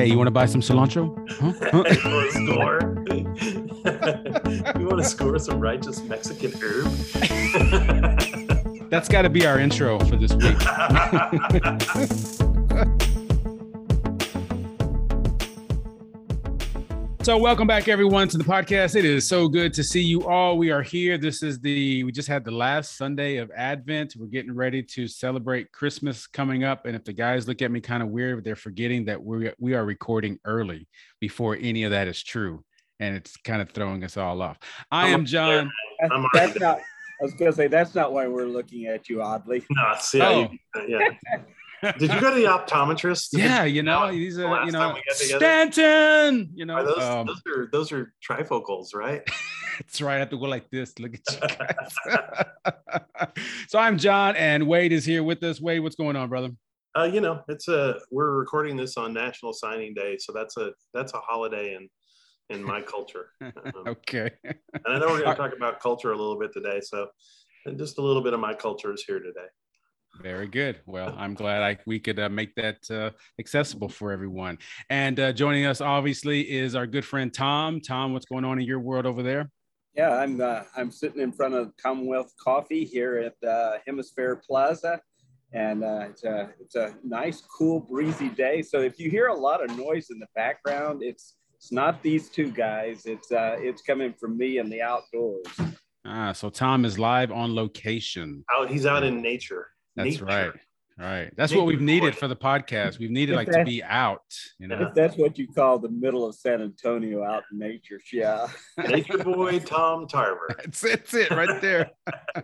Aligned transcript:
Hey, 0.00 0.06
you 0.06 0.16
want 0.16 0.28
to 0.28 0.30
buy 0.30 0.46
some 0.46 0.62
cilantro? 0.62 1.14
Huh? 1.28 1.52
you 1.72 1.78
want 1.78 2.32
to 2.32 2.46
score? 2.46 2.80
you 4.80 4.86
want 4.86 4.98
to 4.98 5.04
score 5.04 5.38
some 5.38 5.60
righteous 5.60 6.02
Mexican 6.04 6.54
herb? 6.62 6.86
That's 8.88 9.10
got 9.10 9.22
to 9.22 9.28
be 9.28 9.46
our 9.46 9.58
intro 9.58 9.98
for 10.00 10.16
this 10.16 10.32
week. 10.32 10.56
So, 17.30 17.38
welcome 17.38 17.68
back, 17.68 17.86
everyone, 17.86 18.26
to 18.26 18.38
the 18.38 18.42
podcast. 18.42 18.96
It 18.96 19.04
is 19.04 19.24
so 19.24 19.46
good 19.46 19.72
to 19.74 19.84
see 19.84 20.02
you 20.02 20.26
all. 20.26 20.58
We 20.58 20.72
are 20.72 20.82
here. 20.82 21.16
This 21.16 21.44
is 21.44 21.60
the, 21.60 22.02
we 22.02 22.10
just 22.10 22.26
had 22.26 22.44
the 22.44 22.50
last 22.50 22.96
Sunday 22.96 23.36
of 23.36 23.52
Advent. 23.56 24.14
We're 24.18 24.26
getting 24.26 24.52
ready 24.52 24.82
to 24.82 25.06
celebrate 25.06 25.70
Christmas 25.70 26.26
coming 26.26 26.64
up. 26.64 26.86
And 26.86 26.96
if 26.96 27.04
the 27.04 27.12
guys 27.12 27.46
look 27.46 27.62
at 27.62 27.70
me 27.70 27.80
kind 27.80 28.02
of 28.02 28.08
weird, 28.08 28.42
they're 28.42 28.56
forgetting 28.56 29.04
that 29.04 29.22
we, 29.22 29.52
we 29.60 29.74
are 29.74 29.84
recording 29.84 30.40
early 30.44 30.88
before 31.20 31.56
any 31.60 31.84
of 31.84 31.92
that 31.92 32.08
is 32.08 32.20
true. 32.20 32.64
And 32.98 33.14
it's 33.14 33.36
kind 33.36 33.62
of 33.62 33.70
throwing 33.70 34.02
us 34.02 34.16
all 34.16 34.42
off. 34.42 34.58
I 34.90 35.10
am 35.10 35.24
John. 35.24 35.70
That's, 36.00 36.24
that's 36.34 36.58
not, 36.58 36.78
I 36.78 37.22
was 37.22 37.34
going 37.34 37.52
to 37.52 37.56
say, 37.56 37.68
that's 37.68 37.94
not 37.94 38.12
why 38.12 38.26
we're 38.26 38.46
looking 38.46 38.86
at 38.86 39.08
you 39.08 39.22
oddly. 39.22 39.64
No, 39.70 39.94
see, 40.00 40.20
oh. 40.20 40.48
yeah. 40.88 41.10
Did 41.82 42.12
you 42.12 42.20
go 42.20 42.34
to 42.34 42.40
the 42.40 42.46
optometrist? 42.46 43.28
Yeah, 43.40 43.64
you 43.64 43.82
know, 43.82 44.08
he's 44.08 44.38
a 44.38 44.62
you 44.66 44.72
know 44.72 44.96
Stanton. 45.12 46.50
You 46.54 46.66
know, 46.66 46.74
are 46.74 46.84
those, 46.84 47.02
um, 47.02 47.26
those 47.26 47.42
are 47.46 47.68
those 47.72 47.92
are 47.92 48.12
trifocals, 48.26 48.94
right? 48.94 49.22
That's 49.78 50.02
right. 50.02 50.16
I 50.16 50.18
have 50.18 50.30
to 50.30 50.38
go 50.38 50.44
like 50.44 50.70
this. 50.70 50.98
Look 50.98 51.14
at 51.14 51.20
you 51.32 52.18
guys. 52.66 53.34
so 53.68 53.78
I'm 53.78 53.96
John, 53.96 54.36
and 54.36 54.66
Wade 54.66 54.92
is 54.92 55.04
here 55.04 55.22
with 55.22 55.42
us. 55.42 55.60
Wade, 55.60 55.82
what's 55.82 55.96
going 55.96 56.16
on, 56.16 56.28
brother? 56.28 56.50
Uh, 56.98 57.04
you 57.04 57.20
know, 57.20 57.42
it's 57.48 57.68
a 57.68 58.00
we're 58.10 58.32
recording 58.32 58.76
this 58.76 58.96
on 58.96 59.14
National 59.14 59.52
Signing 59.52 59.94
Day, 59.94 60.18
so 60.18 60.32
that's 60.32 60.56
a 60.56 60.72
that's 60.92 61.14
a 61.14 61.18
holiday 61.18 61.74
in 61.74 61.88
in 62.50 62.62
my 62.62 62.82
culture. 62.82 63.30
Um, 63.40 63.52
okay. 63.86 64.30
and 64.44 64.58
I 64.86 64.98
know 64.98 65.06
we're 65.06 65.22
going 65.22 65.30
to 65.30 65.34
talk 65.34 65.56
about 65.56 65.80
culture 65.80 66.12
a 66.12 66.16
little 66.16 66.38
bit 66.38 66.52
today, 66.52 66.80
so 66.82 67.08
just 67.76 67.98
a 67.98 68.02
little 68.02 68.22
bit 68.22 68.34
of 68.34 68.40
my 68.40 68.54
culture 68.54 68.92
is 68.92 69.04
here 69.04 69.20
today. 69.20 69.46
Very 70.22 70.48
good. 70.48 70.80
Well, 70.86 71.14
I'm 71.16 71.34
glad 71.34 71.62
I, 71.62 71.78
we 71.86 71.98
could 71.98 72.18
uh, 72.18 72.28
make 72.28 72.54
that 72.56 72.78
uh, 72.90 73.10
accessible 73.38 73.88
for 73.88 74.12
everyone. 74.12 74.58
And 74.90 75.18
uh, 75.18 75.32
joining 75.32 75.64
us, 75.66 75.80
obviously, 75.80 76.42
is 76.42 76.74
our 76.74 76.86
good 76.86 77.04
friend 77.04 77.32
Tom. 77.32 77.80
Tom, 77.80 78.12
what's 78.12 78.26
going 78.26 78.44
on 78.44 78.60
in 78.60 78.66
your 78.66 78.80
world 78.80 79.06
over 79.06 79.22
there? 79.22 79.50
Yeah, 79.94 80.16
I'm 80.16 80.40
uh, 80.40 80.62
I'm 80.76 80.90
sitting 80.90 81.20
in 81.20 81.32
front 81.32 81.54
of 81.54 81.72
Commonwealth 81.76 82.32
Coffee 82.42 82.84
here 82.84 83.18
at 83.18 83.48
uh, 83.48 83.78
Hemisfair 83.88 84.40
Plaza, 84.42 85.00
and 85.52 85.82
uh, 85.82 86.06
it's 86.10 86.22
a 86.24 86.50
it's 86.60 86.74
a 86.76 86.94
nice, 87.02 87.40
cool, 87.40 87.80
breezy 87.80 88.28
day. 88.28 88.62
So 88.62 88.80
if 88.80 89.00
you 89.00 89.10
hear 89.10 89.28
a 89.28 89.34
lot 89.34 89.64
of 89.64 89.76
noise 89.76 90.10
in 90.10 90.18
the 90.18 90.28
background, 90.36 91.02
it's 91.02 91.36
it's 91.56 91.72
not 91.72 92.02
these 92.02 92.28
two 92.28 92.52
guys. 92.52 93.04
It's 93.04 93.28
it's 93.30 93.82
coming 93.82 94.14
from 94.18 94.38
me 94.38 94.58
and 94.58 94.70
the 94.70 94.80
outdoors. 94.80 95.46
Ah, 96.04 96.32
so 96.32 96.50
Tom 96.50 96.84
is 96.84 96.98
live 96.98 97.32
on 97.32 97.54
location. 97.54 98.44
Out, 98.52 98.70
he's 98.70 98.86
out 98.86 99.02
in 99.02 99.20
nature. 99.20 99.68
That's 99.96 100.10
nature. 100.10 100.24
right. 100.24 100.52
Right. 101.00 101.32
That's 101.34 101.54
what 101.54 101.64
we've 101.64 101.80
needed 101.80 102.14
for 102.14 102.28
the 102.28 102.36
podcast. 102.36 102.98
We've 102.98 103.10
needed 103.10 103.34
like 103.34 103.50
to 103.50 103.64
be 103.64 103.82
out, 103.82 104.20
you 104.58 104.68
know. 104.68 104.88
If 104.88 104.94
that's 104.94 105.16
what 105.16 105.38
you 105.38 105.48
call 105.48 105.78
the 105.78 105.88
middle 105.88 106.26
of 106.26 106.34
San 106.34 106.60
Antonio 106.60 107.24
out 107.24 107.44
in 107.50 107.58
nature, 107.58 107.98
yeah. 108.12 108.48
Nature 108.86 109.16
boy 109.24 109.60
Tom 109.60 110.06
Tarver. 110.06 110.54
That's, 110.58 110.80
that's 110.80 111.14
it 111.14 111.30
right 111.30 111.60
there. 111.62 111.90
All 112.36 112.42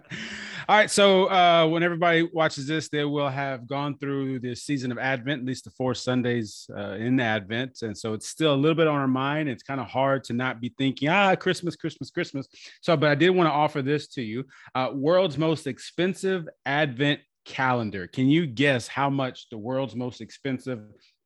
right. 0.68 0.90
So 0.90 1.26
uh, 1.26 1.66
when 1.66 1.82
everybody 1.82 2.28
watches 2.32 2.66
this, 2.66 2.88
they 2.88 3.04
will 3.04 3.28
have 3.28 3.66
gone 3.66 3.98
through 3.98 4.38
the 4.38 4.54
season 4.54 4.90
of 4.90 4.96
Advent, 4.98 5.42
at 5.42 5.46
least 5.46 5.64
the 5.64 5.70
four 5.70 5.94
Sundays 5.94 6.68
uh, 6.74 6.92
in 6.92 7.20
Advent. 7.20 7.82
And 7.82 7.96
so 7.96 8.14
it's 8.14 8.28
still 8.28 8.54
a 8.54 8.56
little 8.56 8.74
bit 8.74 8.86
on 8.86 8.98
our 8.98 9.08
mind. 9.08 9.50
It's 9.50 9.62
kind 9.62 9.80
of 9.80 9.86
hard 9.86 10.24
to 10.24 10.32
not 10.32 10.62
be 10.62 10.74
thinking, 10.78 11.10
ah, 11.10 11.34
Christmas, 11.36 11.76
Christmas, 11.76 12.10
Christmas. 12.10 12.48
So, 12.80 12.96
but 12.96 13.10
I 13.10 13.14
did 13.14 13.30
want 13.30 13.48
to 13.48 13.52
offer 13.52 13.82
this 13.82 14.08
to 14.08 14.22
you. 14.22 14.44
Uh, 14.74 14.90
world's 14.94 15.36
most 15.36 15.66
expensive 15.66 16.48
Advent 16.64 17.20
calendar. 17.46 18.06
Can 18.06 18.28
you 18.28 18.46
guess 18.46 18.88
how 18.88 19.08
much 19.08 19.48
the 19.48 19.56
world's 19.56 19.96
most 19.96 20.20
expensive 20.20 20.80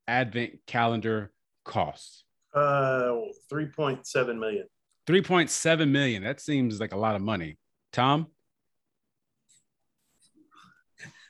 advent 0.07 0.53
calendar 0.67 1.33
costs? 1.65 2.25
Uh, 2.55 3.17
3.7 3.53 4.39
million. 4.39 4.67
3.7 5.09 5.91
million. 5.91 6.23
That 6.23 6.41
seems 6.41 6.79
like 6.79 6.93
a 6.93 6.99
lot 6.99 7.17
of 7.17 7.23
money. 7.23 7.59
Tom? 7.93 8.29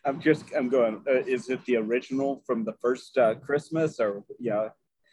I'm 0.05 0.21
just, 0.21 0.45
I'm 0.56 0.69
going, 0.69 1.03
uh, 1.09 1.22
is 1.27 1.49
it 1.49 1.65
the 1.67 1.77
original 1.77 2.43
from 2.47 2.65
the 2.65 2.72
first 2.83 3.17
uh, 3.17 3.37
Christmas 3.37 4.01
or, 4.01 4.25
yeah? 4.39 4.69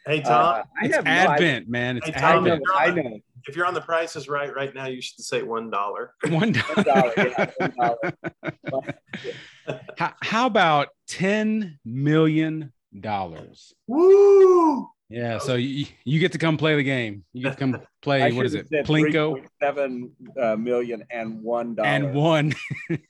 Hey, 0.06 0.22
Tom. 0.22 0.60
Uh, 0.60 0.62
it's 0.82 0.96
Advent, 1.04 1.68
no 1.68 1.72
man. 1.72 1.98
It's 1.98 2.06
hey, 2.06 2.12
Tom, 2.12 2.46
Advent. 2.46 2.62
I 2.74 2.90
know, 2.90 3.18
if 3.46 3.54
you're 3.54 3.66
on 3.66 3.74
the 3.74 3.80
prices 3.80 4.28
right 4.28 4.54
right 4.54 4.74
now, 4.74 4.86
you 4.86 5.02
should 5.02 5.20
say 5.20 5.42
one 5.42 5.70
dollar. 5.70 6.14
One 6.28 6.52
dollar. 6.82 7.12
how, 9.96 10.12
how 10.22 10.46
about 10.46 10.88
ten 11.06 11.78
million 11.84 12.72
dollars? 12.98 13.74
Woo! 13.86 14.88
Yeah, 15.10 15.38
so 15.38 15.54
you, 15.54 15.86
you 16.04 16.20
get 16.20 16.32
to 16.32 16.38
come 16.38 16.58
play 16.58 16.76
the 16.76 16.82
game. 16.82 17.24
You 17.32 17.44
get 17.44 17.52
to 17.52 17.58
come 17.58 17.80
play. 18.02 18.30
what 18.32 18.44
is 18.44 18.54
it? 18.54 18.70
Plinko. 18.70 19.42
Seven 19.62 20.12
uh, 20.38 20.56
million 20.56 21.04
and 21.10 21.42
one 21.42 21.74
dollar. 21.74 21.88
And 21.88 22.14
one. 22.14 22.54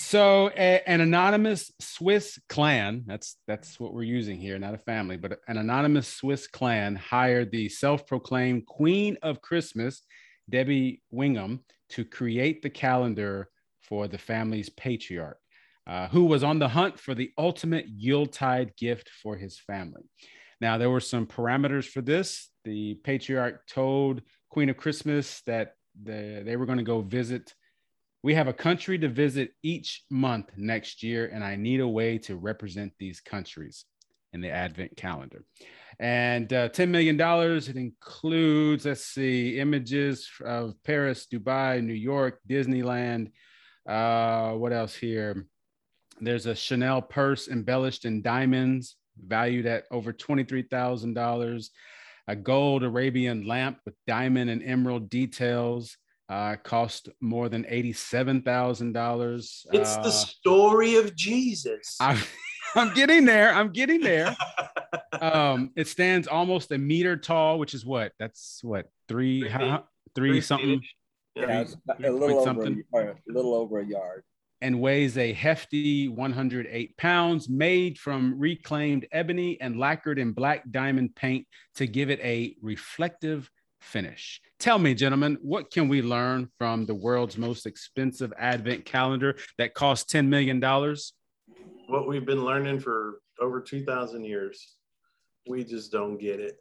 So 0.00 0.48
a, 0.56 0.80
an 0.88 1.00
anonymous 1.00 1.72
Swiss 1.80 2.38
clan, 2.48 3.02
that's 3.04 3.36
that's 3.48 3.80
what 3.80 3.92
we're 3.92 4.04
using 4.04 4.38
here, 4.38 4.56
not 4.56 4.72
a 4.72 4.78
family, 4.78 5.16
but 5.16 5.40
an 5.48 5.58
anonymous 5.58 6.06
Swiss 6.06 6.46
clan 6.46 6.94
hired 6.94 7.50
the 7.50 7.68
self-proclaimed 7.68 8.64
Queen 8.64 9.18
of 9.22 9.42
Christmas, 9.42 10.02
Debbie 10.48 11.02
Wingham, 11.10 11.64
to 11.90 12.04
create 12.04 12.62
the 12.62 12.70
calendar 12.70 13.48
for 13.88 14.08
the 14.08 14.18
family's 14.18 14.68
patriarch, 14.68 15.38
uh, 15.86 16.08
who 16.08 16.24
was 16.24 16.44
on 16.44 16.58
the 16.58 16.68
hunt 16.68 16.98
for 16.98 17.14
the 17.14 17.30
ultimate 17.38 17.86
Yuletide 17.88 18.76
gift 18.76 19.10
for 19.22 19.36
his 19.36 19.58
family. 19.58 20.02
Now, 20.60 20.76
there 20.76 20.90
were 20.90 21.00
some 21.00 21.26
parameters 21.26 21.86
for 21.86 22.00
this. 22.00 22.50
The 22.64 22.94
patriarch 23.04 23.66
told 23.68 24.22
Queen 24.50 24.68
of 24.68 24.76
Christmas 24.76 25.40
that 25.46 25.74
the, 26.02 26.42
they 26.44 26.56
were 26.56 26.66
going 26.66 26.78
to 26.78 26.84
go 26.84 27.00
visit 27.00 27.54
we 28.22 28.34
have 28.34 28.48
a 28.48 28.52
country 28.52 28.98
to 28.98 29.08
visit 29.08 29.52
each 29.62 30.04
month 30.10 30.50
next 30.56 31.02
year, 31.02 31.30
and 31.32 31.44
I 31.44 31.56
need 31.56 31.80
a 31.80 31.88
way 31.88 32.18
to 32.18 32.36
represent 32.36 32.92
these 32.98 33.20
countries 33.20 33.84
in 34.32 34.40
the 34.40 34.50
Advent 34.50 34.96
calendar. 34.96 35.44
And 36.00 36.52
uh, 36.52 36.68
$10 36.68 36.88
million, 36.88 37.20
it 37.20 37.76
includes, 37.76 38.84
let's 38.84 39.04
see, 39.04 39.58
images 39.58 40.28
of 40.44 40.74
Paris, 40.84 41.26
Dubai, 41.32 41.82
New 41.82 41.94
York, 41.94 42.40
Disneyland. 42.48 43.30
Uh, 43.88 44.52
what 44.52 44.72
else 44.72 44.94
here? 44.94 45.46
There's 46.20 46.46
a 46.46 46.54
Chanel 46.54 47.00
purse 47.00 47.48
embellished 47.48 48.04
in 48.04 48.22
diamonds, 48.22 48.96
valued 49.18 49.66
at 49.66 49.84
over 49.90 50.12
$23,000. 50.12 51.68
A 52.28 52.36
gold 52.36 52.84
Arabian 52.84 53.46
lamp 53.46 53.78
with 53.86 53.94
diamond 54.06 54.50
and 54.50 54.62
emerald 54.62 55.08
details 55.08 55.96
uh, 56.28 56.56
cost 56.62 57.08
more 57.20 57.48
than 57.48 57.64
eighty-seven 57.68 58.42
thousand 58.42 58.92
dollars. 58.92 59.66
It's 59.72 59.96
uh, 59.96 60.02
the 60.02 60.10
story 60.10 60.96
of 60.96 61.16
Jesus. 61.16 61.96
I'm, 62.00 62.18
I'm 62.74 62.94
getting 62.94 63.24
there. 63.24 63.54
I'm 63.54 63.72
getting 63.72 64.02
there. 64.02 64.36
um, 65.20 65.70
it 65.74 65.88
stands 65.88 66.28
almost 66.28 66.70
a 66.70 66.78
meter 66.78 67.16
tall, 67.16 67.58
which 67.58 67.72
is 67.72 67.84
what? 67.84 68.12
That's 68.18 68.60
what 68.62 68.90
three, 69.08 69.40
three, 69.40 69.48
how, 69.48 69.84
three, 70.14 70.32
three 70.32 70.40
something. 70.42 70.82
Yeah, 71.38 71.64
a 72.04 72.10
little 72.10 72.40
over 72.40 72.62
a, 72.94 73.10
a 73.10 73.14
little 73.26 73.54
over 73.54 73.80
a 73.80 73.86
yard. 73.86 74.24
And 74.60 74.80
weighs 74.80 75.16
a 75.16 75.32
hefty 75.32 76.08
108 76.08 76.96
pounds, 76.96 77.48
made 77.48 77.96
from 77.96 78.36
reclaimed 78.38 79.06
ebony 79.12 79.60
and 79.60 79.78
lacquered 79.78 80.18
in 80.18 80.32
black 80.32 80.68
diamond 80.70 81.14
paint 81.14 81.46
to 81.76 81.86
give 81.86 82.10
it 82.10 82.18
a 82.20 82.56
reflective 82.60 83.48
finish. 83.80 84.40
Tell 84.58 84.78
me, 84.78 84.94
gentlemen, 84.94 85.38
what 85.40 85.70
can 85.70 85.88
we 85.88 86.02
learn 86.02 86.48
from 86.58 86.86
the 86.86 86.94
world's 86.94 87.38
most 87.38 87.66
expensive 87.66 88.32
advent 88.36 88.84
calendar 88.84 89.36
that 89.58 89.74
costs 89.74 90.12
$10 90.12 90.26
million? 90.26 90.60
What 91.86 92.08
we've 92.08 92.26
been 92.26 92.44
learning 92.44 92.80
for 92.80 93.20
over 93.40 93.60
2,000 93.60 94.24
years. 94.24 94.74
We 95.48 95.64
just 95.64 95.92
don't 95.92 96.18
get 96.18 96.40
it. 96.40 96.56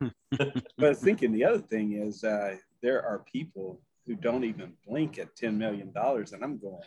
but 0.30 0.56
I 0.78 0.88
was 0.88 0.98
thinking 0.98 1.32
the 1.32 1.44
other 1.44 1.60
thing 1.60 1.92
is 1.92 2.24
uh, 2.24 2.56
there 2.82 3.02
are 3.02 3.24
people 3.32 3.80
who 4.06 4.14
don't 4.14 4.44
even 4.44 4.72
blink 4.86 5.18
at 5.18 5.36
$10 5.36 5.56
million. 5.56 5.92
And 5.96 6.44
I'm 6.44 6.58
going, 6.58 6.80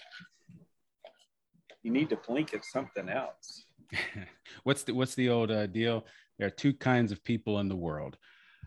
you 1.83 1.91
need 1.91 2.09
to 2.09 2.17
blink 2.27 2.53
at 2.53 2.65
something 2.65 3.09
else. 3.09 3.65
what's 4.63 4.83
the 4.83 4.93
what's 4.93 5.15
the 5.15 5.29
old 5.29 5.51
uh, 5.51 5.67
deal? 5.67 6.05
There 6.39 6.47
are 6.47 6.51
two 6.51 6.73
kinds 6.73 7.11
of 7.11 7.23
people 7.23 7.59
in 7.59 7.69
the 7.69 7.75
world 7.75 8.17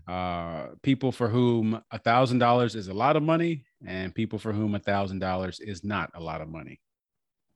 uh, 0.09 0.69
people 0.83 1.13
for 1.13 1.29
whom 1.29 1.83
a 1.91 1.99
thousand 1.99 2.39
dollars 2.39 2.75
is 2.75 2.89
a 2.89 2.95
lot 2.95 3.17
of 3.17 3.23
money 3.23 3.65
and 3.87 4.15
people 4.15 4.39
for 4.39 4.53
whom 4.53 4.75
a 4.75 4.79
thousand 4.79 5.19
dollars 5.19 5.61
is 5.61 5.85
not 5.85 6.11
a 6.15 6.21
lot 6.21 6.41
of 6.41 6.49
money 6.49 6.81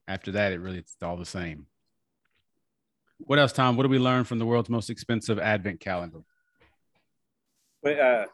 after 0.07 0.33
that 0.33 0.53
it 0.53 0.61
really 0.61 0.79
it's 0.79 0.97
all 1.03 1.17
the 1.17 1.25
same 1.25 1.67
What 3.19 3.39
else, 3.39 3.53
Tom? 3.53 3.77
What 3.77 3.85
do 3.85 3.89
we 3.89 3.99
learn 3.99 4.25
from 4.25 4.39
the 4.39 4.45
world's 4.45 4.69
most 4.69 4.91
expensive 4.91 5.39
advent 5.39 5.81
calendar? 5.81 6.21
But 7.83 7.99
uh, 7.99 8.27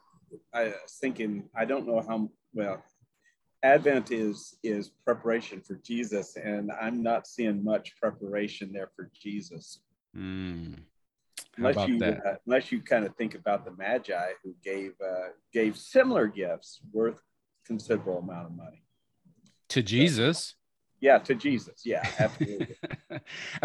I 0.53 0.65
was 0.65 0.97
thinking, 1.01 1.49
I 1.55 1.65
don't 1.65 1.87
know 1.87 2.01
how 2.01 2.29
well 2.53 2.83
Advent 3.63 4.13
is 4.13 4.57
is 4.63 4.91
preparation 5.05 5.61
for 5.61 5.75
Jesus, 5.85 6.37
and 6.37 6.71
I'm 6.81 7.03
not 7.03 7.27
seeing 7.27 7.65
much 7.65 7.97
preparation 8.01 8.73
there 8.73 8.91
for 8.95 9.11
Jesus. 9.21 9.81
Mm. 10.17 10.81
Unless 11.57 11.89
you 11.89 12.05
uh, 12.05 12.37
unless 12.47 12.71
you 12.71 12.81
kind 12.81 13.05
of 13.05 13.17
think 13.17 13.35
about 13.35 13.65
the 13.65 13.73
Magi 13.73 14.31
who 14.45 14.55
gave 14.63 14.93
uh, 15.05 15.31
gave 15.53 15.77
similar 15.77 16.29
gifts 16.29 16.81
worth 16.93 17.21
considerable 17.67 18.19
amount 18.19 18.47
of 18.47 18.57
money 18.57 18.85
to 19.71 19.83
Jesus. 19.83 20.55
Yeah, 21.01 21.19
to 21.19 21.35
Jesus. 21.35 21.83
Yeah, 21.85 22.09
absolutely. 22.19 22.75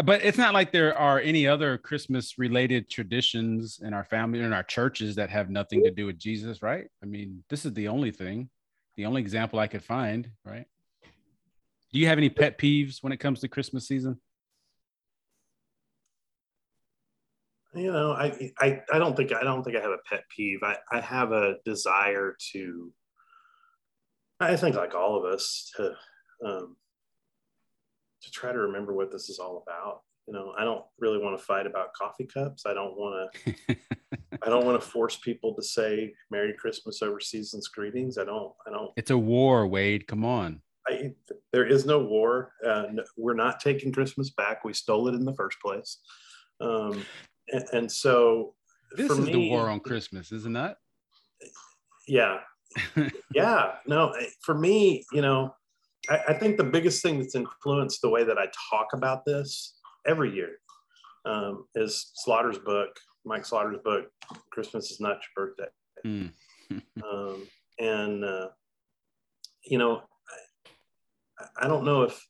but 0.04 0.24
it's 0.24 0.38
not 0.38 0.54
like 0.54 0.70
there 0.72 0.96
are 0.96 1.18
any 1.18 1.46
other 1.48 1.78
Christmas 1.78 2.38
related 2.38 2.88
traditions 2.88 3.80
in 3.82 3.92
our 3.92 4.04
family 4.04 4.40
or 4.40 4.44
in 4.44 4.52
our 4.52 4.62
churches 4.62 5.16
that 5.16 5.30
have 5.30 5.50
nothing 5.50 5.82
to 5.84 5.90
do 5.90 6.06
with 6.06 6.18
Jesus, 6.18 6.62
right? 6.62 6.86
I 7.02 7.06
mean, 7.06 7.42
this 7.48 7.64
is 7.64 7.72
the 7.72 7.88
only 7.88 8.12
thing, 8.12 8.50
the 8.96 9.06
only 9.06 9.20
example 9.20 9.58
I 9.58 9.66
could 9.66 9.82
find, 9.82 10.30
right? 10.44 10.66
Do 11.92 11.98
you 11.98 12.06
have 12.08 12.18
any 12.18 12.28
pet 12.28 12.58
peeves 12.58 13.02
when 13.02 13.12
it 13.12 13.18
comes 13.18 13.40
to 13.40 13.48
Christmas 13.48 13.86
season? 13.86 14.18
You 17.74 17.92
know, 17.92 18.12
I, 18.12 18.52
I, 18.60 18.82
I 18.92 18.98
don't 18.98 19.16
think 19.16 19.32
I 19.32 19.42
don't 19.42 19.64
think 19.64 19.76
I 19.76 19.80
have 19.80 19.90
a 19.90 20.08
pet 20.08 20.22
peeve. 20.34 20.60
I, 20.62 20.76
I 20.90 21.00
have 21.00 21.32
a 21.32 21.56
desire 21.64 22.36
to 22.52 22.92
I 24.40 24.56
think 24.56 24.76
like 24.76 24.94
all 24.94 25.16
of 25.16 25.24
us 25.24 25.72
to 25.76 25.94
um, 26.44 26.76
to 28.22 28.30
try 28.30 28.52
to 28.52 28.58
remember 28.58 28.92
what 28.92 29.12
this 29.12 29.28
is 29.28 29.38
all 29.38 29.64
about. 29.66 30.02
You 30.26 30.32
know, 30.32 30.54
I 30.58 30.64
don't 30.64 30.84
really 30.98 31.18
want 31.18 31.38
to 31.38 31.44
fight 31.44 31.66
about 31.66 31.92
coffee 31.92 32.24
cups. 32.24 32.64
I 32.66 32.72
don't 32.72 32.96
want 32.96 33.30
to. 33.34 33.54
I 34.42 34.48
don't 34.48 34.64
want 34.64 34.80
to 34.80 34.86
force 34.86 35.16
people 35.16 35.54
to 35.54 35.62
say 35.62 36.14
"Merry 36.30 36.54
Christmas" 36.54 37.02
over 37.02 37.20
season's 37.20 37.68
greetings. 37.68 38.16
I 38.16 38.24
don't. 38.24 38.52
I 38.66 38.70
don't. 38.70 38.90
It's 38.96 39.10
a 39.10 39.18
war, 39.18 39.66
Wade. 39.66 40.06
Come 40.06 40.24
on. 40.24 40.62
I, 40.86 41.12
there 41.52 41.66
is 41.66 41.86
no 41.86 41.98
war. 41.98 42.52
Uh, 42.64 42.84
no, 42.92 43.04
we're 43.16 43.34
not 43.34 43.60
taking 43.60 43.92
Christmas 43.92 44.30
back. 44.30 44.64
We 44.64 44.72
stole 44.72 45.08
it 45.08 45.14
in 45.14 45.24
the 45.24 45.34
first 45.34 45.58
place. 45.60 45.98
Um, 46.60 47.04
and, 47.48 47.64
and, 47.72 47.92
so, 47.92 48.54
this 48.96 49.10
is 49.10 49.18
me, 49.18 49.32
the 49.32 49.50
war 49.50 49.68
on 49.68 49.80
Christmas, 49.80 50.30
isn't 50.32 50.52
that? 50.52 50.78
Yeah, 52.06 52.40
yeah. 53.34 53.72
No, 53.86 54.14
for 54.40 54.54
me, 54.54 55.04
you 55.12 55.22
know, 55.22 55.54
I, 56.08 56.20
I, 56.28 56.34
think 56.34 56.56
the 56.56 56.64
biggest 56.64 57.02
thing 57.02 57.18
that's 57.18 57.34
influenced 57.34 58.02
the 58.02 58.08
way 58.08 58.24
that 58.24 58.38
I 58.38 58.46
talk 58.70 58.88
about 58.92 59.24
this 59.24 59.74
every 60.06 60.34
year 60.34 60.50
um, 61.24 61.66
is 61.74 62.10
Slaughter's 62.14 62.58
book, 62.58 62.90
Mike 63.24 63.46
Slaughter's 63.46 63.80
book, 63.84 64.06
Christmas 64.50 64.90
is 64.90 65.00
not 65.00 65.18
your 65.36 65.46
birthday. 65.46 65.70
Mm. 66.06 66.32
um, 67.04 67.46
and, 67.78 68.24
uh, 68.24 68.48
you 69.64 69.78
know, 69.78 70.02
I, 71.38 71.64
I, 71.64 71.68
don't 71.68 71.84
know 71.84 72.02
if, 72.02 72.26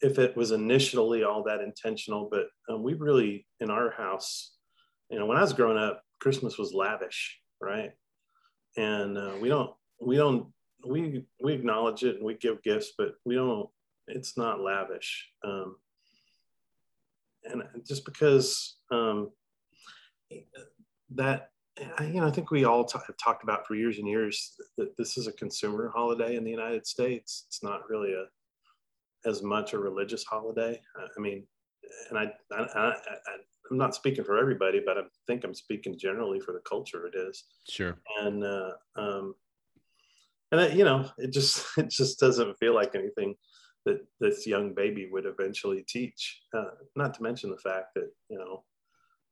if 0.00 0.18
it 0.18 0.36
was 0.36 0.52
initially 0.52 1.24
all 1.24 1.42
that 1.44 1.60
intentional, 1.60 2.28
but 2.30 2.46
um, 2.68 2.82
we 2.82 2.94
really, 2.94 3.46
in 3.60 3.70
our 3.70 3.90
house, 3.90 4.54
you 5.10 5.18
know, 5.18 5.26
when 5.26 5.38
I 5.38 5.42
was 5.42 5.52
growing 5.52 5.78
up, 5.78 6.02
Christmas 6.20 6.58
was 6.58 6.74
lavish, 6.74 7.38
right? 7.60 7.92
And 8.76 9.16
uh, 9.16 9.32
we 9.40 9.48
don't, 9.48 9.72
we 10.00 10.16
don't 10.16 10.48
we 10.86 11.24
we 11.42 11.54
acknowledge 11.54 12.04
it 12.04 12.16
and 12.16 12.24
we 12.24 12.34
give 12.34 12.62
gifts, 12.62 12.92
but 12.96 13.14
we 13.24 13.34
don't. 13.34 13.68
It's 14.06 14.36
not 14.38 14.60
lavish, 14.60 15.28
um, 15.44 15.76
and 17.50 17.62
just 17.86 18.04
because 18.04 18.76
um, 18.90 19.30
that 21.10 21.50
you 22.10 22.20
know, 22.20 22.26
I 22.26 22.30
think 22.30 22.50
we 22.50 22.64
all 22.64 22.84
t- 22.84 22.98
have 23.06 23.16
talked 23.16 23.44
about 23.44 23.66
for 23.66 23.74
years 23.74 23.98
and 23.98 24.08
years 24.08 24.56
that 24.76 24.96
this 24.96 25.16
is 25.16 25.26
a 25.26 25.32
consumer 25.32 25.90
holiday 25.94 26.36
in 26.36 26.44
the 26.44 26.50
United 26.50 26.86
States. 26.86 27.44
It's 27.46 27.62
not 27.62 27.88
really 27.88 28.12
a 28.12 28.24
as 29.28 29.42
much 29.42 29.72
a 29.72 29.78
religious 29.78 30.24
holiday. 30.24 30.80
I 30.96 31.20
mean, 31.20 31.46
and 32.08 32.18
I, 32.18 32.32
I, 32.52 32.62
I, 32.74 32.92
I'm 33.70 33.78
not 33.78 33.94
speaking 33.94 34.24
for 34.24 34.38
everybody, 34.38 34.80
but 34.84 34.98
I 34.98 35.02
think 35.26 35.44
I'm 35.44 35.54
speaking 35.54 35.98
generally 35.98 36.40
for 36.40 36.52
the 36.52 36.60
culture. 36.60 37.06
It 37.06 37.14
is 37.16 37.44
sure, 37.68 37.98
and 38.20 38.44
uh, 38.44 38.72
um, 38.96 39.34
and 40.52 40.60
it, 40.60 40.76
you 40.76 40.84
know 40.84 41.08
it 41.18 41.32
just 41.32 41.64
it 41.78 41.90
just 41.90 42.18
doesn't 42.18 42.58
feel 42.58 42.74
like 42.74 42.94
anything 42.94 43.34
that 43.88 44.04
this 44.20 44.46
young 44.46 44.74
baby 44.74 45.08
would 45.10 45.24
eventually 45.24 45.82
teach 45.88 46.42
uh, 46.54 46.72
not 46.94 47.14
to 47.14 47.22
mention 47.22 47.50
the 47.50 47.56
fact 47.56 47.94
that 47.94 48.10
you 48.28 48.38
know 48.38 48.62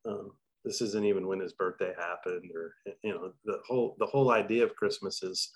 um, 0.08 0.30
this 0.64 0.80
isn't 0.80 1.04
even 1.04 1.26
when 1.26 1.40
his 1.40 1.52
birthday 1.52 1.92
happened 1.98 2.50
or 2.54 2.74
you 3.04 3.12
know 3.12 3.32
the 3.44 3.58
whole 3.66 3.96
the 3.98 4.06
whole 4.06 4.30
idea 4.30 4.64
of 4.64 4.74
christmas 4.74 5.22
is 5.22 5.50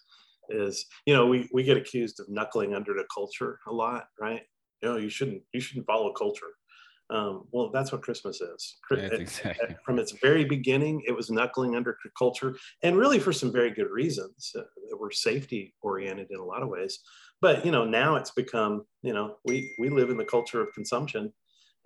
is 0.50 0.84
you 1.06 1.14
know 1.14 1.26
we 1.26 1.48
we 1.52 1.62
get 1.62 1.78
accused 1.78 2.20
of 2.20 2.28
knuckling 2.28 2.74
under 2.74 2.92
the 2.92 3.06
culture 3.12 3.58
a 3.68 3.72
lot 3.72 4.08
right 4.20 4.42
you 4.82 4.88
know 4.88 4.96
you 4.98 5.08
shouldn't 5.08 5.42
you 5.54 5.60
shouldn't 5.60 5.86
follow 5.86 6.12
culture 6.12 6.52
um, 7.10 7.48
well, 7.50 7.70
that's 7.72 7.90
what 7.90 8.02
Christmas 8.02 8.40
is. 8.40 8.76
exactly. 8.92 9.74
From 9.84 9.98
its 9.98 10.12
very 10.22 10.44
beginning, 10.44 11.02
it 11.06 11.12
was 11.12 11.28
knuckling 11.28 11.74
under 11.74 11.98
culture, 12.16 12.54
and 12.84 12.96
really 12.96 13.18
for 13.18 13.32
some 13.32 13.50
very 13.50 13.70
good 13.70 13.90
reasons 13.90 14.52
uh, 14.56 14.62
that 14.88 14.96
were 14.96 15.10
safety 15.10 15.74
oriented 15.82 16.28
in 16.30 16.38
a 16.38 16.44
lot 16.44 16.62
of 16.62 16.68
ways. 16.68 17.00
But 17.40 17.64
you 17.64 17.72
know, 17.72 17.84
now 17.84 18.16
it's 18.16 18.30
become 18.30 18.84
you 19.02 19.12
know 19.12 19.36
we 19.44 19.74
we 19.78 19.88
live 19.88 20.10
in 20.10 20.16
the 20.16 20.24
culture 20.24 20.60
of 20.60 20.72
consumption, 20.74 21.32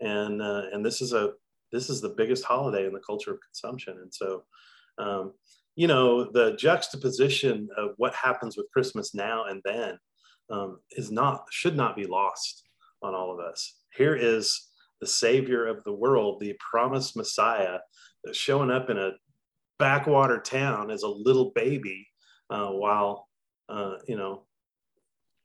and 0.00 0.42
uh, 0.42 0.64
and 0.72 0.84
this 0.84 1.00
is 1.00 1.12
a 1.12 1.32
this 1.72 1.90
is 1.90 2.00
the 2.00 2.14
biggest 2.16 2.44
holiday 2.44 2.86
in 2.86 2.92
the 2.92 3.00
culture 3.00 3.32
of 3.32 3.40
consumption, 3.40 3.98
and 4.02 4.12
so. 4.12 4.44
Um, 4.96 5.32
you 5.76 5.88
know 5.88 6.30
the 6.30 6.54
juxtaposition 6.54 7.68
of 7.76 7.94
what 7.96 8.14
happens 8.14 8.56
with 8.56 8.70
christmas 8.72 9.12
now 9.12 9.46
and 9.46 9.60
then 9.64 9.98
um, 10.48 10.78
is 10.92 11.10
not 11.10 11.46
should 11.50 11.76
not 11.76 11.96
be 11.96 12.06
lost 12.06 12.62
on 13.02 13.12
all 13.12 13.32
of 13.32 13.40
us 13.40 13.74
here 13.96 14.14
is 14.14 14.68
the 15.00 15.06
savior 15.06 15.66
of 15.66 15.82
the 15.84 15.92
world, 15.92 16.40
the 16.40 16.56
promised 16.58 17.16
Messiah, 17.16 17.78
showing 18.32 18.70
up 18.70 18.90
in 18.90 18.98
a 18.98 19.12
backwater 19.78 20.40
town 20.40 20.90
as 20.90 21.02
a 21.02 21.08
little 21.08 21.52
baby, 21.54 22.06
uh, 22.50 22.68
while 22.68 23.28
uh, 23.68 23.96
you 24.06 24.16
know 24.16 24.42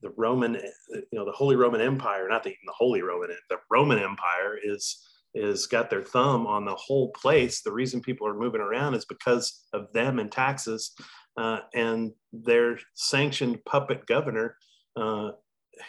the 0.01 0.12
Roman, 0.16 0.56
you 0.90 1.04
know 1.12 1.25
the 1.25 1.31
Holy 1.31 1.56
Roman 1.56 1.81
Empire, 1.81 2.28
not 2.30 2.44
the, 2.44 2.56
the 2.66 2.74
Holy 2.75 3.01
Roman, 3.01 3.30
the 3.50 3.57
Roman 3.69 4.00
Empire 4.00 4.57
is 4.63 5.06
is 5.36 5.68
got 5.68 5.90
their 5.90 6.01
thumb 6.01 6.48
on 6.48 6.66
the 6.66 6.75
whole 6.75 7.12
place. 7.12 7.62
The 7.62 7.72
reason 7.72 8.01
people 8.01 8.27
are 8.27 8.34
moving 8.34 8.62
around 8.62 8.96
is 8.96 9.06
because 9.06 9.65
of 9.74 9.91
them 9.94 10.20
and 10.20 10.32
taxes, 10.32 10.91
uh, 11.38 11.60
and 11.74 12.12
their 12.34 12.79
sanctioned 12.96 13.63
puppet 13.65 14.06
governor 14.08 14.56
uh, 14.96 15.32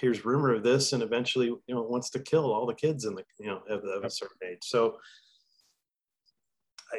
hears 0.01 0.25
rumor 0.25 0.55
of 0.55 0.63
this 0.63 0.93
and 0.93 1.03
eventually 1.03 1.47
you 1.47 1.75
know 1.75 1.83
wants 1.83 2.11
to 2.11 2.21
kill 2.21 2.53
all 2.53 2.67
the 2.67 2.75
kids 2.75 3.05
in 3.05 3.15
the 3.15 3.25
you 3.39 3.47
know 3.47 3.61
of, 3.69 3.85
of 3.85 4.05
a 4.05 4.11
certain 4.11 4.37
age. 4.51 4.63
So 4.63 4.97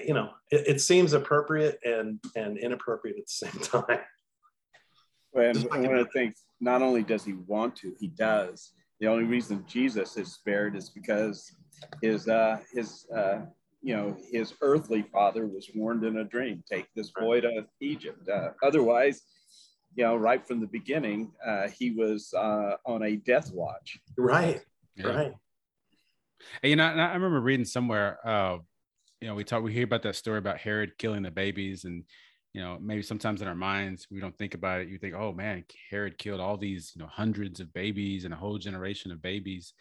you 0.06 0.14
know 0.14 0.30
it, 0.50 0.68
it, 0.68 0.82
seems 0.82 1.14
appropriate 1.14 1.78
and 1.84 2.20
and 2.36 2.58
inappropriate 2.58 3.18
at 3.18 3.26
the 3.28 3.50
same 3.50 3.84
time 3.84 4.00
and 5.36 5.64
one 5.70 5.96
of 5.96 6.06
the 6.06 6.12
things 6.14 6.44
not 6.60 6.82
only 6.82 7.04
does 7.04 7.24
he 7.24 7.34
want 7.34 7.76
to 7.76 7.94
he 8.00 8.08
does 8.08 8.74
the 9.00 9.08
only 9.08 9.24
reason 9.24 9.64
jesus 9.68 10.18
is 10.18 10.34
spared 10.34 10.76
is 10.76 10.90
because 10.90 11.56
his 12.02 12.28
uh 12.28 12.60
his 12.74 13.06
uh 13.16 13.40
you 13.82 13.96
know 13.96 14.16
his 14.32 14.54
earthly 14.62 15.02
father 15.02 15.48
was 15.48 15.70
warned 15.74 16.04
in 16.04 16.18
a 16.18 16.24
dream 16.24 16.64
take 16.70 16.88
this 16.96 17.12
boy 17.12 17.42
to 17.42 17.66
egypt 17.80 18.28
uh, 18.30 18.50
otherwise 18.64 19.24
you 19.96 20.04
know, 20.04 20.16
right 20.16 20.46
from 20.46 20.60
the 20.60 20.68
beginning, 20.68 21.32
uh, 21.46 21.68
he 21.68 21.92
was 21.92 22.34
uh, 22.34 22.76
on 22.86 23.04
a 23.04 23.18
death 23.18 23.52
watch. 23.54 24.00
Right. 24.18 24.62
Yeah. 24.96 25.08
Right. 25.08 25.34
Hey, 26.62 26.70
you 26.70 26.76
know, 26.76 26.86
I 26.86 27.14
remember 27.14 27.40
reading 27.40 27.66
somewhere, 27.66 28.18
uh, 28.26 28.58
you 29.20 29.28
know, 29.28 29.36
we 29.36 29.44
talk, 29.44 29.64
we 29.64 29.74
hear 29.74 29.84
about 29.84 30.02
that 30.04 30.16
story 30.16 30.40
about 30.40 30.58
Herod 30.58 30.98
killing 30.98 31.24
the 31.24 31.32
babies, 31.32 31.84
and 31.86 32.04
you 32.54 32.62
know, 32.62 32.78
maybe 32.82 33.02
sometimes 33.02 33.42
in 33.42 33.48
our 33.48 33.56
minds 33.56 34.08
we 34.12 34.20
don't 34.20 34.38
think 34.38 34.54
about 34.54 34.82
it. 34.82 34.90
You 34.90 34.98
think, 34.98 35.16
oh 35.16 35.32
man, 35.34 35.64
Herod 35.90 36.18
killed 36.18 36.42
all 36.42 36.58
these, 36.58 36.92
you 36.96 37.02
know, 37.02 37.08
hundreds 37.08 37.60
of 37.60 37.74
babies 37.74 38.26
and 38.26 38.34
a 38.34 38.38
whole 38.38 38.58
generation 38.58 39.12
of 39.12 39.22
babies, 39.22 39.74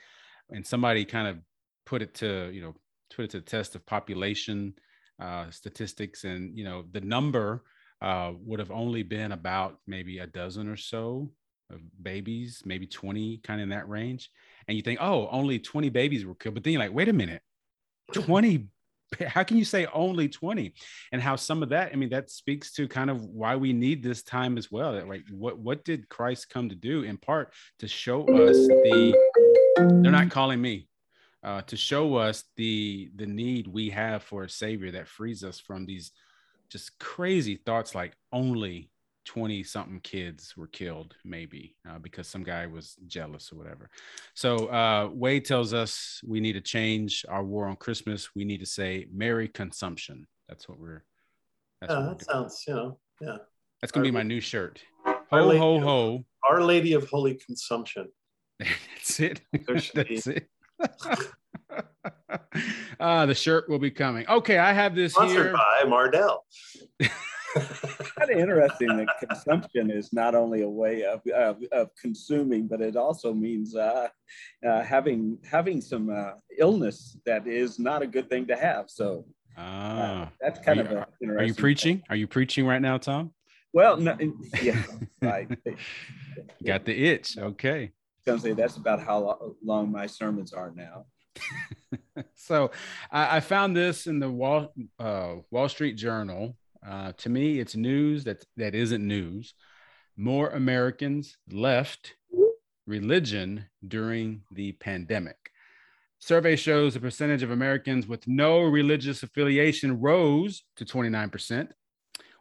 and 0.51 0.67
somebody 0.67 1.05
kind 1.05 1.29
of 1.29 1.39
put 1.87 2.03
it 2.03 2.15
to, 2.15 2.51
you 2.53 2.63
know, 2.63 2.75
put 3.15 3.25
it 3.25 3.31
to 3.33 3.39
the 3.41 3.47
test 3.47 3.75
of 3.75 3.85
population 3.87 4.75
uh, 5.21 5.51
statistics, 5.51 6.25
and 6.25 6.57
you 6.57 6.65
know, 6.65 6.85
the 6.93 7.01
number 7.01 7.65
uh, 8.03 8.33
would 8.45 8.61
have 8.61 8.71
only 8.71 9.03
been 9.03 9.33
about 9.33 9.79
maybe 9.87 10.19
a 10.19 10.27
dozen 10.27 10.69
or 10.69 10.77
so 10.77 11.31
of 11.71 11.81
babies, 12.03 12.63
maybe 12.65 12.87
20, 12.87 13.39
kind 13.39 13.61
of 13.61 13.65
in 13.65 13.69
that 13.71 13.89
range. 13.89 14.31
And 14.67 14.77
you 14.77 14.83
think, 14.83 14.99
oh, 15.01 15.29
only 15.31 15.59
20 15.59 15.89
babies 15.91 16.25
were 16.25 16.35
killed. 16.35 16.55
But 16.55 16.65
then 16.65 16.73
you're 16.73 16.83
like, 16.83 16.95
wait 16.95 17.09
a 17.09 17.13
minute, 17.13 17.43
20 18.13 18.67
how 19.27 19.43
can 19.43 19.57
you 19.57 19.65
say 19.65 19.87
only 19.93 20.29
20 20.29 20.73
and 21.13 21.21
how 21.21 21.37
some 21.37 21.63
of 21.63 21.69
that 21.71 21.91
i 21.93 21.97
mean 21.97 22.11
that 22.11 22.31
speaks 22.31 22.73
to 22.73 22.87
kind 22.87 23.11
of 23.11 23.25
why 23.25 23.57
we 23.57 23.73
need 23.73 24.03
this 24.03 24.23
time 24.23 24.57
as 24.57 24.71
well 24.71 24.93
that 24.93 25.09
like 25.09 25.25
what 25.31 25.59
what 25.59 25.85
did 25.85 26.09
christ 26.09 26.49
come 26.49 26.69
to 26.69 26.75
do? 26.75 27.03
In 27.03 27.17
part 27.17 27.53
to 27.79 27.89
show 27.89 28.23
us 28.23 28.57
the 28.57 29.17
they're 29.77 30.13
not 30.13 30.31
calling 30.31 30.61
me 30.61 30.89
uh, 31.43 31.63
to 31.63 31.77
show 31.77 32.17
us 32.17 32.45
the 32.57 33.11
the 33.17 33.27
need 33.27 33.67
we 33.67 33.91
have 33.91 34.23
for 34.23 34.45
a 34.45 34.51
savior 34.51 34.91
that 34.91 35.09
frees 35.09 35.43
us 35.43 35.59
from 35.59 35.87
these 35.87 36.13
just 36.69 36.99
crazy 36.99 37.57
thoughts 37.57 37.95
like 37.95 38.15
only 38.33 38.91
20 39.27 39.63
something 39.63 40.01
kids 40.01 40.57
were 40.57 40.67
killed 40.67 41.15
maybe 41.25 41.77
uh, 41.89 41.99
because 41.99 42.27
some 42.27 42.43
guy 42.43 42.67
was 42.67 42.97
jealous 43.07 43.53
or 43.53 43.57
whatever. 43.57 43.91
So 44.35 44.67
uh, 44.67 45.11
wade 45.13 45.45
tells 45.45 45.75
us 45.75 46.21
we 46.27 46.41
need 46.41 46.55
to 46.55 46.61
change 46.61 47.25
our 47.29 47.45
war 47.45 47.67
on 47.67 47.77
christmas. 47.77 48.31
We 48.35 48.45
need 48.45 48.61
to 48.61 48.67
say 48.67 49.07
merry 49.13 49.49
consumption. 49.49 50.27
That's 50.49 50.69
what 50.69 50.79
we're 50.79 51.05
that's 51.81 51.93
yeah, 51.93 52.09
what 52.09 52.19
that 52.19 52.25
sounds 52.25 52.65
you 52.67 52.75
know 52.75 52.99
yeah. 53.21 53.37
That's 53.81 53.93
gonna 53.93 54.07
our, 54.07 54.13
be 54.13 54.17
my 54.17 54.23
new 54.23 54.41
shirt. 54.41 54.83
Ho 55.05 55.57
ho 55.57 55.81
ho. 55.81 56.25
Our 56.49 56.63
lady 56.63 56.95
of 56.95 57.09
holy 57.09 57.35
consumption. 57.35 58.09
That's 58.59 59.21
it. 59.21 59.41
That's 59.95 60.27
it. 60.27 60.49
Uh, 62.99 63.27
the 63.27 63.35
shirt 63.35 63.69
will 63.69 63.79
be 63.79 63.91
coming. 63.91 64.27
Okay, 64.29 64.59
I 64.59 64.73
have 64.73 64.95
this 64.95 65.13
Sponsored 65.13 65.47
here. 65.47 65.53
by 65.53 65.83
Mardel. 65.87 66.39
Kind 67.55 68.31
of 68.31 68.39
interesting 68.39 68.97
that 68.97 69.09
consumption 69.19 69.91
is 69.91 70.13
not 70.13 70.35
only 70.35 70.63
a 70.63 70.69
way 70.69 71.05
of, 71.05 71.21
of, 71.35 71.63
of 71.73 71.91
consuming, 72.01 72.67
but 72.67 72.81
it 72.81 72.97
also 72.97 73.33
means 73.33 73.75
uh, 73.75 74.09
uh, 74.67 74.83
having 74.83 75.39
having 75.51 75.81
some 75.81 76.11
uh, 76.11 76.33
illness 76.59 77.17
that 77.27 77.47
is 77.47 77.79
not 77.79 78.03
a 78.03 78.07
good 78.07 78.29
thing 78.29 78.47
to 78.47 78.57
have. 78.57 78.89
So 78.89 79.25
uh, 79.57 80.27
that's 80.41 80.61
kind 80.61 80.81
are 80.81 80.85
of 80.85 80.91
you, 80.91 80.99
interesting. 80.99 81.31
Are 81.31 81.45
you 81.45 81.55
preaching? 81.55 81.97
Thing. 81.99 82.07
Are 82.11 82.17
you 82.17 82.27
preaching 82.27 82.67
right 82.67 82.83
now, 82.83 82.99
Tom? 82.99 83.33
Well, 83.73 83.97
no, 83.97 84.17
yeah, 84.63 84.83
right. 85.23 85.49
Got 86.65 86.85
the 86.85 87.05
itch. 87.05 87.39
Okay. 87.39 87.93
Gonna 88.27 88.41
say 88.41 88.53
that's 88.53 88.77
about 88.77 89.01
how 89.01 89.55
long 89.65 89.91
my 89.91 90.07
sermons 90.07 90.53
are 90.53 90.73
now. 90.75 91.07
so 92.35 92.71
I, 93.11 93.37
I, 93.37 93.41
found 93.41 93.77
this 93.77 94.07
in 94.07 94.19
the 94.19 94.31
Wall 94.31 94.73
uh, 94.99 95.37
Wall 95.51 95.69
Street 95.69 95.97
Journal. 95.97 96.57
Uh, 96.87 97.13
to 97.19 97.29
me, 97.29 97.61
it's 97.61 97.77
news 97.77 98.25
that 98.25 98.45
that 98.57 98.75
isn't 98.75 99.07
news. 99.07 99.55
More 100.17 100.51
Americans 100.51 101.37
left 101.51 102.15
religion 102.87 103.67
during 103.87 104.43
the 104.51 104.73
pandemic. 104.73 105.37
Survey 106.19 106.57
shows 106.57 106.95
the 106.95 107.01
percentage 107.01 107.43
of 107.43 107.51
Americans 107.51 108.07
with 108.07 108.27
no 108.29 108.61
religious 108.61 109.23
affiliation 109.23 110.01
rose 110.01 110.65
to 110.77 110.85
29%, 110.85 111.69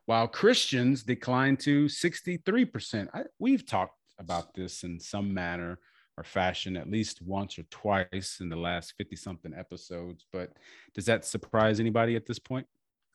while 0.05 0.27
Christians 0.27 1.03
declined 1.03 1.59
to 1.61 1.85
63%. 1.85 3.07
I, 3.13 3.23
we've 3.39 3.65
talked 3.65 3.95
about 4.19 4.53
this 4.53 4.83
in 4.83 4.99
some 4.99 5.33
manner 5.33 5.79
or 6.17 6.23
fashion 6.23 6.75
at 6.75 6.91
least 6.91 7.21
once 7.21 7.57
or 7.57 7.63
twice 7.71 8.39
in 8.41 8.49
the 8.49 8.55
last 8.55 8.93
50 8.97 9.15
something 9.15 9.53
episodes 9.57 10.25
but 10.33 10.51
does 10.93 11.05
that 11.05 11.23
surprise 11.23 11.79
anybody 11.79 12.17
at 12.17 12.25
this 12.25 12.39
point 12.39 12.67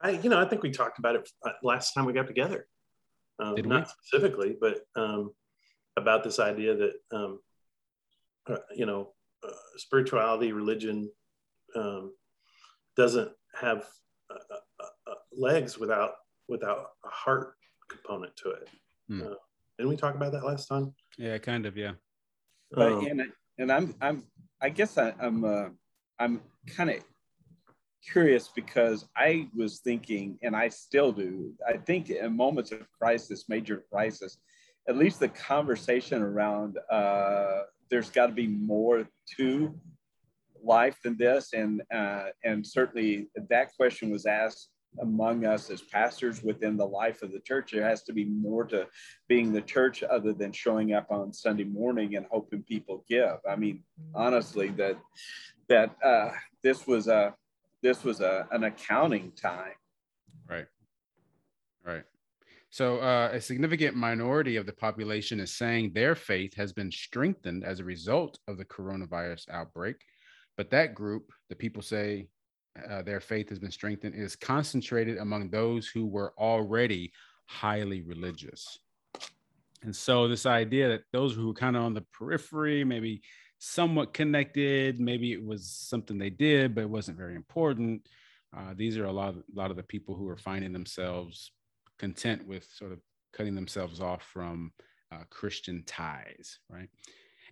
i 0.05 0.11
you 0.11 0.31
know 0.31 0.41
i 0.41 0.45
think 0.45 0.63
we 0.63 0.71
talked 0.71 0.99
about 0.99 1.17
it 1.17 1.29
uh, 1.45 1.53
last 1.63 1.93
time 1.93 2.05
we 2.05 2.13
got 2.13 2.27
together 2.27 2.67
um, 3.41 3.57
Did 3.57 3.67
not 3.67 3.87
we? 3.87 3.93
specifically 4.07 4.57
but 4.61 4.83
um, 4.95 5.33
about 5.97 6.23
this 6.23 6.39
idea 6.39 6.77
that 6.77 6.93
um, 7.13 7.41
uh, 8.49 8.57
you 8.77 8.87
know 8.87 9.13
uh, 9.47 9.53
spirituality 9.77 10.53
religion 10.53 11.11
um, 11.75 12.13
doesn't 12.97 13.31
have 13.61 13.85
uh, 14.31 14.55
uh, 14.81 15.11
uh, 15.11 15.15
legs 15.37 15.79
without 15.79 16.13
without 16.49 16.91
a 17.05 17.09
heart 17.09 17.55
component 17.91 18.37
to 18.37 18.51
it 18.51 18.69
hmm. 19.09 19.19
didn't 19.79 19.91
we 19.91 19.97
talk 19.97 20.15
about 20.15 20.33
that 20.33 20.45
last 20.45 20.67
time 20.67 20.95
yeah 21.19 21.37
kind 21.39 21.67
of 21.67 21.77
yeah 21.77 21.93
but 22.71 22.93
um, 22.93 23.07
and 23.07 23.23
and 23.59 23.73
I'm 23.73 23.95
I'm 24.01 24.25
I 24.61 24.69
guess 24.71 24.99
I, 24.99 25.15
am 25.21 25.45
uh, 25.45 25.69
I'm 26.19 26.41
kind 26.67 26.91
of 26.91 26.97
curious 28.11 28.51
because 28.55 29.07
I 29.17 29.49
was 29.55 29.81
thinking, 29.81 30.39
and 30.43 30.55
I 30.55 30.69
still 30.69 31.13
do. 31.13 31.53
I 31.67 31.77
think 31.77 32.11
in 32.11 32.37
moments 32.37 32.73
of 32.73 32.87
crisis, 32.99 33.49
major 33.49 33.85
crisis, 33.91 34.39
at 34.89 34.97
least 34.97 35.21
the 35.21 35.29
conversation 35.29 36.23
around 36.23 36.79
uh, 36.91 37.63
there's 37.91 38.11
got 38.11 38.27
to 38.27 38.33
be 38.33 38.47
more 38.47 39.07
to 39.37 39.75
life 40.63 40.99
than 41.03 41.17
this, 41.17 41.53
and 41.53 41.83
uh, 41.95 42.27
and 42.45 42.67
certainly 42.67 43.29
that 43.49 43.75
question 43.77 44.11
was 44.11 44.27
asked 44.27 44.71
among 45.01 45.45
us 45.45 45.71
as 45.71 45.83
pastors 45.83 46.43
within 46.43 46.77
the 46.77 46.87
life 46.87 47.23
of 47.23 47.33
the 47.33 47.41
church. 47.41 47.73
There 47.73 47.89
has 47.89 48.03
to 48.05 48.13
be 48.13 48.25
more 48.25 48.65
to 48.67 48.87
being 49.29 49.53
the 49.53 49.61
church 49.61 50.03
other 50.03 50.33
than 50.33 50.53
showing 50.53 50.93
up 50.93 51.11
on 51.11 51.33
Sunday 51.33 51.65
morning 51.65 52.17
and 52.17 52.27
hoping 52.31 52.63
people 52.63 53.05
give. 53.09 53.39
I 53.49 53.57
mean, 53.57 53.83
honestly, 54.15 54.69
that 54.71 54.97
that 55.69 55.97
uh, 56.05 56.31
this 56.63 56.87
was 56.87 57.09
a 57.09 57.35
this 57.85 58.03
was 58.03 58.21
a, 58.21 58.49
an 58.51 58.65
accounting 58.65 59.31
time. 59.41 59.75
Right. 60.49 60.67
Right. 61.85 62.05
So, 62.71 62.99
uh, 62.99 63.31
a 63.33 63.41
significant 63.41 63.95
minority 63.95 64.57
of 64.57 64.67
the 64.67 64.73
population 64.73 65.39
is 65.39 65.55
saying 65.55 65.93
their 65.93 66.17
faith 66.17 66.55
has 66.57 66.73
been 66.73 66.91
strengthened 66.91 67.63
as 67.63 67.79
a 67.79 67.85
result 67.85 68.39
of 68.49 68.57
the 68.57 68.65
coronavirus 68.65 69.51
outbreak. 69.51 69.97
But 70.57 70.71
that 70.71 70.95
group, 70.95 71.31
the 71.51 71.55
people 71.55 71.83
say 71.83 72.27
uh, 72.91 73.03
their 73.03 73.21
faith 73.21 73.51
has 73.51 73.59
been 73.59 73.71
strengthened 73.71 74.15
is 74.15 74.35
concentrated 74.35 75.19
among 75.19 75.51
those 75.51 75.87
who 75.87 76.07
were 76.07 76.33
already 76.39 77.13
highly 77.47 78.01
religious. 78.01 78.79
And 79.83 79.95
so, 79.95 80.27
this 80.27 80.47
idea 80.47 80.89
that 80.89 81.03
those 81.13 81.35
who 81.35 81.49
were 81.49 81.55
kind 81.55 81.77
of 81.77 81.83
on 81.83 81.93
the 81.93 82.07
periphery, 82.19 82.83
maybe 82.83 83.21
somewhat 83.65 84.13
connected, 84.13 85.01
maybe 85.01 85.33
it 85.33 85.45
was 85.45 85.69
something 85.69 86.19
they 86.19 86.31
did, 86.31 86.75
but 86.75 86.83
it 86.83 86.91
wasn't 86.91 87.19
very 87.19 87.35
important. 87.35 88.07
Uh, 88.57 88.75
these 88.77 88.97
are 88.97 89.07
a 89.07 89.13
lot, 89.13 89.31
of, 89.31 89.37
a 89.37 89.59
lot 89.59 89.71
of 89.71 89.77
the 89.77 89.83
people 89.83 90.15
who 90.15 90.29
are 90.29 90.37
finding 90.37 90.73
themselves 90.73 91.51
content 91.99 92.47
with 92.47 92.65
sort 92.73 92.93
of 92.93 93.01
cutting 93.33 93.55
themselves 93.55 94.01
off 94.01 94.23
from 94.23 94.73
uh, 95.13 95.25
Christian 95.31 95.83
ties, 95.87 96.59
right? 96.71 96.89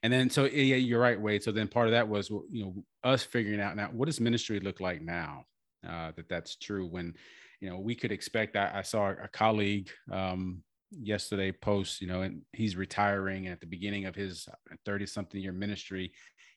and 0.03 0.13
then 0.13 0.29
so 0.29 0.45
yeah 0.45 0.77
you're 0.77 1.01
right 1.01 1.21
wade 1.21 1.43
so 1.43 1.53
then 1.53 1.69
part 1.69 1.87
of 1.87 1.93
that 1.93 2.09
was 2.09 2.31
you 2.51 2.65
know 2.65 2.75
us 3.05 3.23
figuring 3.23 3.61
out 3.61 3.77
now 3.77 3.89
what 3.93 4.07
does 4.07 4.21
ministry 4.21 4.61
look 4.61 4.81
like 4.81 5.01
now 5.01 5.45
uh, 5.89 6.13
that 6.17 6.29
that's 6.29 6.57
true 6.57 6.87
when 6.87 7.15
you 7.61 7.69
know 7.69 7.79
we 7.79 7.95
could 7.95 8.13
expect 8.13 8.57
i, 8.57 8.71
I 8.75 8.83
saw 8.83 9.11
a 9.11 9.29
colleague 9.29 9.91
um, 10.11 10.63
yesterday 11.01 11.53
post 11.53 12.01
you 12.01 12.07
know 12.07 12.23
and 12.23 12.43
he's 12.53 12.77
retiring 12.77 13.49
at 13.49 13.61
the 13.61 13.67
beginning 13.67 14.07
of 14.07 14.15
his 14.15 14.49
30 14.85 15.07
something 15.07 15.41
year 15.41 15.53
ministry 15.53 16.13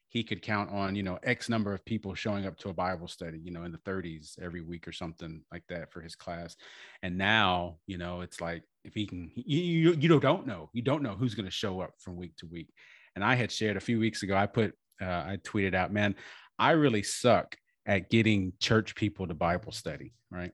he 0.10 0.24
could 0.24 0.42
count 0.42 0.70
on 0.72 0.96
you 0.96 1.04
know 1.04 1.18
x 1.24 1.50
number 1.50 1.74
of 1.74 1.84
people 1.86 2.14
showing 2.14 2.46
up 2.46 2.58
to 2.58 2.70
a 2.70 2.74
bible 2.74 3.08
study 3.08 3.40
you 3.40 3.52
know 3.52 3.64
in 3.64 3.72
the 3.72 3.78
30s 3.80 4.40
every 4.42 4.62
week 4.62 4.88
or 4.88 4.92
something 4.92 5.42
like 5.52 5.64
that 5.70 5.92
for 5.92 6.02
his 6.02 6.16
class 6.16 6.56
and 7.04 7.18
now 7.18 7.78
you 7.88 7.98
know 7.98 8.22
it's 8.22 8.42
like 8.42 8.64
if 8.84 8.94
he 8.94 9.06
can 9.06 9.32
you 9.36 9.60
you, 9.60 9.94
you 9.94 10.20
don't 10.20 10.46
know 10.46 10.70
you 10.74 10.82
don't 10.82 11.04
know 11.04 11.16
who's 11.16 11.36
going 11.36 11.46
to 11.46 11.52
show 11.52 11.80
up 11.80 11.94
from 12.00 12.16
week 12.16 12.36
to 12.38 12.46
week 12.46 12.70
and 13.16 13.24
I 13.24 13.36
had 13.36 13.52
shared 13.52 13.78
a 13.78 13.82
few 13.82 14.00
weeks 14.00 14.24
ago. 14.24 14.36
I 14.36 14.46
put, 14.46 14.74
uh, 15.02 15.06
I 15.06 15.40
tweeted 15.44 15.74
out, 15.74 15.92
man, 15.92 16.16
I 16.60 16.72
really 16.72 17.04
suck 17.04 17.56
at 17.86 18.10
getting 18.10 18.54
church 18.60 18.96
people 18.96 19.28
to 19.28 19.34
Bible 19.34 19.72
study, 19.72 20.14
right? 20.32 20.52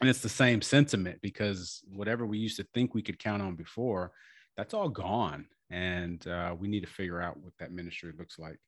And 0.00 0.10
it's 0.10 0.20
the 0.20 0.28
same 0.28 0.60
sentiment 0.60 1.20
because 1.22 1.82
whatever 1.94 2.26
we 2.26 2.38
used 2.38 2.58
to 2.58 2.66
think 2.74 2.94
we 2.94 3.02
could 3.02 3.18
count 3.18 3.42
on 3.42 3.56
before, 3.56 4.12
that's 4.56 4.74
all 4.74 4.88
gone, 4.88 5.46
and 5.70 6.26
uh, 6.26 6.54
we 6.58 6.68
need 6.68 6.80
to 6.80 6.86
figure 6.86 7.20
out 7.20 7.38
what 7.38 7.52
that 7.58 7.72
ministry 7.72 8.12
looks 8.18 8.38
like 8.38 8.58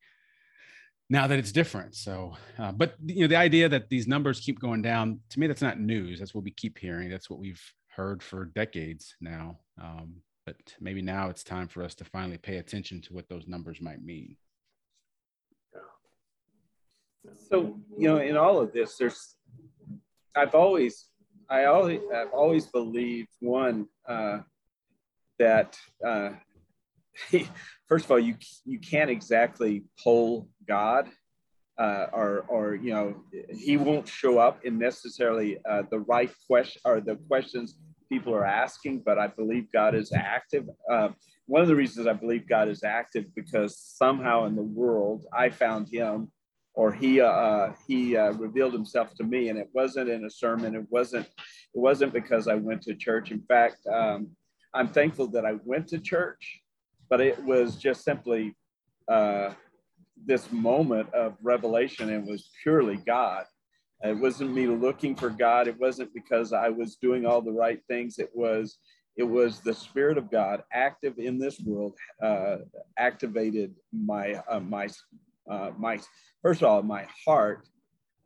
now 1.10 1.26
that 1.26 1.38
it's 1.38 1.52
different. 1.52 1.94
So, 1.94 2.36
uh, 2.58 2.72
but 2.72 2.94
you 3.04 3.22
know, 3.22 3.28
the 3.28 3.36
idea 3.36 3.68
that 3.68 3.88
these 3.88 4.06
numbers 4.06 4.40
keep 4.40 4.60
going 4.60 4.82
down 4.82 5.20
to 5.30 5.40
me, 5.40 5.46
that's 5.46 5.62
not 5.62 5.80
news. 5.80 6.18
That's 6.18 6.34
what 6.34 6.44
we 6.44 6.50
keep 6.50 6.78
hearing. 6.78 7.08
That's 7.08 7.30
what 7.30 7.38
we've 7.38 7.62
heard 7.88 8.22
for 8.22 8.46
decades 8.46 9.14
now. 9.20 9.58
Um, 9.80 10.16
but 10.44 10.56
maybe 10.80 11.02
now 11.02 11.28
it's 11.28 11.42
time 11.42 11.68
for 11.68 11.82
us 11.82 11.94
to 11.96 12.04
finally 12.04 12.38
pay 12.38 12.56
attention 12.56 13.00
to 13.02 13.14
what 13.14 13.28
those 13.28 13.46
numbers 13.46 13.80
might 13.80 14.02
mean. 14.02 14.36
So, 17.50 17.78
you 17.96 18.08
know, 18.08 18.18
in 18.18 18.36
all 18.36 18.58
of 18.58 18.72
this, 18.72 18.96
there's, 18.96 19.36
I've 20.34 20.54
always, 20.54 21.06
I 21.50 21.64
always, 21.64 22.00
I've 22.14 22.32
always 22.32 22.66
believed 22.66 23.30
one, 23.40 23.86
uh, 24.06 24.40
that, 25.38 25.78
uh, 26.06 26.30
first 27.88 28.04
of 28.04 28.10
all, 28.10 28.18
you, 28.18 28.36
you 28.64 28.78
can't 28.78 29.10
exactly 29.10 29.84
pull 30.02 30.48
God 30.66 31.08
uh, 31.78 32.06
or, 32.12 32.44
or, 32.48 32.74
you 32.74 32.92
know, 32.92 33.22
he 33.50 33.76
won't 33.76 34.08
show 34.08 34.38
up 34.38 34.64
in 34.64 34.78
necessarily 34.78 35.58
uh, 35.68 35.82
the 35.90 36.00
right 36.00 36.30
question 36.46 36.82
or 36.84 37.00
the 37.00 37.16
questions 37.28 37.76
people 38.08 38.34
are 38.34 38.46
asking, 38.46 39.00
but 39.04 39.18
I 39.18 39.28
believe 39.28 39.70
God 39.72 39.94
is 39.94 40.12
active. 40.12 40.68
Uh, 40.90 41.10
one 41.46 41.62
of 41.62 41.68
the 41.68 41.76
reasons 41.76 42.06
I 42.06 42.14
believe 42.14 42.48
God 42.48 42.68
is 42.68 42.82
active 42.82 43.26
because 43.34 43.78
somehow 43.78 44.46
in 44.46 44.56
the 44.56 44.62
world 44.62 45.24
I 45.32 45.50
found 45.50 45.88
Him, 45.88 46.30
or 46.78 46.92
He 46.92 47.20
uh, 47.20 47.72
He 47.88 48.16
uh, 48.16 48.32
revealed 48.34 48.72
Himself 48.72 49.12
to 49.16 49.24
me, 49.24 49.48
and 49.48 49.58
it 49.58 49.68
wasn't 49.72 50.08
in 50.08 50.24
a 50.24 50.30
sermon. 50.30 50.76
It 50.76 50.86
wasn't 50.90 51.26
it 51.26 51.80
wasn't 51.88 52.12
because 52.12 52.46
I 52.46 52.54
went 52.54 52.82
to 52.82 52.94
church. 52.94 53.32
In 53.32 53.42
fact, 53.42 53.84
um, 53.92 54.28
I'm 54.72 54.88
thankful 54.88 55.26
that 55.28 55.44
I 55.44 55.54
went 55.64 55.88
to 55.88 55.98
church, 55.98 56.60
but 57.10 57.20
it 57.20 57.36
was 57.44 57.76
just 57.76 58.04
simply 58.04 58.54
uh, 59.08 59.50
this 60.24 60.52
moment 60.52 61.12
of 61.12 61.34
revelation 61.42 62.10
and 62.10 62.28
was 62.28 62.48
purely 62.62 62.96
God. 62.96 63.44
It 64.04 64.16
wasn't 64.16 64.52
me 64.54 64.68
looking 64.68 65.16
for 65.16 65.30
God. 65.30 65.66
It 65.66 65.80
wasn't 65.80 66.14
because 66.14 66.52
I 66.52 66.68
was 66.68 66.94
doing 66.94 67.26
all 67.26 67.42
the 67.42 67.58
right 67.66 67.80
things. 67.88 68.20
It 68.20 68.30
was 68.32 68.78
it 69.16 69.24
was 69.24 69.58
the 69.58 69.74
Spirit 69.74 70.16
of 70.16 70.30
God 70.30 70.62
active 70.72 71.18
in 71.18 71.40
this 71.40 71.58
world, 71.58 71.94
uh, 72.22 72.58
activated 72.96 73.74
my 73.92 74.40
uh, 74.48 74.60
my 74.60 74.86
uh, 75.48 75.70
my 75.78 75.98
first 76.42 76.62
of 76.62 76.68
all 76.68 76.82
my 76.82 77.06
heart, 77.24 77.66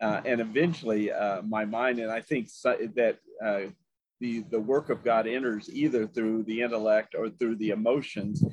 uh, 0.01 0.21
and 0.25 0.41
eventually 0.41 1.13
uh, 1.13 1.43
my 1.43 1.65
mind. 1.65 1.99
And 1.99 2.11
I 2.11 2.21
think 2.21 2.49
so, 2.51 2.77
that 2.97 3.19
uh, 3.45 3.61
the 4.21 4.41
the 4.51 4.61
work 4.61 4.91
of 4.91 5.05
God 5.05 5.27
enters 5.27 5.69
either 5.71 6.07
through 6.07 6.45
the 6.45 6.63
intellect 6.63 7.15
or 7.17 7.29
through 7.31 7.57
the 7.57 7.71
emotions, 7.71 8.45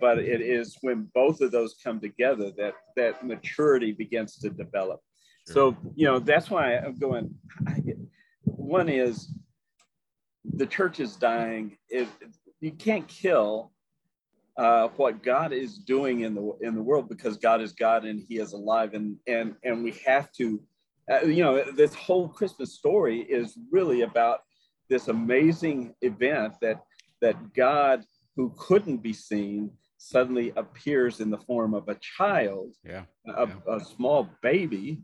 but 0.00 0.18
it 0.18 0.40
is 0.40 0.76
when 0.82 1.10
both 1.14 1.40
of 1.40 1.50
those 1.50 1.76
come 1.82 2.00
together 2.00 2.50
that 2.58 2.74
that 2.96 3.26
maturity 3.26 3.92
begins 3.92 4.36
to 4.38 4.50
develop. 4.50 5.00
So 5.46 5.76
you 5.94 6.06
know 6.06 6.18
that's 6.18 6.50
why 6.50 6.76
I'm 6.76 6.96
going. 6.96 7.34
I, 7.66 7.82
one 8.44 8.88
is 8.88 9.28
the 10.44 10.66
church 10.66 11.00
is 11.00 11.16
dying. 11.16 11.76
It, 11.88 12.08
you 12.60 12.72
can't 12.72 13.06
kill 13.08 13.72
uh, 14.56 14.88
what 14.96 15.22
God 15.22 15.52
is 15.52 15.78
doing 15.78 16.20
in 16.20 16.34
the 16.34 16.56
in 16.60 16.74
the 16.74 16.82
world 16.82 17.08
because 17.08 17.36
God 17.36 17.60
is 17.60 17.72
God 17.72 18.04
and 18.04 18.22
He 18.28 18.38
is 18.38 18.52
alive, 18.52 18.94
and 18.94 19.16
and 19.26 19.56
and 19.64 19.82
we 19.82 19.92
have 20.06 20.30
to, 20.32 20.60
uh, 21.10 21.22
you 21.22 21.42
know, 21.42 21.64
this 21.72 21.94
whole 21.94 22.28
Christmas 22.28 22.74
story 22.74 23.20
is 23.22 23.58
really 23.72 24.02
about 24.02 24.40
this 24.88 25.08
amazing 25.08 25.94
event 26.02 26.54
that 26.60 26.82
that 27.20 27.54
God, 27.54 28.04
who 28.36 28.54
couldn't 28.56 28.98
be 28.98 29.12
seen, 29.12 29.70
suddenly 29.98 30.52
appears 30.56 31.20
in 31.20 31.30
the 31.30 31.38
form 31.38 31.74
of 31.74 31.88
a 31.88 31.96
child, 31.96 32.76
yeah, 32.84 33.04
a, 33.26 33.48
yeah. 33.48 33.76
a 33.76 33.80
small 33.80 34.28
baby, 34.42 35.00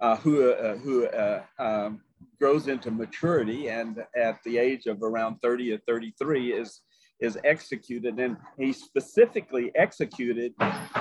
uh, 0.00 0.16
who 0.16 0.52
uh, 0.52 0.76
who 0.76 1.06
uh, 1.06 1.42
um, 1.58 2.00
grows 2.38 2.68
into 2.68 2.90
maturity 2.90 3.68
and 3.68 4.04
at 4.16 4.42
the 4.44 4.58
age 4.58 4.86
of 4.86 5.02
around 5.02 5.38
30 5.42 5.72
or 5.72 5.78
33 5.86 6.52
is 6.52 6.80
is 7.20 7.38
executed 7.44 8.18
and 8.18 8.36
he 8.58 8.72
specifically 8.72 9.70
executed 9.74 10.52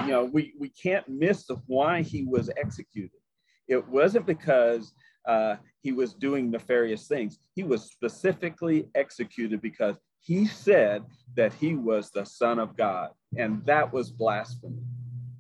you 0.02 0.08
know 0.08 0.26
we 0.26 0.54
we 0.60 0.70
can't 0.70 1.08
miss 1.08 1.48
why 1.68 2.02
he 2.02 2.26
was 2.26 2.50
executed 2.58 3.20
it 3.68 3.88
wasn't 3.88 4.26
because 4.26 4.94
uh, 5.28 5.56
he 5.82 5.92
was 5.92 6.14
doing 6.14 6.50
nefarious 6.50 7.08
things 7.08 7.40
he 7.56 7.64
was 7.64 7.84
specifically 7.84 8.88
executed 8.96 9.62
because 9.62 9.96
he 10.20 10.46
said 10.46 11.04
that 11.36 11.54
he 11.54 11.76
was 11.76 12.12
the 12.12 12.26
son 12.26 12.60
of 12.60 12.76
god 12.76 13.10
and 13.38 13.66
that 13.66 13.92
was 13.92 14.12
blasphemy 14.12 14.84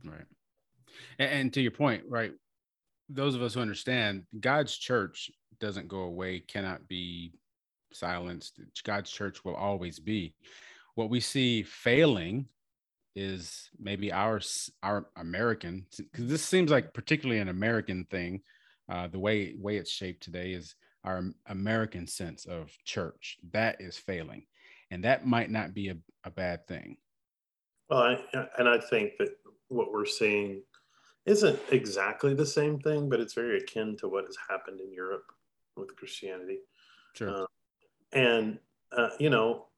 right 0.06 0.26
and, 1.18 1.32
and 1.32 1.54
to 1.54 1.62
your 1.62 1.72
point 1.72 2.04
right 2.08 2.34
those 3.10 3.36
of 3.36 3.42
us 3.42 3.56
who 3.56 3.62
understand 3.62 4.24
god's 4.40 4.78
church 4.78 5.32
doesn't 5.60 5.88
go 5.88 6.02
away, 6.02 6.40
cannot 6.40 6.88
be 6.88 7.34
silenced. 7.94 8.60
God's 8.84 9.12
church 9.12 9.44
will 9.44 9.56
always 9.56 10.00
be. 10.00 10.34
What 11.00 11.10
we 11.10 11.22
see 11.22 11.64
failing 11.64 12.50
is 13.16 13.70
maybe 13.80 14.12
our 14.12 14.42
our 14.84 15.08
American 15.16 15.86
because 15.98 16.28
this 16.28 16.44
seems 16.44 16.72
like 16.72 16.94
particularly 16.94 17.40
an 17.40 17.48
American 17.48 18.04
thing. 18.12 18.42
Uh, 18.90 19.08
the 19.08 19.18
way 19.18 19.56
way 19.58 19.78
it's 19.78 19.90
shaped 19.90 20.22
today 20.22 20.52
is 20.52 20.76
our 21.06 21.24
American 21.46 22.06
sense 22.06 22.44
of 22.44 22.78
church 22.84 23.38
that 23.54 23.80
is 23.80 23.96
failing, 23.96 24.46
and 24.92 25.06
that 25.06 25.26
might 25.26 25.50
not 25.50 25.74
be 25.74 25.88
a, 25.88 25.96
a 26.26 26.32
bad 26.32 26.68
thing. 26.68 26.98
Well, 27.90 28.00
I, 28.02 28.48
and 28.58 28.68
I 28.68 28.78
think 28.90 29.14
that 29.20 29.30
what 29.70 29.94
we're 29.94 30.06
seeing 30.06 30.64
isn't 31.26 31.62
exactly 31.72 32.34
the 32.34 32.46
same 32.46 32.78
thing, 32.78 33.08
but 33.08 33.22
it's 33.22 33.36
very 33.36 33.60
akin 33.60 33.96
to 34.00 34.10
what 34.10 34.26
has 34.26 34.36
happened 34.50 34.82
in 34.82 34.92
Europe 34.92 35.32
with 35.78 35.96
Christianity. 35.96 36.58
Sure. 37.14 37.44
Uh, 37.44 37.46
and 38.12 38.60
uh, 38.92 39.12
you 39.18 39.30
know, 39.30 39.69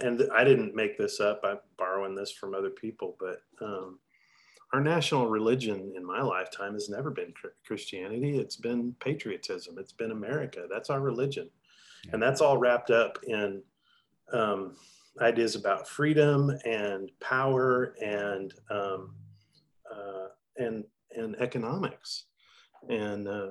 and 0.00 0.22
I 0.34 0.44
didn't 0.44 0.74
make 0.74 0.98
this 0.98 1.20
up. 1.20 1.40
I'm 1.44 1.58
borrowing 1.76 2.14
this 2.14 2.32
from 2.32 2.54
other 2.54 2.70
people, 2.70 3.16
but 3.18 3.42
um, 3.60 3.98
our 4.72 4.80
national 4.80 5.28
religion 5.28 5.92
in 5.96 6.04
my 6.04 6.20
lifetime 6.20 6.74
has 6.74 6.88
never 6.88 7.10
been 7.10 7.32
Christianity. 7.66 8.38
It's 8.38 8.56
been 8.56 8.94
patriotism. 9.00 9.76
It's 9.78 9.92
been 9.92 10.10
America. 10.10 10.66
That's 10.70 10.90
our 10.90 11.00
religion, 11.00 11.48
yeah. 12.04 12.10
and 12.12 12.22
that's 12.22 12.40
all 12.40 12.58
wrapped 12.58 12.90
up 12.90 13.18
in 13.26 13.62
um, 14.32 14.76
ideas 15.20 15.54
about 15.54 15.88
freedom 15.88 16.52
and 16.64 17.10
power 17.20 17.94
and 18.02 18.52
um, 18.70 19.14
uh, 19.90 20.28
and 20.56 20.84
and 21.16 21.36
economics. 21.40 22.24
And 22.88 23.26
uh, 23.26 23.50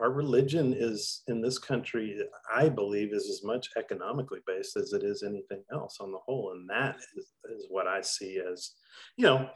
our 0.00 0.10
religion 0.10 0.74
is 0.76 1.22
in 1.28 1.40
this 1.40 1.58
country, 1.58 2.16
I 2.54 2.68
believe, 2.68 3.12
is 3.12 3.28
as 3.28 3.42
much 3.44 3.68
economically 3.76 4.40
based 4.46 4.76
as 4.76 4.92
it 4.92 5.02
is 5.02 5.22
anything 5.22 5.62
else 5.72 5.98
on 6.00 6.12
the 6.12 6.18
whole. 6.18 6.52
And 6.52 6.68
that 6.70 6.96
is, 7.16 7.32
is 7.56 7.66
what 7.68 7.86
I 7.86 8.00
see 8.00 8.40
as, 8.40 8.72
you 9.16 9.24
know, 9.24 9.48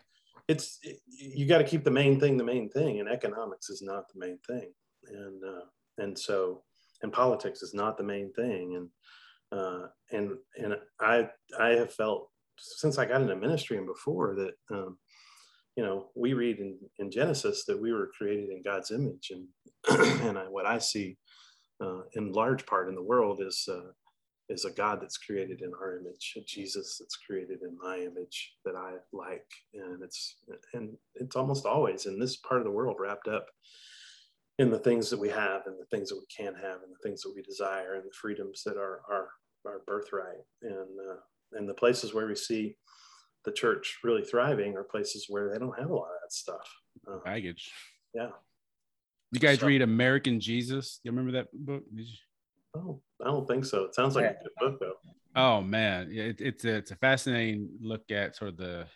it's 0.49 0.81
you 1.07 1.47
got 1.47 1.59
to 1.59 1.65
keep 1.65 1.85
the 1.85 1.91
main 1.91 2.19
thing 2.19 2.37
the 2.37 2.45
main 2.45 2.69
thing, 2.71 2.99
and 2.99 3.09
economics 3.09 3.71
is 3.71 3.83
not 3.83 4.05
the 4.13 4.19
main 4.19 4.39
thing, 4.47 4.73
and 5.07 5.43
uh, 5.45 5.65
and 5.99 6.19
so 6.19 6.65
and 7.03 7.13
politics 7.13 7.63
is 7.63 7.73
not 7.73 7.97
the 7.97 8.03
main 8.03 8.33
thing, 8.33 8.75
and 8.77 9.59
uh, 9.59 9.87
and 10.11 10.33
and 10.57 10.77
I 11.01 11.29
I 11.59 11.69
have 11.71 11.93
felt 11.93 12.31
since 12.59 12.99
I 12.99 13.07
got 13.07 13.23
into 13.23 13.37
ministry 13.37 13.79
and 13.79 13.87
before 13.87 14.35
that 14.35 14.55
um, 14.77 14.99
you 15.77 15.85
know, 15.85 16.09
we 16.15 16.33
read 16.35 16.59
in, 16.59 16.79
in 16.99 17.11
Genesis 17.11 17.65
that 17.67 17.81
we 17.81 17.93
were 17.93 18.11
created 18.17 18.51
in 18.51 18.63
God's 18.63 18.91
image, 18.91 19.31
and 19.31 19.47
and 20.23 20.39
I, 20.39 20.43
what 20.43 20.67
I 20.67 20.79
see 20.79 21.17
uh, 21.83 22.03
in 22.15 22.33
large 22.33 22.67
part 22.67 22.89
in 22.89 22.95
the 22.95 23.03
world 23.03 23.41
is 23.41 23.69
uh, 23.71 23.91
is 24.49 24.65
a 24.65 24.73
God 24.73 25.01
that's 25.01 25.17
created 25.17 25.63
in 25.63 25.71
our 25.81 25.99
image, 25.99 26.35
a 26.37 26.41
Jesus 26.41 26.97
that's 26.99 27.17
created 27.17 27.61
in 27.63 27.77
my 27.81 27.99
image 27.99 28.55
that 28.65 28.75
I 28.75 28.95
like, 29.13 29.47
and 29.75 30.03
it's 30.03 30.37
and 30.75 30.91
it's 31.15 31.37
almost 31.37 31.67
always 31.67 32.07
in 32.07 32.19
this 32.19 32.37
part 32.37 32.61
of 32.61 32.67
the 32.67 32.73
world 32.73 32.97
wrapped 32.99 33.29
up 33.29 33.47
in 34.59 34.71
the 34.71 34.79
things 34.79 35.09
that 35.09 35.19
we 35.19 35.31
have 35.31 35.63
and 35.67 35.77
the 35.79 35.87
things 35.97 36.11
that 36.11 36.19
we 36.19 36.27
can 36.37 36.53
have 36.55 36.83
and 36.83 36.93
the 36.93 37.09
things 37.09 37.23
that 37.23 37.33
we 37.35 37.43
desire 37.43 37.95
and 37.95 38.05
the 38.05 38.15
freedoms 38.21 38.63
that 38.67 38.77
are 38.77 39.01
our 39.11 39.29
our 39.65 39.83
birthright. 39.87 40.45
And 40.63 40.99
uh, 41.11 41.21
and 41.53 41.69
the 41.69 41.75
places 41.75 42.15
where 42.15 42.27
we 42.27 42.37
see 42.37 42.77
the 43.45 43.53
church 43.53 43.99
really 44.05 44.23
thriving 44.23 44.77
are 44.77 44.83
places 44.85 45.27
where 45.29 45.51
they 45.51 45.59
don't 45.59 45.79
have 45.79 45.91
a 45.91 45.95
lot 45.95 46.09
of 46.09 46.21
that 46.23 46.33
stuff. 46.33 46.69
Uh, 47.07 47.19
Baggage. 47.25 47.71
Yeah. 48.15 48.31
You 49.33 49.41
guys 49.41 49.61
so, 49.61 49.67
read 49.67 49.83
American 49.83 50.41
Jesus? 50.41 51.01
You 51.05 51.13
remember 51.13 51.33
that 51.33 51.49
book? 51.53 51.85
You... 51.95 52.05
Oh, 52.77 53.01
I 53.21 53.27
don't 53.27 53.47
think 53.47 53.65
so. 53.65 53.85
It 53.85 53.95
sounds 53.95 54.17
like 54.17 54.25
yeah. 54.25 54.31
a 54.31 54.43
good 54.43 54.53
book 54.59 54.81
though. 54.81 55.11
Oh 55.37 55.61
man, 55.61 56.09
yeah, 56.11 56.25
it, 56.25 56.41
it's 56.41 56.65
a, 56.65 56.75
it's 56.77 56.91
a 56.91 56.97
fascinating 56.97 57.69
look 57.81 58.11
at 58.11 58.35
sort 58.37 58.51
of 58.51 58.57
the 58.57 58.87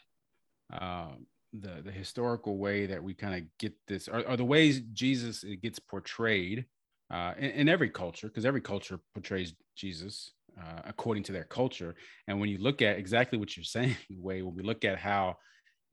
um, 0.72 1.26
the 1.52 1.82
the 1.84 1.92
historical 1.92 2.58
way 2.58 2.86
that 2.86 3.02
we 3.02 3.14
kind 3.14 3.36
of 3.36 3.42
get 3.58 3.74
this, 3.86 4.08
or, 4.08 4.26
or, 4.28 4.36
the 4.36 4.44
ways 4.44 4.80
Jesus 4.92 5.44
gets 5.62 5.78
portrayed 5.78 6.64
uh, 7.12 7.34
in, 7.38 7.50
in 7.50 7.68
every 7.68 7.90
culture, 7.90 8.26
because 8.26 8.44
every 8.44 8.60
culture 8.60 8.98
portrays 9.14 9.54
Jesus 9.76 10.32
uh, 10.60 10.82
according 10.84 11.22
to 11.24 11.32
their 11.32 11.44
culture. 11.44 11.94
And 12.28 12.40
when 12.40 12.48
you 12.48 12.58
look 12.58 12.82
at 12.82 12.98
exactly 12.98 13.38
what 13.38 13.56
you're 13.56 13.64
saying, 13.76 13.96
Wade 14.10 14.44
when 14.44 14.54
we 14.54 14.62
look 14.62 14.84
at 14.84 14.98
how 14.98 15.36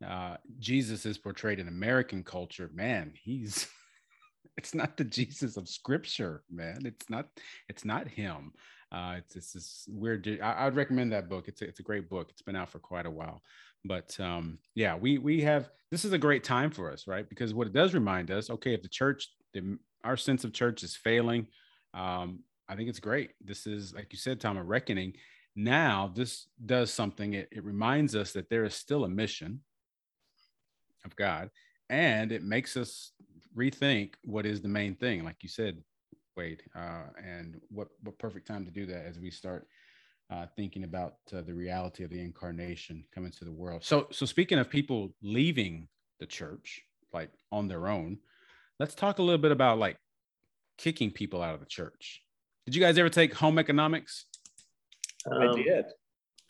uh, 0.06 0.38
Jesus 0.60 1.06
is 1.06 1.18
portrayed 1.18 1.60
in 1.60 1.68
American 1.68 2.24
culture, 2.24 2.70
man, 2.74 3.14
he's 3.22 3.68
it's 4.58 4.74
not 4.74 4.98
the 4.98 5.04
Jesus 5.04 5.58
of 5.58 5.70
Scripture, 5.70 6.44
man. 6.50 6.80
It's 6.86 7.10
not 7.10 7.28
it's 7.70 7.86
not 7.86 8.08
him. 8.08 8.54
Uh, 8.92 9.16
it's, 9.20 9.38
it's 9.38 9.54
this 9.54 9.86
weird. 9.88 10.28
I, 10.44 10.66
would 10.66 10.76
recommend 10.76 11.14
that 11.14 11.30
book. 11.30 11.48
It's 11.48 11.62
a, 11.62 11.66
it's 11.66 11.80
a 11.80 11.84
great 11.84 12.10
book. 12.10 12.28
It's 12.30 12.42
been 12.42 12.58
out 12.58 12.70
for 12.70 12.80
quite 12.80 13.06
a 13.06 13.12
while, 13.12 13.42
but 13.86 14.20
um, 14.20 14.60
yeah, 14.76 14.98
we 14.98 15.18
we 15.18 15.42
have 15.42 15.70
this 15.92 16.04
is 16.04 16.12
a 16.12 16.18
great 16.18 16.44
time 16.44 16.72
for 16.72 16.92
us, 16.92 17.08
right? 17.08 17.28
Because 17.28 17.54
what 17.54 17.68
it 17.68 17.74
does 17.74 17.94
remind 17.94 18.32
us, 18.32 18.50
okay, 18.50 18.74
if 18.74 18.82
the 18.82 18.90
church, 18.90 19.30
the, 19.54 19.78
our 20.04 20.18
sense 20.18 20.44
of 20.44 20.54
church 20.54 20.84
is 20.84 20.96
failing, 20.96 21.48
um, 21.94 22.40
I 22.72 22.76
think 22.78 22.88
it's 22.88 23.02
great. 23.02 23.32
This 23.44 23.68
is, 23.68 23.94
like 23.94 24.08
you 24.14 24.18
said, 24.18 24.40
Tom, 24.40 24.56
a 24.56 24.64
reckoning. 24.64 25.14
Now, 25.58 26.10
this 26.16 26.48
does 26.66 26.90
something. 26.90 27.34
It, 27.34 27.50
it 27.52 27.66
reminds 27.66 28.16
us 28.16 28.32
that 28.32 28.50
there 28.50 28.64
is 28.64 28.74
still 28.74 29.04
a 29.04 29.10
mission 29.10 29.60
of 31.04 31.14
God, 31.18 31.50
and 31.90 32.32
it 32.32 32.44
makes 32.44 32.78
us 32.78 33.12
rethink 33.58 34.14
what 34.24 34.46
is 34.46 34.62
the 34.62 34.70
main 34.70 34.96
thing, 34.96 35.26
like 35.26 35.36
you 35.42 35.50
said, 35.50 35.84
Wade. 36.38 36.64
Uh, 36.74 37.08
and 37.22 37.60
what 37.70 37.90
what 38.04 38.18
perfect 38.18 38.48
time 38.48 38.64
to 38.64 38.72
do 38.72 38.86
that 38.86 39.06
as 39.06 39.20
we 39.20 39.32
start 39.32 39.68
uh, 40.32 40.46
thinking 40.56 40.86
about 40.86 41.16
uh, 41.36 41.42
the 41.42 41.54
reality 41.54 42.06
of 42.06 42.10
the 42.10 42.22
incarnation 42.22 43.04
coming 43.14 43.32
to 43.32 43.44
the 43.44 43.52
world. 43.52 43.84
So, 43.84 44.08
so 44.12 44.26
speaking 44.26 44.60
of 44.60 44.70
people 44.70 45.14
leaving 45.22 45.90
the 46.22 46.26
church, 46.26 46.84
like 47.12 47.32
on 47.52 47.68
their 47.68 47.90
own, 47.90 48.20
let's 48.80 48.96
talk 48.96 49.20
a 49.20 49.22
little 49.22 49.42
bit 49.42 49.52
about 49.52 49.78
like 49.78 49.98
kicking 50.78 51.12
people 51.12 51.42
out 51.42 51.54
of 51.54 51.60
the 51.60 51.66
church. 51.66 52.22
Did 52.66 52.76
you 52.76 52.82
guys 52.82 52.98
ever 52.98 53.10
take 53.10 53.34
home 53.34 53.58
economics? 53.58 54.26
Um, 55.30 55.42
I 55.42 55.54
did. 55.54 55.86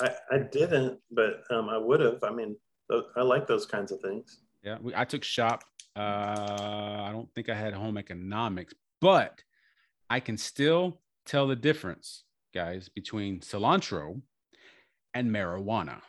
I, 0.02 0.10
I 0.32 0.38
didn't, 0.40 1.00
but 1.12 1.44
um, 1.50 1.70
I 1.70 1.78
would 1.78 2.00
have. 2.00 2.24
I 2.24 2.32
mean, 2.32 2.56
I 3.16 3.22
like 3.22 3.48
those 3.48 3.66
kinds 3.66 3.92
of 3.92 4.02
things. 4.02 4.40
Yeah, 4.64 4.78
we, 4.82 4.94
I 4.96 5.06
took 5.06 5.24
shop. 5.24 5.64
Uh, 5.96 6.00
I 6.00 7.10
don't 7.12 7.34
think 7.34 7.50
I 7.50 7.56
had 7.56 7.74
home 7.74 7.98
economics, 7.98 8.74
but 9.00 9.44
I 10.10 10.20
can 10.20 10.38
still 10.38 11.00
tell 11.26 11.48
the 11.48 11.56
difference, 11.56 12.24
guys, 12.54 12.90
between 12.90 13.40
cilantro 13.40 14.22
and 15.14 15.30
marijuana. 15.30 16.02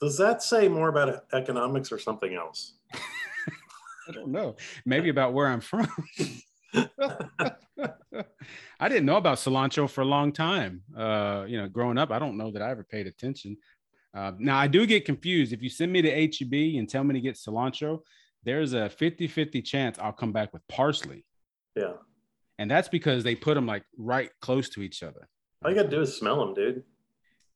Does 0.00 0.16
that 0.18 0.42
say 0.42 0.68
more 0.68 0.88
about 0.88 1.24
economics 1.32 1.92
or 1.92 1.98
something 1.98 2.34
else? 2.34 2.74
I 2.94 4.12
don't 4.12 4.28
know. 4.28 4.56
Maybe 4.86 5.10
about 5.10 5.34
where 5.34 5.46
I'm 5.46 5.60
from. 5.60 5.86
I 8.80 8.88
didn't 8.88 9.06
know 9.06 9.16
about 9.16 9.38
cilantro 9.38 9.88
for 9.88 10.02
a 10.02 10.06
long 10.06 10.32
time. 10.32 10.82
Uh, 10.96 11.44
you 11.46 11.56
know, 11.56 11.68
growing 11.68 11.98
up, 11.98 12.10
I 12.10 12.18
don't 12.18 12.36
know 12.36 12.50
that 12.50 12.62
I 12.62 12.70
ever 12.70 12.84
paid 12.84 13.06
attention. 13.06 13.56
Uh, 14.14 14.32
now 14.38 14.58
I 14.58 14.66
do 14.66 14.86
get 14.86 15.04
confused. 15.04 15.52
If 15.52 15.62
you 15.62 15.68
send 15.68 15.92
me 15.92 16.02
to 16.02 16.10
HEB 16.10 16.78
and 16.78 16.88
tell 16.88 17.04
me 17.04 17.14
to 17.14 17.20
get 17.20 17.36
cilantro, 17.36 18.00
there's 18.44 18.72
a 18.72 18.88
50-50 18.88 19.64
chance 19.64 19.98
I'll 19.98 20.12
come 20.12 20.32
back 20.32 20.52
with 20.52 20.66
parsley. 20.68 21.24
Yeah. 21.76 21.92
And 22.58 22.70
that's 22.70 22.88
because 22.88 23.22
they 23.24 23.34
put 23.34 23.54
them 23.54 23.66
like 23.66 23.84
right 23.96 24.30
close 24.40 24.68
to 24.70 24.82
each 24.82 25.02
other. 25.02 25.28
All 25.64 25.70
you 25.70 25.76
gotta 25.76 25.88
do 25.88 26.00
is 26.00 26.16
smell 26.16 26.44
them, 26.44 26.54
dude. 26.54 26.82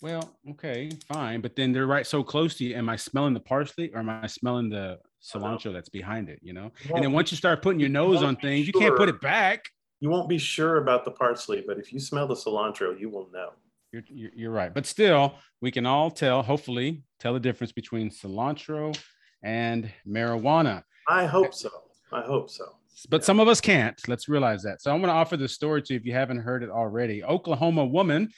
Well, 0.02 0.36
okay, 0.50 0.90
fine. 1.08 1.40
But 1.40 1.56
then 1.56 1.72
they're 1.72 1.86
right 1.86 2.06
so 2.06 2.22
close 2.22 2.56
to 2.56 2.64
you. 2.64 2.74
Am 2.74 2.88
I 2.88 2.96
smelling 2.96 3.32
the 3.32 3.40
parsley 3.40 3.90
or 3.92 4.00
am 4.00 4.10
I 4.10 4.26
smelling 4.26 4.68
the 4.68 4.98
cilantro 5.22 5.72
that's 5.72 5.88
behind 5.88 6.28
it? 6.28 6.40
You 6.42 6.52
know? 6.52 6.72
And 6.94 7.02
then 7.02 7.12
once 7.12 7.30
you 7.30 7.36
start 7.36 7.62
putting 7.62 7.80
your 7.80 7.88
nose 7.88 8.22
on 8.22 8.36
things, 8.36 8.66
you 8.66 8.72
can't 8.72 8.96
put 8.96 9.08
it 9.08 9.20
back. 9.20 9.64
You 10.00 10.10
won't 10.10 10.28
be 10.28 10.38
sure 10.38 10.76
about 10.78 11.04
the 11.04 11.10
parsley, 11.10 11.64
but 11.66 11.78
if 11.78 11.92
you 11.92 12.00
smell 12.00 12.26
the 12.26 12.34
cilantro, 12.34 12.98
you 12.98 13.08
will 13.08 13.28
know. 13.32 13.50
You're, 13.92 14.02
you're, 14.08 14.30
you're 14.34 14.50
right. 14.50 14.74
But 14.74 14.86
still, 14.86 15.36
we 15.60 15.70
can 15.70 15.86
all 15.86 16.10
tell, 16.10 16.42
hopefully, 16.42 17.04
tell 17.20 17.32
the 17.32 17.40
difference 17.40 17.72
between 17.72 18.10
cilantro 18.10 18.98
and 19.42 19.90
marijuana. 20.06 20.82
I 21.08 21.26
hope 21.26 21.54
so. 21.54 21.70
I 22.12 22.22
hope 22.22 22.50
so. 22.50 22.64
But 23.08 23.22
yeah. 23.22 23.26
some 23.26 23.40
of 23.40 23.48
us 23.48 23.60
can't. 23.60 24.00
Let's 24.08 24.28
realize 24.28 24.62
that. 24.64 24.82
So 24.82 24.92
I'm 24.92 25.00
going 25.00 25.08
to 25.08 25.14
offer 25.14 25.36
this 25.36 25.52
story 25.52 25.82
to 25.82 25.94
you 25.94 26.00
if 26.00 26.04
you 26.04 26.12
haven't 26.12 26.38
heard 26.38 26.62
it 26.62 26.70
already. 26.70 27.22
Oklahoma 27.24 27.84
woman 27.84 28.30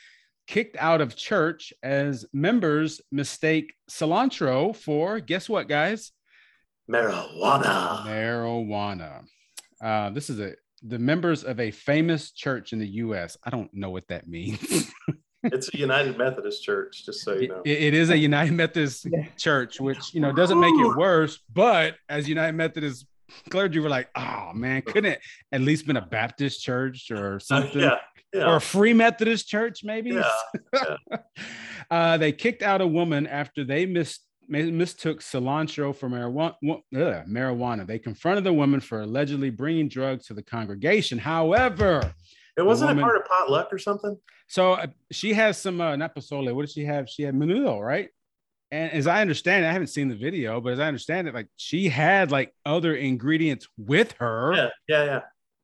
kicked 0.46 0.76
out 0.76 1.00
of 1.00 1.16
church 1.16 1.72
as 1.82 2.24
members 2.32 3.00
mistake 3.10 3.74
cilantro 3.90 4.74
for 4.74 5.20
guess 5.20 5.48
what, 5.48 5.68
guys? 5.68 6.12
Marijuana. 6.90 8.04
Marijuana. 8.04 9.24
Uh, 9.82 10.10
this 10.10 10.30
is 10.30 10.38
a 10.40 10.54
the 10.82 10.98
members 10.98 11.44
of 11.44 11.60
a 11.60 11.70
famous 11.70 12.30
church 12.32 12.72
in 12.72 12.78
the 12.78 12.88
U.S. 12.88 13.36
I 13.44 13.50
don't 13.50 13.72
know 13.72 13.90
what 13.90 14.08
that 14.08 14.28
means. 14.28 14.90
it's 15.42 15.72
a 15.72 15.78
United 15.78 16.18
Methodist 16.18 16.62
church, 16.62 17.04
just 17.04 17.20
so 17.20 17.34
you 17.34 17.48
know. 17.48 17.62
it, 17.64 17.82
it 17.82 17.94
is 17.94 18.10
a 18.10 18.16
United 18.16 18.52
Methodist 18.52 19.06
church, 19.38 19.80
which 19.80 20.14
you 20.14 20.20
know 20.20 20.32
doesn't 20.32 20.60
make 20.60 20.74
it 20.74 20.96
worse. 20.96 21.40
But 21.52 21.96
as 22.08 22.28
United 22.28 22.54
Methodist 22.54 23.06
clergy, 23.50 23.78
were 23.78 23.88
like, 23.88 24.08
"Oh 24.16 24.52
man, 24.54 24.82
couldn't 24.82 25.12
it 25.12 25.20
at 25.52 25.60
least 25.60 25.86
been 25.86 25.96
a 25.96 26.06
Baptist 26.06 26.62
church 26.62 27.10
or 27.10 27.40
something?" 27.40 27.80
yeah 27.80 27.98
yeah. 28.36 28.50
or 28.50 28.56
a 28.56 28.60
Free 28.60 28.92
Methodist 28.92 29.48
church, 29.48 29.82
maybe. 29.84 30.10
Yeah. 30.10 30.30
yeah. 30.72 31.16
uh, 31.90 32.16
they 32.18 32.32
kicked 32.32 32.62
out 32.62 32.80
a 32.80 32.86
woman 32.86 33.26
after 33.26 33.64
they 33.64 33.86
mis- 33.86 34.20
mistook 34.48 35.20
cilantro 35.20 35.94
for 35.94 36.08
marijuana, 36.08 36.54
ugh, 36.68 37.26
marijuana. 37.28 37.86
They 37.86 37.98
confronted 37.98 38.44
the 38.44 38.52
woman 38.52 38.80
for 38.80 39.02
allegedly 39.02 39.50
bringing 39.50 39.88
drugs 39.88 40.26
to 40.26 40.34
the 40.34 40.42
congregation. 40.42 41.18
However, 41.18 42.12
it 42.56 42.62
wasn't 42.62 42.90
woman, 42.90 43.04
a 43.04 43.06
part 43.06 43.20
of 43.20 43.26
potluck 43.26 43.72
or 43.72 43.78
something. 43.78 44.18
So 44.48 44.72
uh, 44.72 44.86
she 45.10 45.32
has 45.34 45.58
some 45.58 45.80
uh, 45.80 45.96
not 45.96 46.14
pozole. 46.14 46.54
What 46.54 46.66
did 46.66 46.72
she 46.72 46.84
have? 46.84 47.08
She 47.08 47.22
had 47.22 47.34
menudo, 47.34 47.80
right? 47.80 48.08
And 48.70 48.92
as 48.92 49.06
I 49.06 49.20
understand 49.20 49.64
it, 49.64 49.68
I 49.68 49.72
haven't 49.72 49.88
seen 49.88 50.08
the 50.08 50.16
video, 50.16 50.60
but 50.60 50.72
as 50.72 50.80
I 50.80 50.88
understand 50.88 51.28
it, 51.28 51.34
like 51.34 51.48
she 51.56 51.88
had 51.88 52.30
like 52.30 52.52
other 52.64 52.96
ingredients 52.96 53.68
with 53.76 54.12
her. 54.18 54.54
Yeah, 54.54 54.68
yeah, 54.88 55.04
yeah 55.04 55.20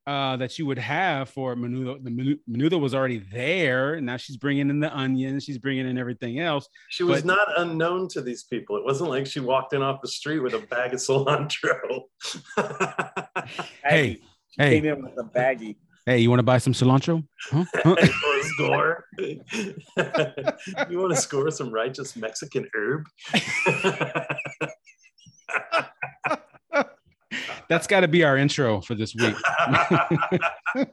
uh, 0.06 0.36
that 0.36 0.58
you 0.58 0.66
would 0.66 0.78
have 0.78 1.28
for 1.28 1.54
menudo. 1.54 2.02
The 2.02 2.38
menudo 2.50 2.80
was 2.80 2.94
already 2.94 3.18
there. 3.18 4.00
Now 4.00 4.16
she's 4.16 4.36
bringing 4.36 4.70
in 4.70 4.80
the 4.80 4.94
onions. 4.96 5.44
She's 5.44 5.58
bringing 5.58 5.88
in 5.88 5.98
everything 5.98 6.40
else. 6.40 6.68
She 6.88 7.04
was 7.04 7.22
but, 7.22 7.26
not 7.26 7.48
unknown 7.60 8.08
to 8.08 8.20
these 8.20 8.44
people. 8.44 8.76
It 8.76 8.84
wasn't 8.84 9.10
like 9.10 9.26
she 9.26 9.40
walked 9.40 9.72
in 9.74 9.82
off 9.82 10.00
the 10.02 10.08
street 10.08 10.40
with 10.40 10.54
a 10.54 10.60
bag 10.60 10.92
of 10.92 11.00
cilantro. 11.00 12.02
hey, 13.84 14.20
she 14.50 14.62
hey. 14.62 14.80
came 14.80 14.86
in 14.86 15.02
with 15.02 15.18
a 15.18 15.24
baggie. 15.24 15.76
Hey, 16.04 16.18
you 16.18 16.30
want 16.30 16.40
to 16.40 16.44
buy 16.44 16.58
some 16.58 16.72
cilantro? 16.72 17.24
Huh? 17.50 17.64
Huh? 17.74 17.94
score? 18.42 19.04
you 19.18 19.38
want 19.96 21.14
to 21.14 21.16
score 21.16 21.48
some 21.52 21.70
righteous 21.70 22.16
Mexican 22.16 22.68
herb? 22.74 23.06
That's 27.68 27.86
got 27.86 28.00
to 28.00 28.08
be 28.08 28.24
our 28.24 28.36
intro 28.36 28.80
for 28.80 28.94
this 28.94 29.14
week. 29.14 29.36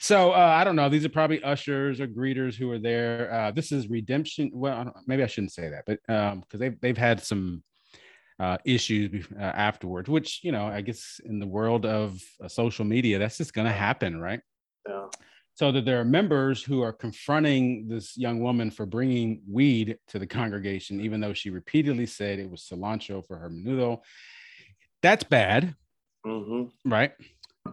so 0.00 0.32
uh, 0.32 0.54
I 0.58 0.64
don't 0.64 0.76
know. 0.76 0.88
These 0.88 1.04
are 1.04 1.10
probably 1.10 1.42
ushers 1.42 2.00
or 2.00 2.06
greeters 2.06 2.54
who 2.54 2.70
are 2.70 2.78
there. 2.78 3.32
Uh, 3.32 3.50
this 3.50 3.72
is 3.72 3.88
redemption. 3.88 4.50
Well, 4.52 4.78
I 4.78 5.00
maybe 5.06 5.22
I 5.22 5.26
shouldn't 5.26 5.52
say 5.52 5.68
that, 5.68 5.84
but 5.86 5.98
because 6.06 6.32
um, 6.32 6.44
they've 6.52 6.80
they've 6.80 6.98
had 6.98 7.22
some 7.22 7.62
uh, 8.40 8.58
issues 8.64 9.26
uh, 9.38 9.42
afterwards, 9.42 10.08
which 10.08 10.40
you 10.42 10.52
know, 10.52 10.66
I 10.66 10.80
guess 10.80 11.20
in 11.24 11.38
the 11.38 11.46
world 11.46 11.86
of 11.86 12.20
uh, 12.42 12.48
social 12.48 12.84
media, 12.84 13.18
that's 13.18 13.38
just 13.38 13.54
going 13.54 13.66
to 13.66 13.72
happen, 13.72 14.20
right? 14.20 14.40
Yeah 14.88 15.06
so 15.54 15.70
that 15.72 15.84
there 15.84 16.00
are 16.00 16.04
members 16.04 16.62
who 16.62 16.82
are 16.82 16.92
confronting 16.92 17.86
this 17.88 18.16
young 18.16 18.40
woman 18.40 18.70
for 18.70 18.86
bringing 18.86 19.42
weed 19.48 19.98
to 20.08 20.18
the 20.18 20.26
congregation, 20.26 21.00
even 21.00 21.20
though 21.20 21.34
she 21.34 21.50
repeatedly 21.50 22.06
said 22.06 22.38
it 22.38 22.50
was 22.50 22.62
cilantro 22.62 23.26
for 23.26 23.36
her 23.36 23.50
menudo. 23.50 24.00
That's 25.02 25.24
bad, 25.24 25.74
mm-hmm. 26.26 26.90
right? 26.90 27.12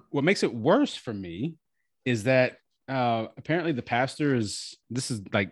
What 0.09 0.23
makes 0.23 0.43
it 0.43 0.53
worse 0.53 0.95
for 0.95 1.13
me 1.13 1.55
is 2.05 2.23
that 2.23 2.57
uh, 2.89 3.27
apparently 3.37 3.71
the 3.71 3.81
pastor 3.81 4.35
is 4.35 4.75
this 4.89 5.09
is 5.11 5.21
like 5.31 5.51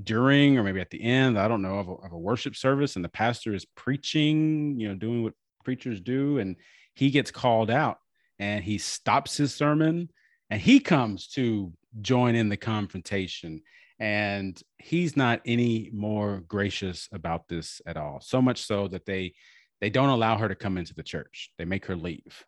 during 0.00 0.58
or 0.58 0.62
maybe 0.62 0.80
at 0.80 0.90
the 0.90 1.02
end, 1.02 1.38
I 1.38 1.48
don't 1.48 1.62
know, 1.62 1.78
of 1.78 1.88
a, 1.88 1.92
of 1.92 2.12
a 2.12 2.18
worship 2.18 2.56
service, 2.56 2.96
and 2.96 3.04
the 3.04 3.08
pastor 3.08 3.54
is 3.54 3.64
preaching, 3.74 4.78
you 4.78 4.88
know, 4.88 4.94
doing 4.94 5.22
what 5.22 5.34
preachers 5.64 6.00
do, 6.00 6.38
and 6.38 6.56
he 6.94 7.10
gets 7.10 7.30
called 7.30 7.70
out 7.70 7.98
and 8.38 8.62
he 8.62 8.78
stops 8.78 9.36
his 9.36 9.54
sermon 9.54 10.08
and 10.52 10.60
he 10.60 10.80
comes 10.80 11.28
to 11.28 11.72
join 12.02 12.34
in 12.34 12.50
the 12.50 12.58
confrontation. 12.58 13.62
And 13.98 14.60
he's 14.76 15.16
not 15.16 15.40
any 15.46 15.88
more 15.94 16.42
gracious 16.46 17.08
about 17.10 17.48
this 17.48 17.80
at 17.86 17.96
all. 17.96 18.20
So 18.20 18.42
much 18.42 18.60
so 18.66 18.86
that 18.88 19.06
they 19.06 19.32
they 19.80 19.88
don't 19.88 20.10
allow 20.10 20.36
her 20.36 20.48
to 20.48 20.54
come 20.54 20.76
into 20.76 20.92
the 20.92 21.02
church. 21.02 21.50
They 21.56 21.64
make 21.64 21.86
her 21.86 21.96
leave. 21.96 22.44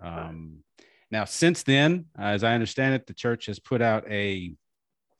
Um, 0.00 0.62
now 1.10 1.24
since 1.24 1.64
then 1.64 2.06
as 2.16 2.44
i 2.44 2.54
understand 2.54 2.94
it 2.94 3.06
the 3.06 3.12
church 3.12 3.46
has 3.46 3.58
put 3.58 3.82
out 3.82 4.08
a, 4.08 4.54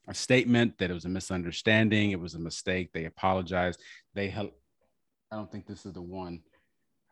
a 0.08 0.14
statement 0.14 0.78
that 0.78 0.90
it 0.90 0.94
was 0.94 1.04
a 1.04 1.08
misunderstanding. 1.08 2.12
It 2.12 2.20
was 2.20 2.34
a 2.34 2.38
mistake. 2.38 2.90
They 2.94 3.06
apologized. 3.06 3.80
They 4.14 4.30
ha- 4.30 4.54
i 5.32 5.36
don't 5.36 5.50
think 5.50 5.66
this 5.66 5.84
is 5.86 5.92
the 5.92 6.02
one. 6.02 6.42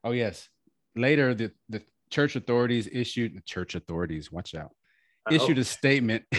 Oh 0.05 0.12
yes. 0.12 0.49
Later 0.94 1.35
the 1.35 1.51
the 1.68 1.83
church 2.11 2.37
authorities 2.37 2.88
issued 2.92 3.37
the 3.37 3.42
church 3.42 3.75
authorities 3.75 4.31
watch 4.31 4.55
out 4.55 4.70
issued 5.33 5.59
a 5.59 5.64
statement. 5.64 6.25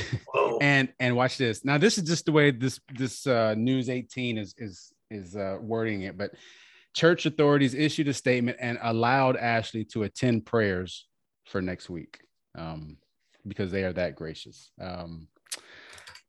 And 0.62 0.94
and 1.00 1.16
watch 1.16 1.40
this. 1.40 1.66
Now 1.66 1.80
this 1.80 1.98
is 1.98 2.04
just 2.04 2.26
the 2.26 2.32
way 2.32 2.52
this 2.52 2.80
this 2.94 3.26
uh, 3.26 3.56
news 3.58 3.90
18 3.90 4.38
is 4.38 4.54
is 4.60 4.94
is 5.10 5.36
uh, 5.36 5.58
wording 5.60 6.04
it 6.04 6.16
but 6.20 6.32
church 6.94 7.26
authorities 7.26 7.74
issued 7.74 8.08
a 8.08 8.14
statement 8.14 8.58
and 8.62 8.78
allowed 8.84 9.38
ashley 9.38 9.84
to 9.86 10.04
attend 10.04 10.46
prayers 10.46 11.08
for 11.46 11.64
next 11.64 11.90
week 11.90 12.20
um, 12.56 12.98
because 13.48 13.72
they 13.72 13.84
are 13.84 13.94
that 13.94 14.16
gracious. 14.16 14.72
Um, 14.80 15.28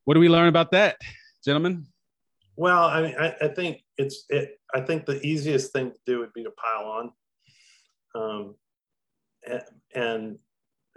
what 0.04 0.14
do 0.14 0.20
we 0.20 0.30
learn 0.30 0.48
about 0.48 0.70
that 0.70 0.96
gentlemen? 1.44 1.86
Well 2.56 2.84
i 2.84 3.02
mean 3.02 3.14
i, 3.18 3.34
I 3.38 3.48
think 3.48 3.82
it's 3.98 4.24
it 4.30 4.58
i 4.74 4.80
think 4.80 5.04
the 5.04 5.20
easiest 5.20 5.74
thing 5.74 5.90
to 5.90 5.98
do 6.06 6.20
would 6.20 6.32
be 6.32 6.44
to 6.44 6.52
pile 6.52 6.86
on. 6.86 7.12
Um, 8.14 8.54
and, 9.46 9.62
and 9.94 10.38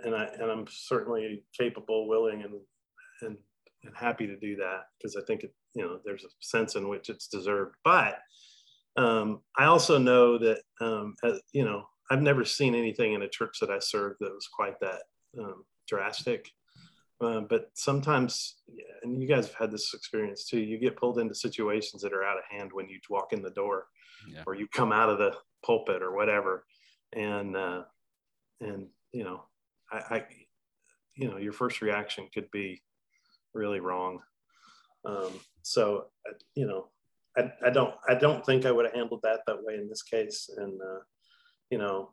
and 0.04 0.16
I 0.16 0.26
and 0.26 0.52
I'm 0.52 0.66
certainly 0.70 1.44
capable, 1.58 2.08
willing, 2.08 2.44
and 2.44 2.54
and 3.22 3.38
and 3.84 3.96
happy 3.96 4.28
to 4.28 4.38
do 4.38 4.56
that 4.58 4.86
because 4.98 5.16
I 5.16 5.22
think 5.26 5.44
it, 5.44 5.54
you 5.74 5.84
know 5.84 6.00
there's 6.04 6.24
a 6.24 6.30
sense 6.40 6.76
in 6.76 6.88
which 6.88 7.10
it's 7.10 7.28
deserved. 7.28 7.76
But 7.84 8.20
um, 8.98 9.42
I 9.58 9.66
also 9.66 9.98
know 9.98 10.38
that 10.38 10.60
um, 10.82 11.16
as, 11.24 11.40
you 11.54 11.66
know 11.66 11.86
I've 12.10 12.22
never 12.22 12.46
seen 12.46 12.76
anything 12.76 13.14
in 13.14 13.24
a 13.24 13.30
church 13.30 13.58
that 13.62 13.70
I 13.70 13.80
served 13.80 14.18
that 14.20 14.34
was 14.34 14.48
quite 14.48 14.80
that 14.82 15.04
um, 15.40 15.64
drastic. 15.88 16.50
Uh, 17.22 17.40
but 17.40 17.70
sometimes, 17.76 18.56
and 19.02 19.22
you 19.22 19.28
guys 19.28 19.48
have 19.48 19.56
had 19.56 19.72
this 19.72 19.94
experience 19.94 20.46
too, 20.46 20.60
you 20.60 20.78
get 20.78 20.98
pulled 20.98 21.18
into 21.18 21.34
situations 21.34 22.02
that 22.02 22.12
are 22.12 22.26
out 22.26 22.38
of 22.38 22.44
hand 22.50 22.72
when 22.74 22.90
you 22.90 23.00
walk 23.10 23.32
in 23.32 23.42
the 23.42 23.52
door, 23.52 23.88
yeah. 24.28 24.44
or 24.46 24.54
you 24.54 24.68
come 24.68 24.92
out 24.92 25.10
of 25.10 25.18
the 25.18 25.34
pulpit 25.66 26.02
or 26.02 26.14
whatever, 26.14 26.66
and 27.14 27.56
uh, 27.56 27.84
and 28.60 28.88
you 29.14 29.24
know 29.24 29.46
I, 29.96 30.16
I, 30.16 30.26
you 31.16 31.30
know, 31.30 31.38
your 31.38 31.54
first 31.54 31.82
reaction 31.82 32.28
could 32.34 32.50
be 32.52 32.82
really 33.54 33.80
wrong. 33.80 34.20
Um, 35.06 35.40
so, 35.62 36.06
you 36.56 36.68
know, 36.68 36.90
I, 37.38 37.52
I 37.66 37.70
don't 37.70 37.94
I 38.08 38.16
don't 38.16 38.46
think 38.46 38.66
I 38.66 38.72
would 38.72 38.86
have 38.86 38.94
handled 38.94 39.22
that 39.24 39.42
that 39.48 39.64
way 39.64 39.76
in 39.76 39.90
this 39.90 40.04
case. 40.04 40.50
And 40.56 40.80
uh, 40.82 41.00
you 41.70 41.78
know, 41.78 42.12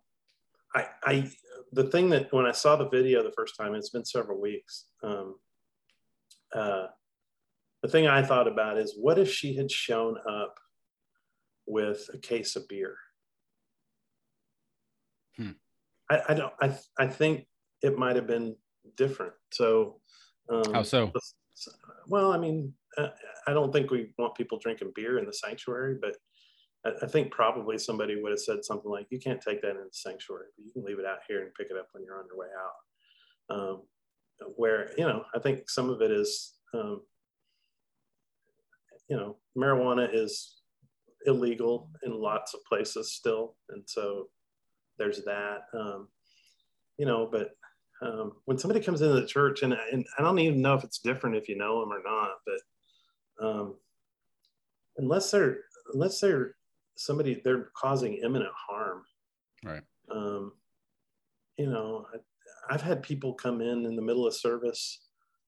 I 0.75 0.87
I 1.05 1.31
the 1.73 1.85
thing 1.85 2.11
that 2.11 2.33
when 2.33 2.47
I 2.47 2.53
saw 2.53 2.77
the 2.77 2.89
video 2.89 3.23
the 3.23 3.33
first 3.37 3.57
time, 3.57 3.75
it's 3.75 3.91
been 3.91 4.05
several 4.05 4.41
weeks. 4.41 4.87
Um, 5.03 5.37
uh, 6.55 6.87
the 7.83 7.89
thing 7.89 8.07
I 8.07 8.23
thought 8.23 8.49
about 8.49 8.79
is 8.79 8.97
what 8.99 9.19
if 9.19 9.31
she 9.31 9.57
had 9.57 9.71
shown 9.71 10.17
up 10.29 10.59
with 11.67 12.09
a 12.13 12.19
case 12.19 12.57
of 12.57 12.69
beer? 12.69 12.97
Hmm. 15.37 15.53
I, 16.11 16.21
I 16.31 16.35
don't 16.35 16.53
I 16.61 16.77
I 16.99 17.07
think 17.07 17.47
it 17.83 17.99
might 17.99 18.17
have 18.17 18.27
been 18.27 18.57
different. 18.97 19.33
So 19.53 20.01
um, 20.49 20.73
how 20.73 20.83
so? 20.83 21.13
Well, 22.09 22.33
I 22.33 22.39
mean, 22.39 22.73
I 22.99 23.53
don't 23.53 23.73
think 23.73 23.91
we 23.91 24.13
want 24.19 24.35
people 24.35 24.59
drinking 24.59 24.93
beer 24.95 25.19
in 25.19 25.27
the 25.27 25.33
sanctuary, 25.33 25.97
but 26.01 26.17
I, 26.85 27.05
I 27.05 27.07
think 27.09 27.31
probably 27.31 27.79
somebody 27.79 28.21
would 28.21 28.33
have 28.33 28.41
said 28.41 28.65
something 28.65 28.91
like, 28.91 29.07
"You 29.11 29.19
can't 29.19 29.41
take 29.41 29.63
that 29.63 29.71
in 29.71 29.77
the 29.77 29.89
sanctuary, 29.93 30.47
but 30.57 30.65
you 30.65 30.73
can 30.73 30.85
leave 30.85 30.99
it 30.99 31.07
out 31.07 31.19
here 31.29 31.43
and 31.43 31.55
pick 31.55 31.69
it 31.71 31.77
up 31.77 31.89
when 31.93 32.05
you're 32.05 32.19
on 32.19 32.27
your 32.27 32.39
way 32.39 32.49
out." 32.59 33.57
Um, 33.57 33.83
where 34.57 34.91
you 34.99 35.07
know, 35.07 35.25
I 35.35 35.39
think 35.39 35.71
some 35.71 35.91
of 35.91 36.01
it 36.03 36.11
is, 36.11 36.55
um, 36.75 37.03
you 39.09 39.17
know, 39.17 39.37
marijuana 39.57 40.09
is 40.13 40.61
illegal 41.27 41.91
in 42.03 42.13
lots 42.13 42.55
of 42.55 42.65
places 42.65 43.13
still, 43.13 43.57
and 43.71 43.83
so 43.87 44.29
there's 44.99 45.25
that. 45.25 45.63
Um, 45.75 46.09
you 46.99 47.07
know, 47.07 47.29
but 47.31 47.51
um, 48.03 48.33
when 48.47 48.59
somebody 48.59 48.81
comes 48.81 49.01
into 49.01 49.21
the 49.21 49.27
church, 49.27 49.63
and, 49.63 49.77
and 49.93 50.05
I 50.19 50.23
don't 50.23 50.39
even 50.39 50.61
know 50.61 50.75
if 50.75 50.85
it's 50.85 50.99
different 50.99 51.37
if 51.37 51.49
you 51.49 51.57
know 51.57 51.81
them 51.81 51.93
or 51.93 52.03
not, 52.03 52.31
but 52.47 53.47
um, 53.47 53.75
unless 54.99 55.31
they're 55.31 55.59
unless 55.95 56.21
they're 56.21 56.57
somebody 56.97 57.41
they're 57.45 57.71
causing 57.77 58.15
imminent 58.15 58.53
harm, 58.69 59.03
right? 59.65 59.83
Um, 60.11 60.53
you 61.57 61.71
know, 61.71 62.07
I, 62.69 62.73
have 62.73 62.83
had 62.83 63.03
people 63.03 63.35
come 63.35 63.61
in 63.61 63.87
in 63.87 63.95
the 63.95 64.03
middle 64.03 64.27
of 64.27 64.35
service 64.35 65.01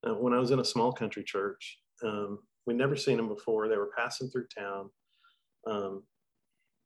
uh, 0.06 0.14
when 0.14 0.32
I 0.32 0.38
was 0.38 0.50
in 0.50 0.60
a 0.60 0.64
small 0.64 0.92
country 0.92 1.24
church. 1.24 1.78
Um, 2.04 2.40
we'd 2.66 2.76
never 2.76 2.96
seen 2.96 3.16
them 3.16 3.28
before. 3.28 3.68
They 3.68 3.76
were 3.76 3.90
passing 3.96 4.28
through 4.30 4.46
town. 4.56 4.90
Um, 5.66 6.04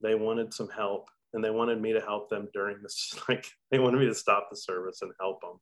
they 0.00 0.14
wanted 0.14 0.54
some 0.54 0.68
help 0.68 1.08
and 1.34 1.44
they 1.44 1.50
wanted 1.50 1.80
me 1.80 1.92
to 1.92 2.00
help 2.00 2.28
them 2.28 2.48
during 2.52 2.76
this 2.82 3.14
like 3.28 3.46
they 3.70 3.78
wanted 3.78 4.00
me 4.00 4.06
to 4.06 4.14
stop 4.14 4.48
the 4.50 4.56
service 4.56 5.02
and 5.02 5.12
help 5.20 5.40
them 5.40 5.60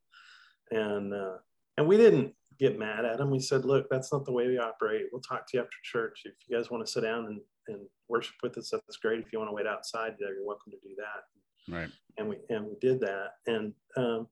and 0.71 1.13
uh, 1.13 1.37
and 1.77 1.87
we 1.87 1.97
didn't 1.97 2.33
get 2.59 2.79
mad 2.79 3.05
at 3.05 3.17
them 3.17 3.29
we 3.29 3.39
said 3.39 3.65
look 3.65 3.87
that's 3.89 4.11
not 4.11 4.25
the 4.25 4.31
way 4.31 4.47
we 4.47 4.57
operate. 4.57 5.05
We'll 5.11 5.21
talk 5.21 5.45
to 5.47 5.57
you 5.57 5.63
after 5.63 5.77
church. 5.83 6.23
If 6.25 6.33
you 6.47 6.57
guys 6.57 6.71
want 6.71 6.85
to 6.85 6.91
sit 6.91 7.01
down 7.01 7.25
and, 7.25 7.39
and 7.67 7.85
worship 8.07 8.35
with 8.41 8.57
us 8.57 8.71
that's 8.71 8.97
great. 8.97 9.19
If 9.19 9.31
you 9.31 9.39
want 9.39 9.49
to 9.49 9.55
wait 9.55 9.67
outside 9.67 10.15
you're 10.19 10.45
welcome 10.45 10.71
to 10.71 10.77
do 10.87 10.95
that. 10.97 11.73
Right. 11.73 11.89
And 12.17 12.29
we 12.29 12.37
and 12.49 12.65
we 12.65 12.75
did 12.81 12.99
that. 13.01 13.33
And 13.45 13.73
um, 13.95 14.27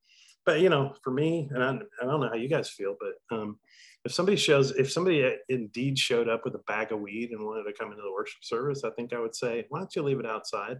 but 0.45 0.59
you 0.59 0.69
know 0.69 0.93
for 1.03 1.11
me 1.11 1.49
and 1.53 1.63
I, 1.63 1.69
I 2.01 2.05
don't 2.05 2.21
know 2.21 2.29
how 2.29 2.35
you 2.35 2.49
guys 2.49 2.69
feel 2.69 2.95
but 2.99 3.35
um, 3.35 3.57
if 4.05 4.13
somebody 4.13 4.37
shows 4.37 4.71
if 4.71 4.91
somebody 4.91 5.35
indeed 5.49 5.97
showed 5.97 6.29
up 6.29 6.45
with 6.45 6.55
a 6.55 6.59
bag 6.59 6.91
of 6.91 7.01
weed 7.01 7.31
and 7.31 7.43
wanted 7.43 7.63
to 7.63 7.73
come 7.73 7.91
into 7.91 8.03
the 8.03 8.11
worship 8.11 8.43
service 8.43 8.83
i 8.83 8.91
think 8.91 9.11
i 9.11 9.19
would 9.19 9.35
say 9.35 9.65
why 9.69 9.79
don't 9.79 9.95
you 9.95 10.03
leave 10.03 10.19
it 10.19 10.25
outside 10.25 10.79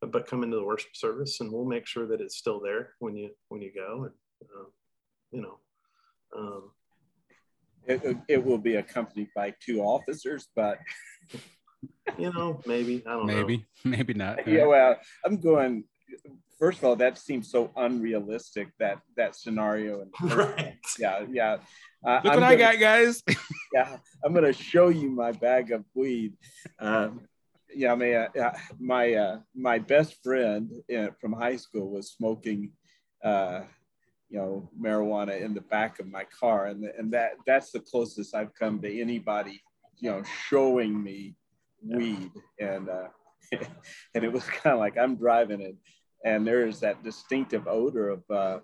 but 0.00 0.26
come 0.26 0.42
into 0.42 0.56
the 0.56 0.64
worship 0.64 0.94
service 0.94 1.40
and 1.40 1.50
we'll 1.50 1.64
make 1.64 1.86
sure 1.86 2.06
that 2.06 2.20
it's 2.20 2.36
still 2.36 2.60
there 2.60 2.90
when 2.98 3.16
you 3.16 3.30
when 3.48 3.62
you 3.62 3.72
go 3.74 4.04
and 4.04 4.12
uh, 4.42 4.68
you 5.32 5.40
know 5.40 5.58
um, 6.36 6.70
it, 7.86 8.16
it 8.28 8.44
will 8.44 8.58
be 8.58 8.76
accompanied 8.76 9.28
by 9.34 9.54
two 9.64 9.80
officers 9.80 10.48
but 10.54 10.78
you 12.18 12.32
know 12.32 12.60
maybe 12.66 13.02
i 13.06 13.10
don't 13.10 13.26
maybe 13.26 13.58
know. 13.58 13.64
maybe 13.84 13.96
maybe 13.96 14.14
not. 14.14 14.46
Yeah 14.46 14.66
well 14.66 14.96
i'm 15.24 15.38
going 15.38 15.84
first 16.58 16.78
of 16.78 16.84
all 16.84 16.96
that 16.96 17.18
seems 17.18 17.50
so 17.50 17.70
unrealistic 17.76 18.68
that 18.78 19.00
that 19.16 19.36
scenario. 19.36 20.02
And 20.02 20.32
right. 20.36 20.76
yeah 20.98 21.24
yeah. 21.30 21.56
Uh, 22.06 22.20
look 22.22 22.34
I'm 22.34 22.40
what 22.40 22.40
gonna, 22.40 22.46
i 22.46 22.56
got 22.56 22.78
guys. 22.78 23.22
Yeah 23.72 23.96
i'm 24.24 24.32
gonna 24.34 24.52
show 24.52 24.88
you 24.88 25.10
my 25.10 25.32
bag 25.32 25.72
of 25.72 25.84
weed. 25.94 26.34
Um, 26.78 27.22
yeah, 27.76 27.92
I 27.92 27.96
mean, 27.96 28.14
uh, 28.14 28.52
my 28.78 29.14
uh, 29.14 29.38
my 29.54 29.78
best 29.78 30.22
friend 30.22 30.70
in, 30.88 31.10
from 31.20 31.34
high 31.34 31.56
school 31.56 31.90
was 31.90 32.10
smoking, 32.10 32.72
uh, 33.22 33.62
you 34.30 34.38
know, 34.38 34.70
marijuana 34.80 35.40
in 35.40 35.52
the 35.52 35.60
back 35.60 36.00
of 36.00 36.06
my 36.06 36.24
car, 36.24 36.66
and 36.66 36.84
and 36.84 37.12
that 37.12 37.32
that's 37.46 37.72
the 37.72 37.80
closest 37.80 38.34
I've 38.34 38.54
come 38.54 38.80
to 38.80 39.00
anybody, 39.00 39.60
you 39.98 40.10
know, 40.10 40.22
showing 40.48 41.02
me 41.02 41.36
weed, 41.82 42.30
and 42.58 42.88
uh, 42.88 43.08
and 44.14 44.24
it 44.24 44.32
was 44.32 44.44
kind 44.44 44.72
of 44.72 44.80
like 44.80 44.96
I'm 44.96 45.16
driving 45.16 45.60
it, 45.60 45.76
and 46.24 46.46
there 46.46 46.66
is 46.66 46.80
that 46.80 47.04
distinctive 47.04 47.68
odor 47.68 48.08
of. 48.10 48.22
Uh, 48.30 48.58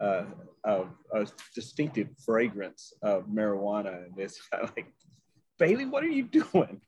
uh, 0.00 0.24
of 0.64 0.88
a 1.14 1.24
distinctive 1.54 2.08
fragrance 2.24 2.92
of 3.04 3.26
marijuana, 3.26 4.04
and 4.04 4.18
it's 4.18 4.40
kind 4.48 4.64
of 4.64 4.72
like, 4.76 4.92
Bailey, 5.60 5.84
what 5.84 6.02
are 6.02 6.08
you 6.08 6.24
doing? 6.24 6.80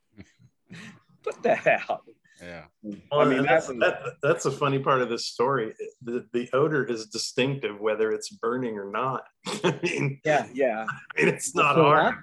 put 1.25 1.43
that 1.43 1.67
out. 1.89 2.05
Yeah. 2.43 2.65
Well, 2.83 3.21
I 3.21 3.25
mean, 3.25 3.45
that's, 3.45 3.69
that, 3.69 4.17
that's 4.23 4.45
a 4.45 4.51
funny 4.51 4.79
part 4.79 5.01
of 5.01 5.09
this 5.09 5.27
story. 5.27 5.73
The, 6.03 6.27
the 6.33 6.49
odor 6.53 6.85
is 6.85 7.07
distinctive, 7.07 7.81
whether 7.81 8.11
it's 8.13 8.31
burning 8.31 8.77
or 8.77 8.91
not. 8.91 9.25
I 9.65 9.79
mean, 9.83 10.21
yeah, 10.25 10.47
yeah. 10.53 10.85
I 10.89 11.21
mean, 11.21 11.35
it's 11.35 11.55
not 11.55 11.77
hard. 11.77 12.17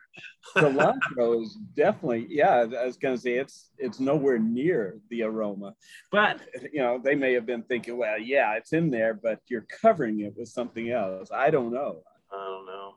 Cilantro 0.55 1.41
is 1.41 1.57
definitely, 1.75 2.27
yeah. 2.29 2.65
I 2.79 2.85
was 2.85 2.97
going 2.97 3.15
to 3.15 3.21
say 3.21 3.33
it's 3.35 3.69
it's 3.77 3.99
nowhere 3.99 4.37
near 4.37 4.97
the 5.09 5.23
aroma, 5.23 5.75
but 6.11 6.41
you 6.73 6.81
know 6.81 6.99
they 7.01 7.15
may 7.15 7.33
have 7.33 7.45
been 7.45 7.63
thinking, 7.63 7.97
well, 7.97 8.19
yeah, 8.19 8.53
it's 8.55 8.73
in 8.73 8.89
there, 8.89 9.13
but 9.13 9.39
you're 9.47 9.67
covering 9.81 10.21
it 10.21 10.33
with 10.35 10.49
something 10.49 10.89
else. 10.89 11.29
I 11.31 11.51
don't 11.51 11.71
know. 11.71 12.01
I 12.31 12.43
don't 12.43 12.65
know. 12.65 12.95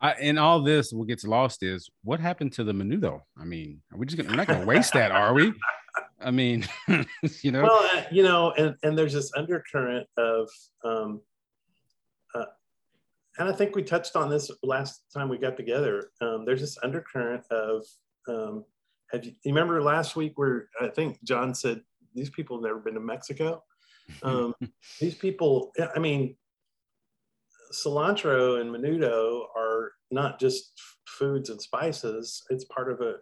I, 0.00 0.14
in 0.20 0.38
all 0.38 0.62
this, 0.62 0.92
what 0.92 1.08
gets 1.08 1.24
lost 1.24 1.62
is 1.62 1.88
what 2.02 2.20
happened 2.20 2.52
to 2.54 2.64
the 2.64 2.72
menudo. 2.72 3.20
I 3.38 3.44
mean, 3.44 3.80
are 3.92 3.98
we 3.98 4.06
just 4.06 4.16
gonna, 4.16 4.28
we're 4.28 4.36
not 4.36 4.46
going 4.46 4.60
to 4.60 4.66
waste 4.66 4.92
that, 4.94 5.10
are 5.10 5.32
we? 5.32 5.52
I 6.20 6.30
mean, 6.30 6.66
you 7.42 7.52
know. 7.52 7.62
Well, 7.62 7.88
uh, 7.92 8.02
you 8.10 8.22
know, 8.22 8.52
and 8.52 8.74
and 8.82 8.96
there's 8.98 9.12
this 9.12 9.32
undercurrent 9.36 10.06
of, 10.16 10.48
um, 10.84 11.20
uh, 12.34 12.44
and 13.38 13.48
I 13.48 13.52
think 13.52 13.74
we 13.76 13.82
touched 13.82 14.16
on 14.16 14.30
this 14.30 14.50
last 14.62 15.02
time 15.12 15.28
we 15.28 15.38
got 15.38 15.56
together. 15.56 16.10
Um, 16.20 16.44
there's 16.44 16.60
this 16.60 16.78
undercurrent 16.82 17.44
of, 17.50 17.84
um, 18.28 18.64
have 19.12 19.24
you, 19.24 19.32
you 19.44 19.52
remember 19.52 19.82
last 19.82 20.16
week 20.16 20.32
where 20.36 20.68
I 20.80 20.88
think 20.88 21.22
John 21.24 21.54
said 21.54 21.82
these 22.14 22.30
people 22.30 22.56
have 22.56 22.64
never 22.64 22.78
been 22.78 22.94
to 22.94 23.00
Mexico. 23.00 23.62
Um, 24.22 24.54
these 25.00 25.14
people, 25.14 25.72
I 25.96 25.98
mean, 25.98 26.36
cilantro 27.74 28.60
and 28.60 28.70
menudo 28.70 29.42
are 29.56 29.92
not 30.10 30.38
just 30.38 30.72
foods 31.06 31.50
and 31.50 31.60
spices. 31.60 32.42
It's 32.50 32.64
part 32.64 32.90
of 32.90 33.00
a, 33.00 33.16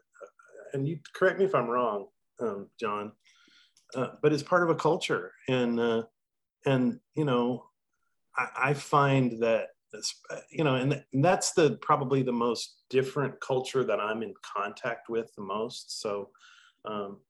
and 0.72 0.86
you 0.86 0.98
correct 1.14 1.38
me 1.38 1.44
if 1.44 1.54
I'm 1.54 1.68
wrong, 1.68 2.06
um, 2.40 2.68
John, 2.78 3.12
uh, 3.94 4.08
but 4.22 4.32
it's 4.32 4.42
part 4.42 4.62
of 4.62 4.70
a 4.70 4.74
culture. 4.74 5.32
And, 5.48 5.80
uh, 5.80 6.02
and, 6.66 7.00
you 7.14 7.24
know, 7.24 7.64
I, 8.36 8.48
I 8.70 8.74
find 8.74 9.42
that, 9.42 9.68
you 10.50 10.64
know, 10.64 10.76
and, 10.76 11.04
and 11.12 11.24
that's 11.24 11.52
the, 11.52 11.78
probably 11.82 12.22
the 12.22 12.32
most 12.32 12.76
different 12.88 13.40
culture 13.40 13.84
that 13.84 14.00
I'm 14.00 14.22
in 14.22 14.32
contact 14.56 15.08
with 15.08 15.30
the 15.36 15.42
most. 15.42 16.00
So, 16.00 16.30
um, 16.84 17.20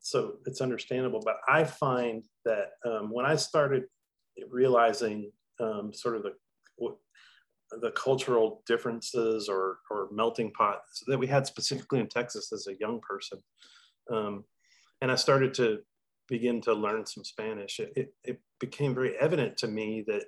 so 0.00 0.38
it's 0.46 0.60
understandable, 0.60 1.22
but 1.24 1.36
I 1.46 1.64
find 1.64 2.24
that 2.44 2.70
um, 2.84 3.12
when 3.12 3.26
I 3.26 3.36
started 3.36 3.84
realizing 4.50 5.30
um, 5.60 5.92
sort 5.92 6.16
of 6.16 6.22
the 6.22 6.32
the 7.80 7.92
cultural 7.92 8.62
differences 8.66 9.48
or, 9.48 9.78
or 9.90 10.08
melting 10.10 10.52
pots 10.52 11.02
that 11.06 11.18
we 11.18 11.26
had 11.26 11.46
specifically 11.46 12.00
in 12.00 12.08
Texas 12.08 12.52
as 12.52 12.66
a 12.66 12.78
young 12.80 13.00
person. 13.00 13.38
Um, 14.10 14.44
and 15.00 15.10
I 15.10 15.14
started 15.14 15.54
to 15.54 15.78
begin 16.28 16.60
to 16.62 16.74
learn 16.74 17.06
some 17.06 17.24
Spanish. 17.24 17.78
It, 17.80 17.92
it, 17.96 18.14
it, 18.24 18.40
became 18.58 18.94
very 18.94 19.16
evident 19.18 19.56
to 19.56 19.68
me 19.68 20.04
that 20.06 20.24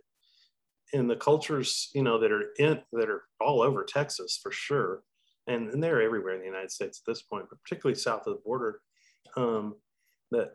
in 0.95 1.07
the 1.07 1.17
cultures, 1.17 1.91
you 1.95 2.03
know, 2.03 2.19
that 2.19 2.33
are 2.33 2.45
in, 2.59 2.81
that 2.95 3.11
are 3.11 3.25
all 3.43 3.61
over 3.61 3.85
Texas 3.85 4.41
for 4.43 4.51
sure, 4.51 5.03
and, 5.47 5.69
and 5.69 5.83
they're 5.83 6.01
everywhere 6.01 6.33
in 6.33 6.41
the 6.41 6.47
United 6.47 6.71
States 6.71 7.03
at 7.03 7.11
this 7.11 7.21
point, 7.21 7.45
but 7.51 7.62
particularly 7.62 7.95
south 7.95 8.27
of 8.27 8.33
the 8.33 8.41
border, 8.43 8.81
um, 9.37 9.75
that 10.31 10.53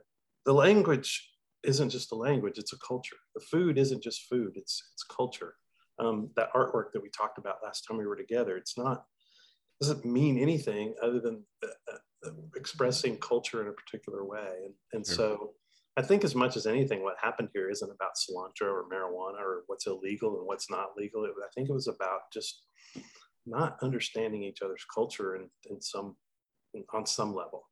the 0.47 0.53
language 0.53 1.29
isn't 1.63 1.91
just 1.91 2.12
a 2.12 2.15
language, 2.15 2.57
it's 2.57 2.73
a 2.73 2.79
culture. 2.79 3.17
The 3.36 3.41
food 3.41 3.77
isn't 3.77 4.01
just 4.01 4.27
food, 4.27 4.53
it's, 4.55 4.89
it's 4.93 5.03
culture 5.03 5.53
um, 5.99 6.29
that 6.36 6.53
artwork 6.53 6.91
that 6.93 7.01
we 7.01 7.10
talked 7.10 7.38
about 7.38 7.57
last 7.63 7.81
time 7.81 7.97
we 7.97 8.07
were 8.07 8.15
together. 8.15 8.57
It's 8.57 8.77
not 8.77 9.05
doesn't 9.81 10.05
mean 10.05 10.39
anything 10.39 10.95
other 11.03 11.19
than 11.19 11.43
uh, 11.63 11.67
uh, 12.25 12.31
expressing 12.55 13.17
culture 13.17 13.62
in 13.62 13.67
a 13.67 13.71
particular 13.71 14.25
way. 14.25 14.65
And, 14.65 14.73
and 14.93 15.05
so 15.05 15.51
I 15.97 16.01
think 16.01 16.23
as 16.23 16.33
much 16.33 16.57
as 16.57 16.65
anything, 16.65 17.03
what 17.03 17.15
happened 17.21 17.49
here 17.53 17.69
isn't 17.69 17.91
about 17.91 18.12
cilantro 18.15 18.71
or 18.71 18.86
marijuana 18.91 19.39
or 19.39 19.63
what's 19.67 19.86
illegal 19.86 20.38
and 20.39 20.47
what's 20.47 20.69
not 20.69 20.97
legal. 20.97 21.25
It, 21.25 21.31
I 21.43 21.49
think 21.53 21.69
it 21.69 21.73
was 21.73 21.88
about 21.88 22.21
just 22.33 22.63
not 23.45 23.77
understanding 23.81 24.43
each 24.43 24.62
other's 24.62 24.86
culture 24.93 25.36
in, 25.36 25.49
in 25.69 25.81
some 25.81 26.15
on 26.93 27.05
some 27.05 27.33
level. 27.33 27.63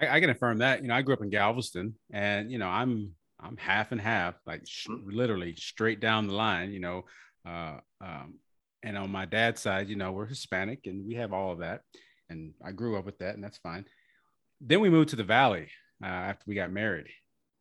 I, 0.00 0.08
I, 0.08 0.20
can 0.20 0.30
affirm 0.30 0.58
that. 0.58 0.82
You 0.82 0.88
know, 0.88 0.94
I 0.94 1.02
grew 1.02 1.14
up 1.14 1.22
in 1.22 1.30
Galveston, 1.30 1.94
and 2.12 2.52
you 2.52 2.58
know, 2.58 2.68
I'm 2.68 3.14
I'm 3.40 3.56
half 3.56 3.92
and 3.92 4.00
half, 4.00 4.34
like 4.46 4.62
sh- 4.66 4.88
mm-hmm. 4.88 5.10
literally 5.10 5.54
straight 5.56 6.00
down 6.00 6.26
the 6.26 6.34
line. 6.34 6.72
You 6.72 6.80
know, 6.80 7.04
uh, 7.46 7.78
um, 8.00 8.34
and 8.82 8.96
on 8.96 9.10
my 9.10 9.24
dad's 9.24 9.60
side, 9.60 9.88
you 9.88 9.96
know, 9.96 10.12
we're 10.12 10.26
Hispanic, 10.26 10.86
and 10.86 11.06
we 11.06 11.14
have 11.14 11.32
all 11.32 11.52
of 11.52 11.58
that, 11.58 11.82
and 12.28 12.52
I 12.64 12.72
grew 12.72 12.96
up 12.96 13.04
with 13.04 13.18
that, 13.18 13.34
and 13.34 13.42
that's 13.42 13.58
fine. 13.58 13.84
Then 14.60 14.80
we 14.80 14.90
moved 14.90 15.10
to 15.10 15.16
the 15.16 15.24
Valley 15.24 15.68
uh, 16.02 16.06
after 16.06 16.44
we 16.46 16.54
got 16.54 16.72
married, 16.72 17.06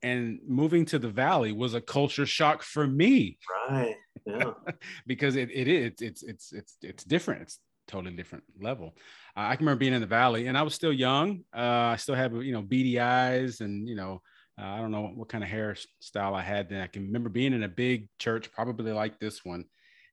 and 0.02 0.40
moving 0.48 0.86
to 0.86 1.00
the 1.00 1.10
Valley 1.10 1.52
was 1.52 1.74
a 1.74 1.82
culture 1.82 2.26
shock 2.26 2.64
for 2.64 2.86
me. 2.88 3.38
Right. 3.70 3.96
Yeah. 4.26 4.52
because 5.08 5.36
it, 5.36 5.50
it 5.52 5.68
is 5.68 5.94
it's 6.00 6.24
it's 6.24 6.54
it's 6.54 6.78
it's 6.82 7.04
different. 7.04 7.42
It's 7.42 7.60
totally 7.88 8.16
different 8.16 8.44
level. 8.60 8.96
Uh, 9.36 9.42
I 9.42 9.56
can 9.56 9.66
remember 9.66 9.80
being 9.80 9.94
in 9.94 10.02
the 10.02 10.08
valley, 10.08 10.48
and 10.48 10.58
I 10.58 10.62
was 10.62 10.74
still 10.74 10.94
young. 10.94 11.44
Uh, 11.56 11.92
I 11.94 11.96
still 11.98 12.16
have 12.16 12.34
you 12.36 12.54
know 12.54 12.62
beady 12.62 13.00
eyes, 13.00 13.62
and 13.62 13.88
you 13.88 13.96
know 13.96 14.22
uh, 14.60 14.66
I 14.66 14.78
don't 14.78 14.92
know 14.92 15.12
what, 15.16 15.30
kind 15.30 15.44
of 15.44 15.50
hairstyle 15.50 16.36
I 16.36 16.42
had 16.42 16.70
then. 16.70 16.82
I 16.82 16.88
can 16.88 17.04
remember 17.04 17.30
being 17.30 17.54
in 17.54 17.64
a 17.64 17.68
big 17.68 18.08
church, 18.20 18.52
probably 18.52 18.92
like 18.92 19.20
this 19.20 19.44
one. 19.44 19.66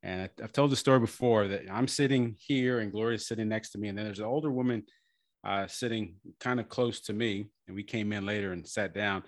And 0.03 0.23
I, 0.23 0.43
have 0.43 0.53
told 0.53 0.71
the 0.71 0.77
story 0.77 0.99
before 0.99 1.49
that 1.49 1.65
I'm 1.71 1.89
sitting 1.89 2.37
here, 2.39 2.81
and 2.81 2.91
Gloria's 2.91 3.27
sitting 3.27 3.49
next 3.49 3.71
to 3.71 3.79
me, 3.79 3.89
and 3.89 3.99
then 3.99 4.07
there's 4.07 4.19
an 4.19 4.25
older 4.25 4.51
woman 4.51 4.85
uh, 5.45 5.67
sitting 5.67 6.15
kind 6.39 6.59
of 6.59 6.69
close 6.69 7.01
to 7.03 7.13
me, 7.13 7.47
and 7.67 7.77
we 7.77 7.83
came 7.83 8.13
in 8.13 8.25
later 8.25 8.53
and 8.53 8.67
sat 8.67 8.95
down. 8.95 9.25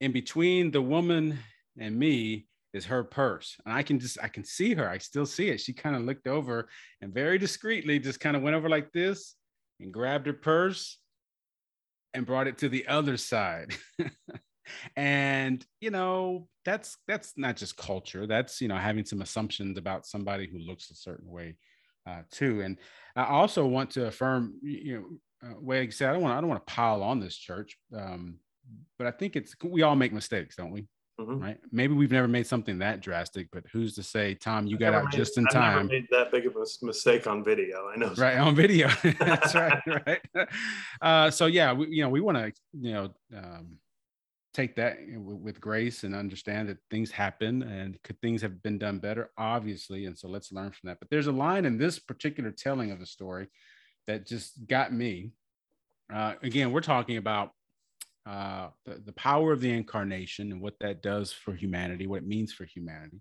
In 0.00 0.12
between 0.12 0.72
the 0.72 0.82
woman 0.82 1.38
and 1.78 1.96
me 1.96 2.46
is 2.72 2.86
her 2.86 3.04
purse. 3.04 3.56
And 3.64 3.74
I 3.74 3.82
can 3.82 3.98
just, 3.98 4.18
I 4.22 4.28
can 4.28 4.44
see 4.44 4.74
her. 4.74 4.88
I 4.88 4.98
still 4.98 5.26
see 5.26 5.48
it. 5.48 5.60
She 5.60 5.72
kind 5.72 5.96
of 5.96 6.02
looked 6.02 6.26
over 6.26 6.68
and 7.00 7.14
very 7.14 7.38
discreetly 7.38 7.98
just 7.98 8.20
kind 8.20 8.36
of 8.36 8.42
went 8.42 8.56
over 8.56 8.68
like 8.68 8.92
this 8.92 9.34
and 9.80 9.92
grabbed 9.92 10.26
her 10.26 10.32
purse 10.32 10.98
and 12.12 12.26
brought 12.26 12.46
it 12.46 12.58
to 12.58 12.68
the 12.68 12.86
other 12.86 13.16
side. 13.16 13.74
and 14.96 15.64
you 15.80 15.90
know 15.90 16.48
that's 16.64 16.96
that's 17.06 17.34
not 17.36 17.56
just 17.56 17.76
culture 17.76 18.26
that's 18.26 18.60
you 18.60 18.68
know 18.68 18.76
having 18.76 19.04
some 19.04 19.22
assumptions 19.22 19.78
about 19.78 20.06
somebody 20.06 20.46
who 20.46 20.58
looks 20.58 20.90
a 20.90 20.94
certain 20.94 21.30
way 21.30 21.56
uh, 22.08 22.22
too 22.30 22.60
and 22.60 22.78
i 23.16 23.24
also 23.24 23.66
want 23.66 23.90
to 23.90 24.06
affirm 24.06 24.54
you 24.62 24.94
know 24.94 25.48
uh, 25.48 25.54
Wade 25.60 25.92
said 25.92 26.10
i 26.10 26.12
don't 26.12 26.22
want 26.22 26.36
i 26.36 26.40
don't 26.40 26.50
want 26.50 26.64
to 26.66 26.72
pile 26.72 27.02
on 27.02 27.20
this 27.20 27.36
church 27.36 27.76
um, 27.96 28.38
but 28.98 29.06
i 29.06 29.10
think 29.10 29.36
it's 29.36 29.54
we 29.62 29.82
all 29.82 29.96
make 29.96 30.12
mistakes 30.12 30.56
don't 30.56 30.72
we 30.72 30.86
Mm-hmm. 31.20 31.42
Right. 31.42 31.58
Maybe 31.72 31.94
we've 31.94 32.12
never 32.12 32.28
made 32.28 32.46
something 32.46 32.78
that 32.80 33.00
drastic, 33.00 33.48
but 33.50 33.64
who's 33.72 33.94
to 33.94 34.02
say, 34.02 34.34
Tom, 34.34 34.66
you 34.66 34.76
got 34.76 34.92
out 34.92 35.04
made, 35.04 35.12
just 35.12 35.38
in 35.38 35.46
I've 35.46 35.52
time. 35.52 35.76
Never 35.86 35.88
made 35.88 36.08
that 36.10 36.30
big 36.30 36.46
of 36.46 36.56
a 36.56 36.66
mistake 36.84 37.26
on 37.26 37.42
video. 37.42 37.88
I 37.88 37.96
know. 37.96 38.12
Right 38.18 38.36
on 38.36 38.54
video. 38.54 38.88
That's 39.18 39.54
right. 39.54 39.80
Right. 40.06 40.20
Uh, 41.00 41.30
so 41.30 41.46
yeah, 41.46 41.72
we, 41.72 41.88
you 41.88 42.02
know, 42.02 42.08
we 42.08 42.20
want 42.20 42.36
to, 42.36 42.52
you 42.78 42.92
know, 42.92 43.10
um, 43.36 43.78
take 44.56 44.74
that 44.76 44.96
with 45.14 45.60
grace 45.60 46.02
and 46.02 46.14
understand 46.14 46.68
that 46.68 46.78
things 46.90 47.10
happen 47.10 47.62
and 47.62 48.02
could 48.02 48.18
things 48.22 48.40
have 48.40 48.62
been 48.62 48.78
done 48.78 48.98
better, 48.98 49.30
obviously. 49.36 50.06
And 50.06 50.18
so 50.18 50.28
let's 50.28 50.50
learn 50.50 50.72
from 50.72 50.88
that. 50.88 50.98
But 50.98 51.10
there's 51.10 51.26
a 51.26 51.32
line 51.32 51.66
in 51.66 51.76
this 51.76 51.98
particular 51.98 52.50
telling 52.50 52.90
of 52.90 52.98
the 52.98 53.06
story 53.06 53.48
that 54.06 54.26
just 54.26 54.66
got 54.66 54.94
me. 54.94 55.32
Uh, 56.12 56.34
again, 56.42 56.72
we're 56.72 56.80
talking 56.80 57.18
about 57.18 57.50
uh, 58.24 58.68
the, 58.86 59.02
the 59.04 59.12
power 59.12 59.52
of 59.52 59.60
the 59.60 59.70
incarnation 59.70 60.52
and 60.52 60.60
what 60.60 60.78
that 60.80 61.02
does 61.02 61.32
for 61.32 61.52
humanity, 61.52 62.06
what 62.06 62.22
it 62.22 62.26
means 62.26 62.52
for 62.52 62.64
humanity. 62.64 63.20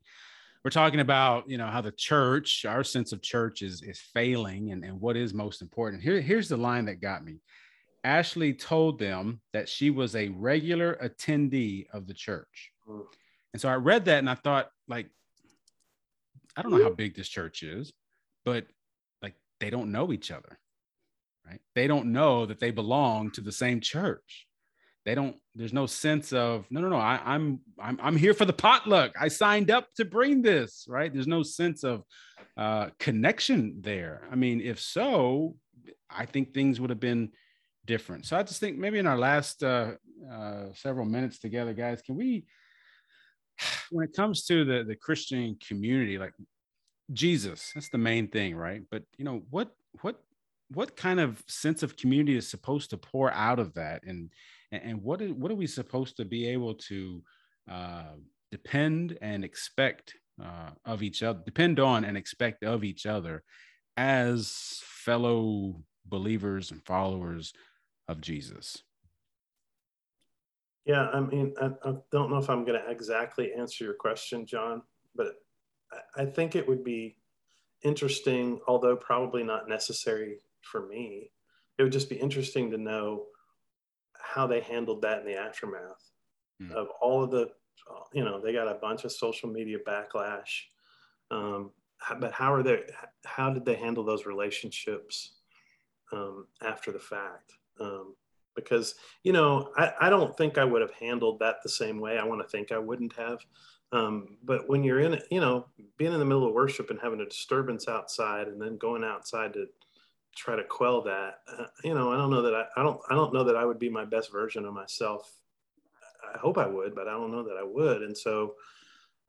We're 0.63 0.71
talking 0.71 1.01
about, 1.01 1.49
you 1.49 1.57
know, 1.57 1.67
how 1.67 1.81
the 1.81 1.91
church, 1.91 2.65
our 2.65 2.83
sense 2.83 3.11
of 3.11 3.21
church 3.21 3.61
is, 3.61 3.83
is 3.83 3.99
failing 3.99 4.71
and, 4.71 4.85
and 4.85 4.99
what 5.01 5.17
is 5.17 5.33
most 5.33 5.61
important. 5.61 6.01
Here, 6.01 6.21
here's 6.21 6.49
the 6.49 6.57
line 6.57 6.85
that 6.85 7.01
got 7.01 7.25
me. 7.25 7.39
Ashley 8.05 8.53
told 8.53 8.99
them 8.99 9.41
that 9.51 9.67
she 9.67 9.89
was 9.89 10.15
a 10.15 10.29
regular 10.29 10.95
attendee 11.03 11.87
of 11.91 12.07
the 12.07 12.13
church. 12.13 12.71
And 12.87 13.61
so 13.61 13.67
I 13.67 13.75
read 13.75 14.05
that 14.05 14.19
and 14.19 14.29
I 14.29 14.35
thought, 14.35 14.69
like, 14.87 15.09
I 16.55 16.61
don't 16.61 16.71
know 16.71 16.83
how 16.83 16.91
big 16.91 17.15
this 17.15 17.27
church 17.27 17.63
is, 17.63 17.91
but 18.45 18.65
like 19.21 19.33
they 19.59 19.69
don't 19.69 19.91
know 19.91 20.13
each 20.13 20.31
other, 20.31 20.59
right? 21.45 21.59
They 21.73 21.87
don't 21.87 22.13
know 22.13 22.45
that 22.45 22.59
they 22.59 22.71
belong 22.71 23.31
to 23.31 23.41
the 23.41 23.51
same 23.51 23.81
church 23.81 24.47
they 25.05 25.15
don't 25.15 25.35
there's 25.53 25.73
no 25.73 25.85
sense 25.85 26.33
of 26.33 26.65
no 26.69 26.81
no 26.81 26.89
no 26.89 26.97
I, 26.97 27.21
I'm, 27.23 27.59
I'm 27.79 27.99
i'm 28.01 28.17
here 28.17 28.33
for 28.33 28.45
the 28.45 28.53
potluck 28.53 29.13
i 29.19 29.27
signed 29.27 29.71
up 29.71 29.87
to 29.97 30.05
bring 30.05 30.41
this 30.41 30.85
right 30.89 31.13
there's 31.13 31.27
no 31.27 31.43
sense 31.43 31.83
of 31.83 32.03
uh, 32.57 32.89
connection 32.99 33.77
there 33.81 34.27
i 34.31 34.35
mean 34.35 34.61
if 34.61 34.79
so 34.79 35.55
i 36.09 36.25
think 36.25 36.53
things 36.53 36.79
would 36.79 36.89
have 36.89 36.99
been 36.99 37.31
different. 37.85 38.25
So 38.25 38.37
i 38.37 38.43
just 38.43 38.59
think 38.59 38.77
maybe 38.77 38.99
in 38.99 39.07
our 39.07 39.17
last 39.17 39.63
uh, 39.63 39.91
uh, 40.31 40.65
several 40.73 41.05
minutes 41.05 41.39
together 41.39 41.73
guys 41.73 42.01
can 42.01 42.15
we 42.15 42.45
when 43.91 44.05
it 44.05 44.15
comes 44.15 44.45
to 44.45 44.65
the 44.65 44.83
the 44.83 44.95
christian 44.95 45.57
community 45.67 46.17
like 46.17 46.33
jesus 47.13 47.71
that's 47.73 47.89
the 47.89 47.97
main 47.97 48.27
thing 48.27 48.55
right? 48.55 48.81
But 48.89 49.03
you 49.17 49.25
know 49.25 49.43
what 49.49 49.71
what 50.01 50.21
what 50.69 50.95
kind 50.95 51.19
of 51.19 51.43
sense 51.47 51.83
of 51.83 51.95
community 51.95 52.37
is 52.37 52.47
supposed 52.47 52.89
to 52.89 52.97
pour 52.97 53.31
out 53.31 53.59
of 53.59 53.73
that? 53.75 54.03
And 54.03 54.31
and, 54.71 55.01
what 55.01 55.21
is 55.21 55.31
what 55.31 55.51
are 55.51 55.55
we 55.55 55.67
supposed 55.67 56.17
to 56.17 56.25
be 56.25 56.47
able 56.47 56.73
to 56.75 57.23
uh, 57.69 58.15
depend 58.51 59.17
and 59.21 59.43
expect 59.43 60.15
uh, 60.43 60.71
of 60.83 61.03
each 61.03 61.23
other 61.23 61.39
depend 61.45 61.79
on 61.79 62.03
and 62.03 62.17
expect 62.17 62.63
of 62.63 62.83
each 62.83 63.05
other 63.05 63.43
as 63.95 64.81
fellow 64.83 65.81
believers 66.05 66.71
and 66.71 66.83
followers 66.85 67.53
of 68.07 68.21
jesus 68.21 68.83
yeah 70.85 71.09
i 71.09 71.19
mean 71.19 71.53
i, 71.61 71.69
I 71.83 71.93
don't 72.11 72.29
know 72.29 72.37
if 72.37 72.49
i'm 72.49 72.65
going 72.65 72.79
to 72.79 72.89
exactly 72.89 73.51
answer 73.53 73.83
your 73.83 73.93
question 73.93 74.45
john 74.45 74.81
but 75.15 75.35
I, 76.17 76.25
think 76.25 76.55
it 76.55 76.67
would 76.67 76.83
be 76.83 77.15
interesting 77.83 78.59
although 78.67 78.97
probably 78.97 79.43
not 79.43 79.69
necessary 79.69 80.39
for 80.61 80.87
me 80.87 81.31
it 81.77 81.83
would 81.83 81.91
just 81.91 82.09
be 82.09 82.15
interesting 82.15 82.71
to 82.71 82.77
know 82.77 83.25
how 84.19 84.47
they 84.47 84.61
handled 84.61 85.01
that 85.03 85.19
in 85.19 85.25
the 85.25 85.37
aftermath 85.37 86.11
mm. 86.61 86.71
of 86.71 86.87
all 87.01 87.23
of 87.23 87.31
the, 87.31 87.49
you 88.13 88.23
know, 88.23 88.39
they 88.39 88.53
got 88.53 88.67
a 88.67 88.75
bunch 88.75 89.03
of 89.03 89.11
social 89.11 89.49
media 89.49 89.77
backlash. 89.87 90.63
Um, 91.31 91.71
but 92.19 92.31
how 92.31 92.53
are 92.53 92.63
they? 92.63 92.83
How 93.25 93.51
did 93.51 93.65
they 93.65 93.75
handle 93.75 94.03
those 94.03 94.25
relationships 94.25 95.35
um, 96.11 96.47
after 96.61 96.91
the 96.91 96.99
fact? 96.99 97.53
Um, 97.79 98.15
because 98.55 98.95
you 99.23 99.33
know, 99.33 99.71
I, 99.77 99.91
I 100.01 100.09
don't 100.09 100.35
think 100.37 100.57
I 100.57 100.63
would 100.63 100.81
have 100.81 100.93
handled 100.93 101.39
that 101.39 101.57
the 101.61 101.69
same 101.69 101.99
way. 101.99 102.17
I 102.17 102.23
want 102.23 102.41
to 102.41 102.47
think 102.47 102.71
I 102.71 102.77
wouldn't 102.77 103.13
have. 103.13 103.39
Um, 103.91 104.37
but 104.43 104.67
when 104.67 104.83
you're 104.83 104.99
in, 104.99 105.19
you 105.29 105.39
know, 105.39 105.67
being 105.97 106.13
in 106.13 106.19
the 106.19 106.25
middle 106.25 106.47
of 106.47 106.53
worship 106.53 106.89
and 106.89 106.99
having 107.01 107.21
a 107.21 107.25
disturbance 107.25 107.87
outside, 107.87 108.47
and 108.47 108.61
then 108.61 108.77
going 108.77 109.03
outside 109.03 109.53
to 109.53 109.67
try 110.35 110.55
to 110.55 110.63
quell 110.63 111.01
that. 111.03 111.39
Uh, 111.47 111.65
you 111.83 111.93
know, 111.93 112.11
I 112.11 112.17
don't 112.17 112.29
know 112.29 112.41
that 112.41 112.53
I, 112.53 112.65
I 112.77 112.83
don't 112.83 112.99
I 113.09 113.15
don't 113.15 113.33
know 113.33 113.43
that 113.43 113.55
I 113.55 113.65
would 113.65 113.79
be 113.79 113.89
my 113.89 114.05
best 114.05 114.31
version 114.31 114.65
of 114.65 114.73
myself. 114.73 115.31
I 116.33 116.37
hope 116.37 116.57
I 116.57 116.67
would, 116.67 116.95
but 116.95 117.07
I 117.07 117.11
don't 117.11 117.31
know 117.31 117.43
that 117.43 117.57
I 117.57 117.63
would. 117.63 118.01
And 118.01 118.17
so 118.17 118.55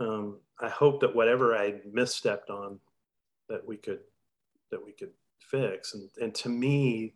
um, 0.01 0.41
I 0.61 0.69
hope 0.69 1.01
that 1.01 1.15
whatever 1.15 1.57
I 1.57 1.81
misstepped 1.93 2.51
on, 2.51 2.81
that 3.49 3.67
we 3.67 3.77
could 3.77 4.01
that 4.71 4.85
we 4.85 4.93
could 4.93 5.13
fix. 5.39 5.95
And 5.95 6.09
and 6.21 6.35
to 6.37 6.49
me, 6.49 7.15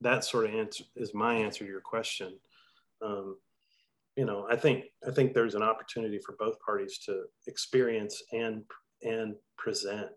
that 0.00 0.24
sort 0.24 0.46
of 0.46 0.54
answer 0.54 0.84
is 0.96 1.14
my 1.14 1.34
answer 1.34 1.64
to 1.64 1.70
your 1.70 1.80
question. 1.80 2.38
Um, 3.02 3.36
you 4.16 4.24
know, 4.24 4.46
I 4.50 4.56
think 4.56 4.86
I 5.06 5.10
think 5.10 5.32
there's 5.32 5.54
an 5.54 5.62
opportunity 5.62 6.18
for 6.18 6.34
both 6.38 6.58
parties 6.60 6.98
to 7.06 7.24
experience 7.46 8.22
and 8.32 8.64
and 9.02 9.36
present 9.56 10.10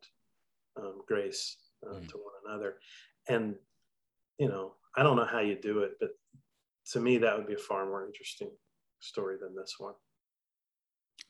um, 0.78 1.02
grace 1.08 1.58
uh, 1.88 1.96
mm. 1.96 2.08
to 2.08 2.18
one 2.18 2.34
another 2.46 2.76
and 3.28 3.56
you 4.38 4.48
know 4.48 4.74
i 4.96 5.04
don't 5.04 5.16
know 5.16 5.26
how 5.26 5.40
you 5.40 5.56
do 5.56 5.80
it 5.80 5.92
but 6.00 6.12
to 6.92 7.00
me 7.00 7.18
that 7.18 7.38
would 7.38 7.48
be 7.48 7.54
a 7.54 7.58
far 7.58 7.86
more 7.86 8.06
interesting 8.06 8.50
story 9.00 9.38
than 9.40 9.56
this 9.56 9.76
one 9.78 9.94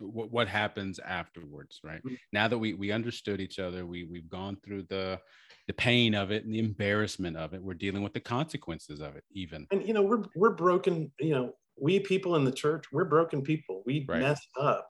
what, 0.02 0.32
what 0.32 0.48
happens 0.48 1.00
afterwards 1.00 1.80
right? 1.84 2.00
Mm-hmm. 2.04 2.16
now 2.34 2.48
that 2.48 2.58
we 2.58 2.74
we 2.74 2.92
understood 2.92 3.40
each 3.40 3.60
other 3.60 3.86
we 3.86 4.04
we've 4.04 4.30
gone 4.30 4.58
through 4.64 4.84
the 4.90 5.20
the 5.68 5.74
pain 5.74 6.14
of 6.14 6.32
it 6.32 6.44
and 6.44 6.54
the 6.54 6.60
embarrassment 6.60 7.38
of 7.38 7.54
it. 7.54 7.64
We're 7.64 7.76
dealing 7.76 8.04
with 8.04 8.14
the 8.14 8.20
consequences 8.20 9.00
of 9.00 9.16
it 9.16 9.24
even. 9.32 9.68
And 9.72 9.88
you 9.88 9.94
know 9.94 10.02
we're 10.02 10.24
we're 10.36 10.56
broken 10.56 11.12
you 11.20 11.34
know 11.34 11.54
we 11.80 12.00
people 12.00 12.36
in 12.36 12.44
the 12.44 12.52
church 12.52 12.86
we're 12.92 13.06
broken 13.06 13.42
people. 13.42 13.84
We 13.86 14.06
right. 14.08 14.20
mess 14.20 14.42
up. 14.60 14.88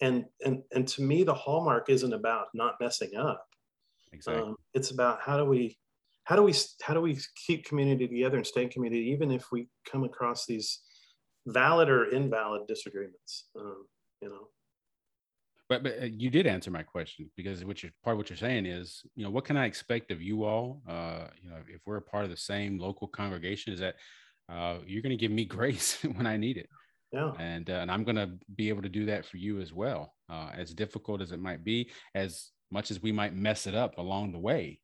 And 0.00 0.24
and 0.44 0.62
and 0.72 0.86
to 0.88 1.02
me 1.02 1.22
the 1.22 1.34
hallmark 1.34 1.90
isn't 1.90 2.12
about 2.12 2.46
not 2.54 2.74
messing 2.80 3.14
up. 3.16 3.44
Exactly. 4.12 4.42
Um, 4.42 4.56
it's 4.74 4.90
about 4.90 5.20
how 5.20 5.36
do 5.36 5.44
we 5.44 5.78
how 6.24 6.36
do 6.36 6.42
we 6.42 6.54
how 6.82 6.94
do 6.94 7.00
we 7.00 7.18
keep 7.46 7.64
community 7.64 8.06
together 8.06 8.36
and 8.36 8.46
stay 8.46 8.62
in 8.62 8.68
community 8.68 9.10
even 9.10 9.30
if 9.30 9.50
we 9.50 9.68
come 9.90 10.04
across 10.04 10.46
these 10.46 10.80
valid 11.46 11.88
or 11.88 12.10
invalid 12.10 12.62
disagreements? 12.68 13.48
Um, 13.58 13.84
you 14.22 14.28
know 14.28 14.48
but, 15.72 15.82
but 15.82 16.02
uh, 16.02 16.04
you 16.04 16.28
did 16.28 16.46
answer 16.46 16.70
my 16.70 16.82
question 16.82 17.30
because 17.34 17.64
what 17.64 17.82
you're 17.82 17.92
part 18.04 18.12
of 18.12 18.18
what 18.18 18.28
you're 18.28 18.36
saying 18.36 18.66
is, 18.66 19.02
you 19.14 19.24
know, 19.24 19.30
what 19.30 19.46
can 19.46 19.56
I 19.56 19.64
expect 19.64 20.10
of 20.10 20.20
you 20.20 20.44
all? 20.44 20.82
Uh, 20.86 21.28
you 21.42 21.48
know, 21.48 21.56
if 21.66 21.80
we're 21.86 21.96
a 21.96 22.02
part 22.02 22.24
of 22.24 22.30
the 22.30 22.36
same 22.36 22.78
local 22.78 23.08
congregation, 23.08 23.72
is 23.72 23.80
that 23.80 23.94
uh, 24.50 24.78
you're 24.86 25.00
going 25.00 25.16
to 25.16 25.20
give 25.20 25.30
me 25.30 25.44
grace 25.58 25.96
when 26.02 26.26
I 26.26 26.36
need 26.36 26.58
it. 26.58 26.68
Yeah. 27.10 27.32
And 27.38 27.70
uh, 27.70 27.74
and 27.74 27.90
I'm 27.90 28.04
going 28.04 28.16
to 28.16 28.32
be 28.54 28.68
able 28.68 28.82
to 28.82 28.90
do 28.90 29.06
that 29.06 29.24
for 29.24 29.38
you 29.38 29.62
as 29.62 29.72
well. 29.72 30.12
Uh, 30.30 30.50
as 30.54 30.74
difficult 30.74 31.22
as 31.22 31.32
it 31.32 31.40
might 31.40 31.64
be, 31.64 31.90
as 32.14 32.50
much 32.70 32.90
as 32.90 33.02
we 33.02 33.10
might 33.10 33.34
mess 33.34 33.66
it 33.66 33.74
up 33.74 33.96
along 33.96 34.32
the 34.32 34.38
way, 34.38 34.78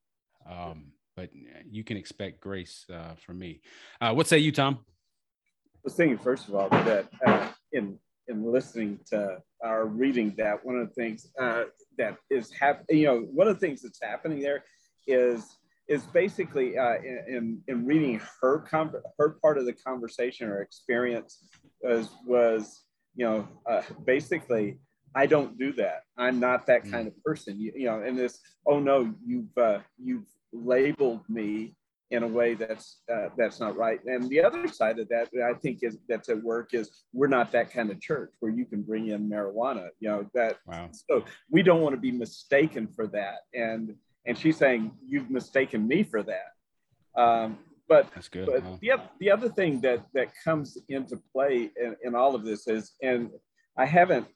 um, 0.49 0.93
but 1.17 1.29
you 1.71 1.85
can 1.85 1.99
expect 1.99 2.41
grace 2.41 2.87
uh, 2.91 3.15
from 3.27 3.39
me. 3.39 3.61
Uh, 4.01 4.15
what 4.15 4.27
say 4.27 4.39
you, 4.39 4.53
Tom? 4.53 4.79
I 4.81 5.81
was 5.85 5.95
thinking 5.95 6.17
first 6.17 6.49
of 6.49 6.55
all 6.55 6.71
that 6.71 7.09
uh, 7.27 7.49
in 7.73 7.99
in 8.29 8.51
listening 8.51 8.99
to 9.11 9.39
our 9.65 9.87
reading 9.87 10.35
that 10.37 10.65
one 10.65 10.77
of 10.77 10.89
the 10.89 10.95
things 10.95 11.29
uh, 11.41 11.65
that 11.97 12.17
is 12.31 12.53
happening, 12.53 12.99
you 12.99 13.07
know, 13.07 13.21
one 13.21 13.49
of 13.49 13.59
the 13.59 13.67
things 13.67 13.83
that's 13.83 14.01
happening 14.03 14.41
there 14.41 14.65
is 15.07 15.57
is 15.89 16.03
basically 16.05 16.77
uh, 16.77 16.97
in, 16.97 17.63
in 17.67 17.87
reading 17.87 18.21
her 18.43 18.61
com- 18.61 18.93
her 19.19 19.39
part 19.43 19.57
of 19.57 19.65
the 19.65 19.73
conversation 19.73 20.49
or 20.49 20.61
experience 20.61 21.43
was 21.83 22.11
was 22.27 22.85
you 23.17 23.25
know 23.25 23.49
uh, 23.69 23.83
basically 24.05 24.79
I 25.15 25.27
don't 25.27 25.59
do 25.59 25.73
that. 25.73 26.03
I'm 26.19 26.39
not 26.39 26.67
that 26.67 26.85
mm. 26.85 26.93
kind 26.93 27.09
of 27.09 27.25
person. 27.25 27.59
You, 27.59 27.73
you 27.75 27.87
know, 27.87 28.03
and 28.03 28.17
this 28.17 28.39
oh 28.67 28.79
no, 28.79 29.15
you've 29.25 29.57
uh, 29.57 29.79
you've 29.99 30.27
labeled 30.53 31.23
me 31.29 31.75
in 32.11 32.23
a 32.23 32.27
way 32.27 32.55
that's 32.55 33.01
uh, 33.13 33.29
that's 33.37 33.61
not 33.61 33.77
right. 33.77 34.01
And 34.05 34.29
the 34.29 34.43
other 34.43 34.67
side 34.69 34.99
of 34.99 35.09
that, 35.09 35.29
I 35.45 35.55
think, 35.55 35.81
is 35.83 35.99
that's 36.09 36.29
at 36.29 36.43
work 36.43 36.73
is 36.73 37.05
we're 37.13 37.27
not 37.29 37.53
that 37.53 37.71
kind 37.71 37.91
of 37.91 38.01
church 38.01 38.33
where 38.41 38.53
you 38.53 38.65
can 38.65 38.83
bring 38.83 39.09
in 39.09 39.29
marijuana. 39.29 39.89
You 40.01 40.09
know 40.09 40.31
that. 40.35 40.59
Wow. 40.67 40.91
So 40.93 41.25
we 41.51 41.63
don't 41.63 41.83
want 41.83 41.95
to 41.95 42.01
be 42.01 42.13
mistaken 42.13 42.89
for 42.89 43.07
that. 43.09 43.41
And 43.55 43.95
and 44.27 44.39
she's 44.39 44.57
saying 44.57 44.93
you've 45.07 45.31
mistaken 45.31 45.87
me 45.87 46.03
for 46.03 46.23
that. 46.23 47.21
Um, 47.21 47.59
but 47.89 48.09
that's 48.15 48.29
good. 48.29 48.47
But 48.47 48.63
wow. 48.63 48.79
the, 48.81 48.91
the 49.21 49.31
other 49.31 49.49
thing 49.49 49.81
that 49.83 50.05
that 50.15 50.29
comes 50.45 50.79
into 50.89 51.21
play 51.33 51.71
in, 51.77 51.97
in 52.05 52.15
all 52.15 52.35
of 52.35 52.45
this 52.45 52.69
is, 52.69 52.93
and 53.03 53.31
I 53.77 53.87
haven't, 53.87 54.27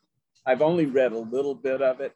I've 0.47 0.63
only 0.63 0.87
read 0.87 1.13
a 1.13 1.19
little 1.19 1.55
bit 1.55 1.83
of 1.83 2.01
it. 2.01 2.15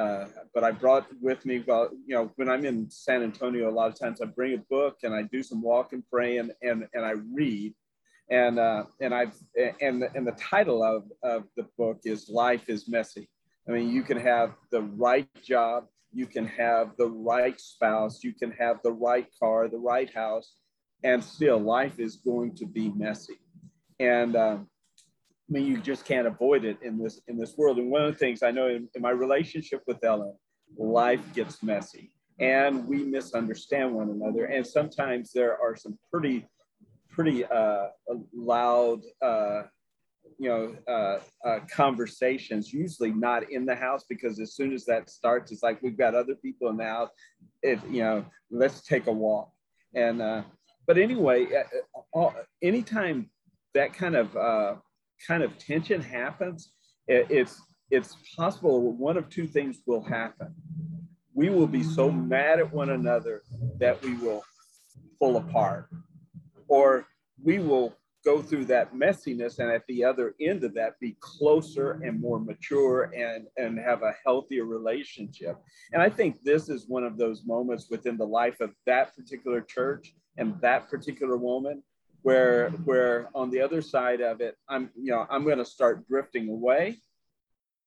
Uh, 0.00 0.26
but 0.54 0.64
I 0.64 0.70
brought 0.70 1.06
with 1.20 1.44
me, 1.44 1.62
well, 1.66 1.90
you 2.06 2.14
know, 2.14 2.32
when 2.36 2.48
I'm 2.48 2.64
in 2.64 2.90
San 2.90 3.22
Antonio, 3.22 3.68
a 3.68 3.76
lot 3.80 3.88
of 3.88 3.98
times 3.98 4.22
I 4.22 4.24
bring 4.24 4.54
a 4.54 4.64
book 4.70 4.96
and 5.02 5.14
I 5.14 5.22
do 5.24 5.42
some 5.42 5.60
walk 5.60 5.92
and 5.92 6.02
pray 6.08 6.38
and, 6.38 6.52
and, 6.62 6.88
and 6.94 7.04
I 7.04 7.14
read. 7.34 7.74
And, 8.30 8.58
uh, 8.58 8.84
and 9.02 9.12
I've, 9.12 9.34
and, 9.82 10.04
and 10.14 10.26
the 10.26 10.36
title 10.40 10.82
of, 10.82 11.04
of 11.22 11.44
the 11.54 11.66
book 11.76 11.98
is 12.04 12.30
Life 12.30 12.70
is 12.70 12.88
Messy. 12.88 13.28
I 13.68 13.72
mean, 13.72 13.90
you 13.90 14.02
can 14.02 14.18
have 14.18 14.54
the 14.70 14.80
right 14.80 15.28
job, 15.44 15.84
you 16.14 16.26
can 16.26 16.46
have 16.46 16.96
the 16.96 17.10
right 17.10 17.60
spouse, 17.60 18.24
you 18.24 18.32
can 18.32 18.52
have 18.52 18.78
the 18.82 18.92
right 18.92 19.26
car, 19.38 19.68
the 19.68 19.84
right 19.92 20.10
house, 20.14 20.54
and 21.04 21.22
still 21.22 21.58
life 21.58 22.00
is 22.00 22.16
going 22.16 22.54
to 22.54 22.64
be 22.64 22.88
messy. 22.96 23.38
And, 23.98 24.34
um, 24.34 24.68
I 25.50 25.52
mean, 25.52 25.66
you 25.66 25.78
just 25.78 26.04
can't 26.04 26.28
avoid 26.28 26.64
it 26.64 26.78
in 26.80 26.96
this 26.96 27.20
in 27.26 27.36
this 27.36 27.56
world. 27.56 27.78
And 27.78 27.90
one 27.90 28.04
of 28.04 28.12
the 28.12 28.18
things 28.18 28.42
I 28.42 28.52
know 28.52 28.68
in, 28.68 28.88
in 28.94 29.02
my 29.02 29.10
relationship 29.10 29.82
with 29.86 30.02
Ellen, 30.04 30.34
life 30.78 31.20
gets 31.34 31.60
messy, 31.60 32.12
and 32.38 32.86
we 32.86 33.02
misunderstand 33.02 33.92
one 33.92 34.10
another. 34.10 34.44
And 34.44 34.64
sometimes 34.64 35.32
there 35.32 35.60
are 35.60 35.74
some 35.74 35.98
pretty 36.12 36.46
pretty 37.08 37.44
uh, 37.46 37.86
loud, 38.32 39.00
uh, 39.20 39.62
you 40.38 40.48
know, 40.48 40.76
uh, 40.86 41.18
uh, 41.48 41.58
conversations. 41.68 42.72
Usually 42.72 43.10
not 43.10 43.50
in 43.50 43.66
the 43.66 43.74
house 43.74 44.04
because 44.08 44.38
as 44.38 44.54
soon 44.54 44.72
as 44.72 44.84
that 44.84 45.10
starts, 45.10 45.50
it's 45.50 45.64
like 45.64 45.82
we've 45.82 45.98
got 45.98 46.14
other 46.14 46.36
people 46.36 46.68
in 46.68 46.76
the 46.76 46.84
house. 46.84 47.10
It 47.62 47.80
you 47.90 48.04
know, 48.04 48.24
let's 48.52 48.82
take 48.82 49.08
a 49.08 49.12
walk. 49.12 49.50
And 49.96 50.22
uh, 50.22 50.42
but 50.86 50.96
anyway, 50.96 51.48
uh, 52.14 52.30
anytime 52.62 53.30
that 53.74 53.92
kind 53.92 54.14
of 54.14 54.80
kind 55.26 55.42
of 55.42 55.56
tension 55.58 56.00
happens, 56.00 56.72
it's 57.06 57.60
it's 57.90 58.16
possible 58.36 58.92
one 58.92 59.16
of 59.16 59.28
two 59.28 59.46
things 59.46 59.80
will 59.86 60.02
happen. 60.02 60.54
We 61.34 61.50
will 61.50 61.66
be 61.66 61.82
so 61.82 62.10
mad 62.10 62.60
at 62.60 62.72
one 62.72 62.90
another 62.90 63.42
that 63.78 64.00
we 64.02 64.14
will 64.14 64.44
fall 65.18 65.36
apart, 65.36 65.88
or 66.68 67.06
we 67.42 67.58
will 67.58 67.96
go 68.24 68.42
through 68.42 68.66
that 68.66 68.94
messiness 68.94 69.58
and 69.58 69.70
at 69.70 69.86
the 69.86 70.04
other 70.04 70.34
end 70.40 70.62
of 70.62 70.74
that 70.74 70.98
be 71.00 71.16
closer 71.20 71.92
and 72.04 72.20
more 72.20 72.38
mature 72.38 73.10
and 73.16 73.46
and 73.56 73.78
have 73.78 74.02
a 74.02 74.14
healthier 74.24 74.64
relationship 74.64 75.56
and 75.92 76.02
i 76.02 76.08
think 76.08 76.42
this 76.42 76.68
is 76.68 76.86
one 76.86 77.04
of 77.04 77.16
those 77.16 77.46
moments 77.46 77.88
within 77.90 78.18
the 78.18 78.26
life 78.26 78.60
of 78.60 78.70
that 78.84 79.16
particular 79.16 79.62
church 79.62 80.14
and 80.36 80.54
that 80.60 80.88
particular 80.90 81.36
woman 81.36 81.82
where 82.22 82.70
where 82.84 83.28
on 83.34 83.50
the 83.50 83.60
other 83.60 83.80
side 83.80 84.20
of 84.20 84.40
it 84.40 84.56
i'm 84.68 84.90
you 84.94 85.10
know 85.10 85.26
i'm 85.30 85.44
going 85.44 85.58
to 85.58 85.64
start 85.64 86.06
drifting 86.08 86.48
away 86.48 86.96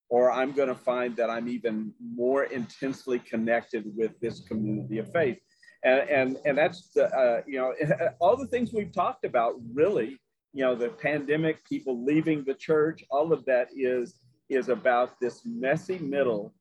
or 0.09 0.31
i'm 0.31 0.51
going 0.51 0.67
to 0.67 0.75
find 0.75 1.15
that 1.15 1.29
i'm 1.29 1.47
even 1.47 1.93
more 2.15 2.45
intensely 2.45 3.19
connected 3.19 3.83
with 3.95 4.19
this 4.19 4.41
community 4.41 4.99
of 4.99 5.11
faith. 5.11 5.37
And 5.83 6.09
and, 6.09 6.37
and 6.45 6.57
that's 6.57 6.91
the 6.93 7.05
uh, 7.13 7.41
you 7.45 7.59
know 7.59 7.73
all 8.19 8.37
the 8.37 8.47
things 8.47 8.71
we've 8.73 8.91
talked 8.91 9.25
about 9.25 9.55
really 9.73 10.19
you 10.53 10.63
know 10.63 10.75
the 10.75 10.89
pandemic 10.89 11.65
people 11.65 12.05
leaving 12.05 12.43
the 12.45 12.53
church 12.53 13.03
all 13.09 13.33
of 13.33 13.43
that 13.45 13.67
is 13.75 14.19
is 14.49 14.69
about 14.69 15.19
this 15.19 15.41
messy 15.45 15.97
middle 15.97 16.53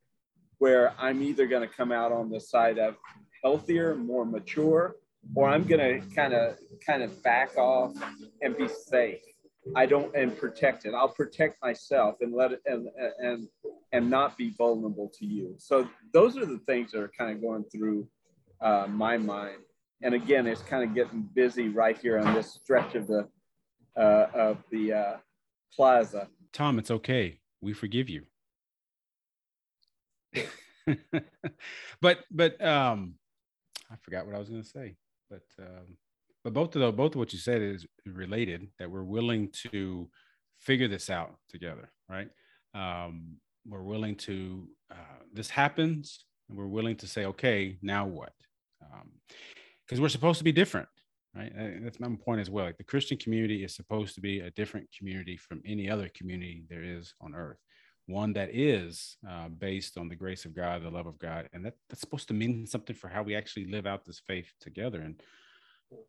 where 0.59 0.95
i'm 0.99 1.23
either 1.23 1.47
going 1.47 1.67
to 1.67 1.75
come 1.75 1.93
out 1.93 2.11
on 2.11 2.31
the 2.31 2.41
side 2.41 2.79
of 2.79 2.97
healthier 3.45 3.95
more 3.95 4.25
mature 4.25 4.97
or 5.35 5.49
I'm 5.49 5.65
gonna 5.65 6.01
kind 6.15 6.35
of 6.35 6.57
kind 6.85 7.03
of 7.03 7.23
back 7.23 7.57
off 7.57 7.95
and 8.43 8.57
be 8.57 8.69
safe. 8.69 9.21
I 9.77 9.87
don't 9.87 10.15
and 10.17 10.37
protect 10.37 10.85
it. 10.87 10.95
I'll 10.95 11.09
protect 11.09 11.63
myself 11.63 12.17
and 12.21 12.35
let 12.35 12.53
it 12.53 12.63
and 12.67 12.89
and 13.19 13.49
and 13.93 14.11
not 14.11 14.37
be 14.37 14.51
vulnerable 14.51 15.11
to 15.19 15.27
you. 15.27 15.55
So 15.59 15.89
those 16.13 16.37
are 16.37 16.47
the 16.47 16.59
things 16.67 16.93
that 16.93 17.01
are 17.01 17.13
kind 17.17 17.35
of 17.35 17.41
going 17.41 17.65
through 17.65 18.09
uh, 18.61 18.87
my 18.89 19.17
mind. 19.17 19.59
And 20.03 20.15
again, 20.15 20.47
it's 20.47 20.63
kind 20.63 20.83
of 20.83 20.95
getting 20.95 21.29
busy 21.35 21.69
right 21.69 21.97
here 21.97 22.19
on 22.19 22.35
this 22.35 22.55
stretch 22.55 22.95
of 22.97 23.07
the 23.07 23.29
uh, 23.97 24.27
of 24.35 24.59
the 24.71 24.93
uh, 24.93 25.17
plaza. 25.75 26.29
Tom, 26.53 26.79
it's 26.79 26.91
okay. 26.91 27.39
We 27.61 27.73
forgive 27.73 28.09
you. 28.09 28.25
but 32.01 32.19
but 32.31 32.65
um, 32.65 33.15
I 33.91 33.97
forgot 34.03 34.27
what 34.27 34.35
I 34.35 34.39
was 34.39 34.49
going 34.49 34.63
to 34.63 34.69
say. 34.69 34.97
But 35.33 35.65
um, 35.65 35.97
but 36.45 36.53
both 36.53 36.77
of 36.77 36.83
the 36.83 36.93
both 36.93 37.13
of 37.13 37.19
what 37.19 37.33
you 37.33 37.39
said 37.39 37.63
is 37.63 37.87
related. 38.05 38.69
That 38.79 38.91
we're 38.91 39.03
willing 39.03 39.49
to 39.71 40.09
figure 40.61 40.89
this 40.89 41.09
out 41.09 41.37
together, 41.49 41.91
right? 42.09 42.29
Um, 42.75 43.37
we're 43.67 43.83
willing 43.83 44.17
to 44.17 44.69
uh, 44.91 45.21
this 45.33 45.49
happens, 45.49 46.25
and 46.49 46.59
we're 46.59 46.67
willing 46.67 46.97
to 46.97 47.07
say, 47.07 47.25
okay, 47.27 47.79
now 47.81 48.07
what? 48.07 48.35
Because 49.87 49.99
um, 49.99 50.03
we're 50.03 50.09
supposed 50.09 50.39
to 50.39 50.45
be 50.45 50.53
different, 50.53 50.89
right? 51.35 51.53
And 51.55 51.87
that's 51.87 52.01
my 52.01 52.09
point 52.25 52.41
as 52.41 52.51
well. 52.51 52.67
Like 52.67 52.77
the 52.77 52.85
Christian 52.85 53.17
community 53.17 53.65
is 53.65 53.75
supposed 53.75 54.15
to 54.17 54.21
be 54.21 54.41
a 54.41 54.51
different 54.51 54.89
community 54.97 55.37
from 55.37 55.63
any 55.65 55.89
other 55.89 56.11
community 56.15 56.65
there 56.69 56.85
is 56.85 57.15
on 57.21 57.35
earth 57.35 57.59
one 58.07 58.33
that 58.33 58.51
is 58.53 59.17
uh, 59.29 59.49
based 59.49 59.97
on 59.97 60.09
the 60.09 60.17
grace 60.17 60.45
of 60.45 60.55
God, 60.55 60.83
the 60.83 60.91
love 60.91 61.07
of 61.07 61.19
God, 61.19 61.49
and 61.53 61.65
that, 61.65 61.75
that's 61.89 62.01
supposed 62.01 62.29
to 62.29 62.35
mean 62.35 62.67
something 62.67 62.97
for 62.97 63.09
how 63.09 63.23
we 63.23 63.35
actually 63.35 63.67
live 63.67 63.87
out 63.87 64.05
this 64.05 64.23
faith 64.27 64.53
together. 64.61 65.01
And 65.01 65.21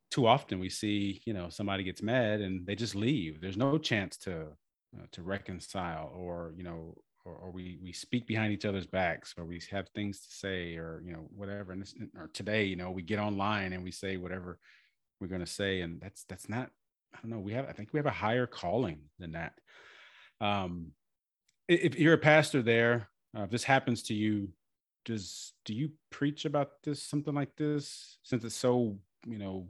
too 0.10 0.28
often 0.28 0.60
we 0.60 0.70
see, 0.70 1.22
you 1.26 1.34
know, 1.34 1.50
somebody 1.50 1.84
gets 1.84 2.02
mad 2.02 2.42
and 2.42 2.66
they 2.66 2.76
just 2.76 2.96
leave. 2.96 3.42
There's 3.42 3.58
no 3.58 3.78
chance 3.78 4.18
to 4.18 4.48
uh, 4.96 5.06
to 5.12 5.24
reconcile, 5.24 6.12
or 6.16 6.54
you 6.56 6.64
know, 6.64 6.96
or, 7.26 7.34
or, 7.34 7.52
we 7.52 7.80
we 7.82 7.92
speak 7.92 8.28
behind 8.28 8.54
each 8.54 8.66
other's 8.66 8.86
backs, 8.86 9.34
or 9.38 9.46
we 9.46 9.60
have 9.72 9.88
things 9.90 10.20
to 10.20 10.32
say, 10.32 10.76
or 10.76 11.02
you 11.04 11.14
know, 11.14 11.28
whatever. 11.36 11.72
And 11.72 11.82
this, 11.82 11.96
or 12.16 12.30
today, 12.34 12.66
you 12.66 12.76
know, 12.76 12.92
we 12.92 13.02
get 13.02 13.18
online 13.18 13.74
and 13.74 13.84
we 13.84 13.92
say 13.92 14.18
whatever 14.18 14.60
we're 15.20 15.28
going 15.28 15.42
to 15.42 15.48
say, 15.48 15.82
and 15.82 16.00
that's 16.00 16.26
that's 16.26 16.48
not. 16.48 16.70
I 17.16 17.20
don't 17.22 17.32
know. 17.32 17.40
We 17.40 17.54
have. 17.54 17.68
I 17.68 17.72
think 17.72 17.90
we 17.92 17.98
have 17.98 18.06
a 18.06 18.12
higher 18.12 18.46
calling 18.46 19.00
than 19.18 19.32
that. 19.32 19.54
Um, 20.42 20.92
if 21.68 21.98
you're 21.98 22.14
a 22.14 22.18
pastor 22.18 22.62
there, 22.62 23.10
uh, 23.38 23.44
if 23.44 23.50
this 23.50 23.64
happens 23.64 24.04
to 24.04 24.14
you, 24.14 24.50
does 25.06 25.54
do 25.66 25.74
you 25.74 25.92
preach 26.10 26.46
about 26.46 26.82
this 26.84 27.02
something 27.02 27.34
like 27.34 27.56
this 27.58 28.18
since 28.24 28.44
it's 28.44 28.56
so 28.56 28.98
you 29.28 29.38
know 29.38 29.68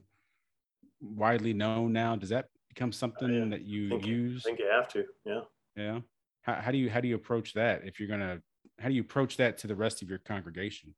widely 1.01 1.53
known 1.53 1.93
now? 1.93 2.15
Does 2.15 2.29
that 2.29 2.49
become 2.69 2.91
something 2.91 3.29
uh, 3.29 3.43
yeah. 3.45 3.49
that 3.49 3.61
you 3.65 3.89
think, 3.89 4.05
use? 4.05 4.43
I 4.45 4.49
think 4.49 4.59
you 4.59 4.69
have 4.69 4.87
to. 4.89 5.05
Yeah. 5.25 5.41
Yeah. 5.75 5.99
How, 6.41 6.55
how 6.55 6.71
do 6.71 6.77
you 6.77 6.89
how 6.89 6.99
do 7.01 7.07
you 7.07 7.15
approach 7.15 7.53
that 7.53 7.81
if 7.83 7.99
you're 7.99 8.09
gonna 8.09 8.41
how 8.79 8.89
do 8.89 8.95
you 8.95 9.01
approach 9.01 9.37
that 9.37 9.57
to 9.59 9.67
the 9.67 9.75
rest 9.75 10.01
of 10.01 10.09
your 10.09 10.19
congregation? 10.19 10.93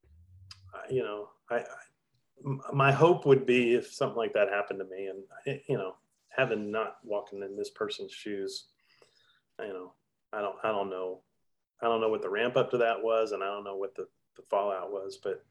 Uh, 0.73 0.79
you 0.89 1.03
know, 1.03 1.29
I, 1.49 1.57
I 1.57 1.63
my 2.73 2.91
hope 2.91 3.25
would 3.25 3.45
be 3.45 3.73
if 3.73 3.91
something 3.91 4.17
like 4.17 4.33
that 4.33 4.49
happened 4.49 4.79
to 4.79 4.85
me, 4.85 5.07
and 5.07 5.59
you 5.67 5.77
know, 5.77 5.95
having 6.29 6.71
not 6.71 6.97
walking 7.03 7.41
in 7.41 7.55
this 7.55 7.69
person's 7.69 8.11
shoes, 8.11 8.65
you 9.59 9.69
know, 9.69 9.93
I 10.35 10.41
don't 10.41 10.55
I 10.63 10.69
don't 10.69 10.89
know. 10.89 11.21
I 11.81 11.85
don't 11.85 12.01
know 12.01 12.09
what 12.09 12.21
the 12.21 12.29
ramp 12.29 12.55
up 12.57 12.71
to 12.71 12.77
that 12.77 13.01
was, 13.01 13.31
and 13.31 13.43
I 13.43 13.47
don't 13.47 13.63
know 13.63 13.75
what 13.75 13.95
the, 13.95 14.07
the 14.37 14.43
fallout 14.49 14.91
was, 14.91 15.17
but 15.21 15.43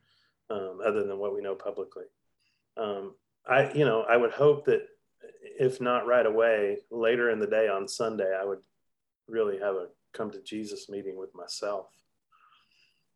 um, 0.50 0.80
other 0.84 1.04
than 1.04 1.18
what 1.18 1.34
we 1.34 1.42
know 1.42 1.54
publicly, 1.54 2.04
um, 2.76 3.14
I 3.48 3.72
you 3.72 3.84
know 3.84 4.02
I 4.02 4.16
would 4.16 4.32
hope 4.32 4.66
that 4.66 4.86
if 5.58 5.80
not 5.80 6.06
right 6.06 6.26
away, 6.26 6.78
later 6.90 7.30
in 7.30 7.38
the 7.38 7.46
day 7.46 7.68
on 7.68 7.88
Sunday, 7.88 8.36
I 8.38 8.44
would 8.44 8.60
really 9.28 9.58
have 9.58 9.74
a 9.74 9.86
come 10.12 10.30
to 10.30 10.42
Jesus 10.42 10.88
meeting 10.88 11.18
with 11.18 11.34
myself 11.34 11.86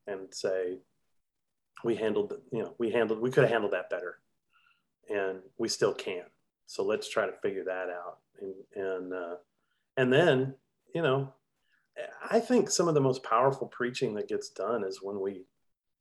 and 0.06 0.32
say, 0.34 0.78
we 1.84 1.94
handled, 1.94 2.34
you 2.50 2.62
know, 2.62 2.74
we 2.78 2.90
handled, 2.90 3.20
we 3.20 3.30
could 3.30 3.44
have 3.44 3.52
handled 3.52 3.72
that 3.72 3.90
better, 3.90 4.18
and 5.08 5.38
we 5.58 5.68
still 5.68 5.94
can. 5.94 6.24
So 6.66 6.82
let's 6.84 7.08
try 7.08 7.26
to 7.26 7.32
figure 7.40 7.64
that 7.64 7.88
out, 7.88 8.18
and 8.40 8.54
and 8.74 9.14
uh, 9.14 9.36
and 9.96 10.12
then 10.12 10.54
you 10.94 11.02
know, 11.02 11.32
I 12.30 12.40
think 12.40 12.70
some 12.70 12.88
of 12.88 12.94
the 12.94 13.00
most 13.00 13.22
powerful 13.22 13.66
preaching 13.66 14.14
that 14.14 14.28
gets 14.28 14.50
done 14.50 14.84
is 14.84 15.00
when 15.02 15.20
we, 15.20 15.44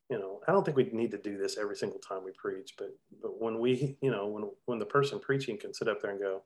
you 0.10 0.20
know, 0.20 0.42
I 0.48 0.52
don't 0.52 0.64
think 0.64 0.78
we 0.78 0.90
need 0.92 1.12
to 1.12 1.18
do 1.18 1.38
this 1.38 1.58
every 1.58 1.76
single 1.76 2.00
time 2.00 2.24
we 2.24 2.32
preach, 2.38 2.76
but 2.78 2.90
but 3.22 3.42
when 3.42 3.60
we, 3.60 3.98
you 4.02 4.12
know, 4.12 4.28
when 4.28 4.50
when 4.66 4.80
the 4.80 4.86
person 4.86 5.20
preaching 5.20 5.58
can 5.58 5.74
sit 5.74 5.88
up 5.88 6.02
there 6.02 6.12
and 6.12 6.20
go, 6.20 6.44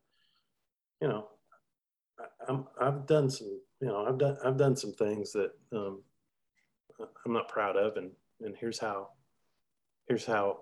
you 1.01 1.07
know, 1.07 1.27
I'm 2.47 2.67
I've 2.79 3.05
done 3.05 3.29
some, 3.29 3.59
you 3.79 3.87
know, 3.87 4.05
I've 4.05 4.17
done 4.17 4.37
I've 4.43 4.57
done 4.57 4.75
some 4.75 4.93
things 4.93 5.31
that 5.33 5.51
um, 5.73 6.01
I'm 7.25 7.33
not 7.33 7.49
proud 7.49 7.77
of, 7.77 7.97
and 7.97 8.11
and 8.41 8.55
here's 8.55 8.79
how, 8.79 9.09
here's 10.07 10.25
how 10.25 10.61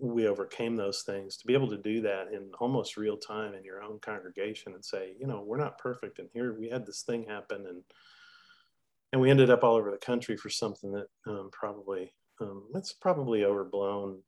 we 0.00 0.26
overcame 0.26 0.76
those 0.76 1.02
things. 1.02 1.36
To 1.36 1.46
be 1.46 1.54
able 1.54 1.68
to 1.68 1.78
do 1.78 2.00
that 2.02 2.32
in 2.32 2.50
almost 2.58 2.96
real 2.96 3.16
time 3.16 3.54
in 3.54 3.64
your 3.64 3.82
own 3.82 4.00
congregation 4.00 4.74
and 4.74 4.84
say 4.84 5.14
you 5.18 5.26
know 5.26 5.42
we're 5.46 5.56
not 5.58 5.78
perfect 5.78 6.18
and 6.18 6.28
here. 6.32 6.58
We 6.58 6.68
had 6.68 6.86
this 6.86 7.02
thing 7.02 7.24
happen 7.28 7.66
and 7.68 7.82
and 9.14 9.20
we 9.20 9.30
ended 9.30 9.48
up 9.48 9.62
all 9.62 9.76
over 9.76 9.92
the 9.92 9.96
country 9.96 10.36
for 10.36 10.50
something 10.50 10.90
that 10.90 11.06
um, 11.28 11.48
probably 11.52 12.12
um, 12.40 12.64
it's 12.74 12.92
probably 12.92 13.44
overblown 13.44 14.20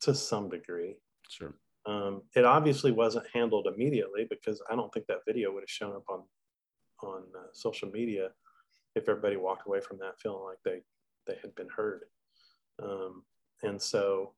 to 0.00 0.14
some 0.14 0.48
degree. 0.48 0.96
Sure. 1.28 1.54
Um, 1.84 2.22
it 2.34 2.46
obviously 2.46 2.92
wasn't 2.92 3.26
handled 3.34 3.66
immediately 3.66 4.26
because 4.30 4.62
i 4.70 4.76
don't 4.76 4.90
think 4.94 5.06
that 5.06 5.26
video 5.26 5.52
would 5.52 5.64
have 5.64 5.68
shown 5.68 5.94
up 5.94 6.04
on 6.08 6.22
on 7.02 7.24
uh, 7.36 7.48
social 7.52 7.90
media 7.90 8.30
if 8.94 9.06
everybody 9.06 9.36
walked 9.36 9.66
away 9.66 9.80
from 9.80 9.98
that 9.98 10.18
feeling 10.18 10.44
like 10.44 10.58
they 10.64 10.80
they 11.26 11.38
had 11.42 11.54
been 11.54 11.68
heard. 11.68 12.04
Um, 12.82 13.22
and 13.62 13.82
so 13.82 14.32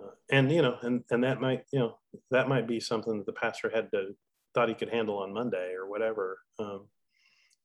uh, 0.00 0.12
and 0.30 0.52
you 0.52 0.62
know 0.62 0.76
and 0.82 1.02
and 1.10 1.24
that 1.24 1.40
might 1.40 1.64
you 1.72 1.80
know 1.80 1.98
that 2.30 2.48
might 2.48 2.68
be 2.68 2.78
something 2.78 3.18
that 3.18 3.26
the 3.26 3.32
pastor 3.32 3.72
had 3.74 3.90
to 3.90 4.14
thought 4.54 4.68
he 4.68 4.74
could 4.76 4.90
handle 4.90 5.18
on 5.18 5.34
monday 5.34 5.72
or 5.72 5.90
whatever. 5.90 6.38
Um, 6.60 6.86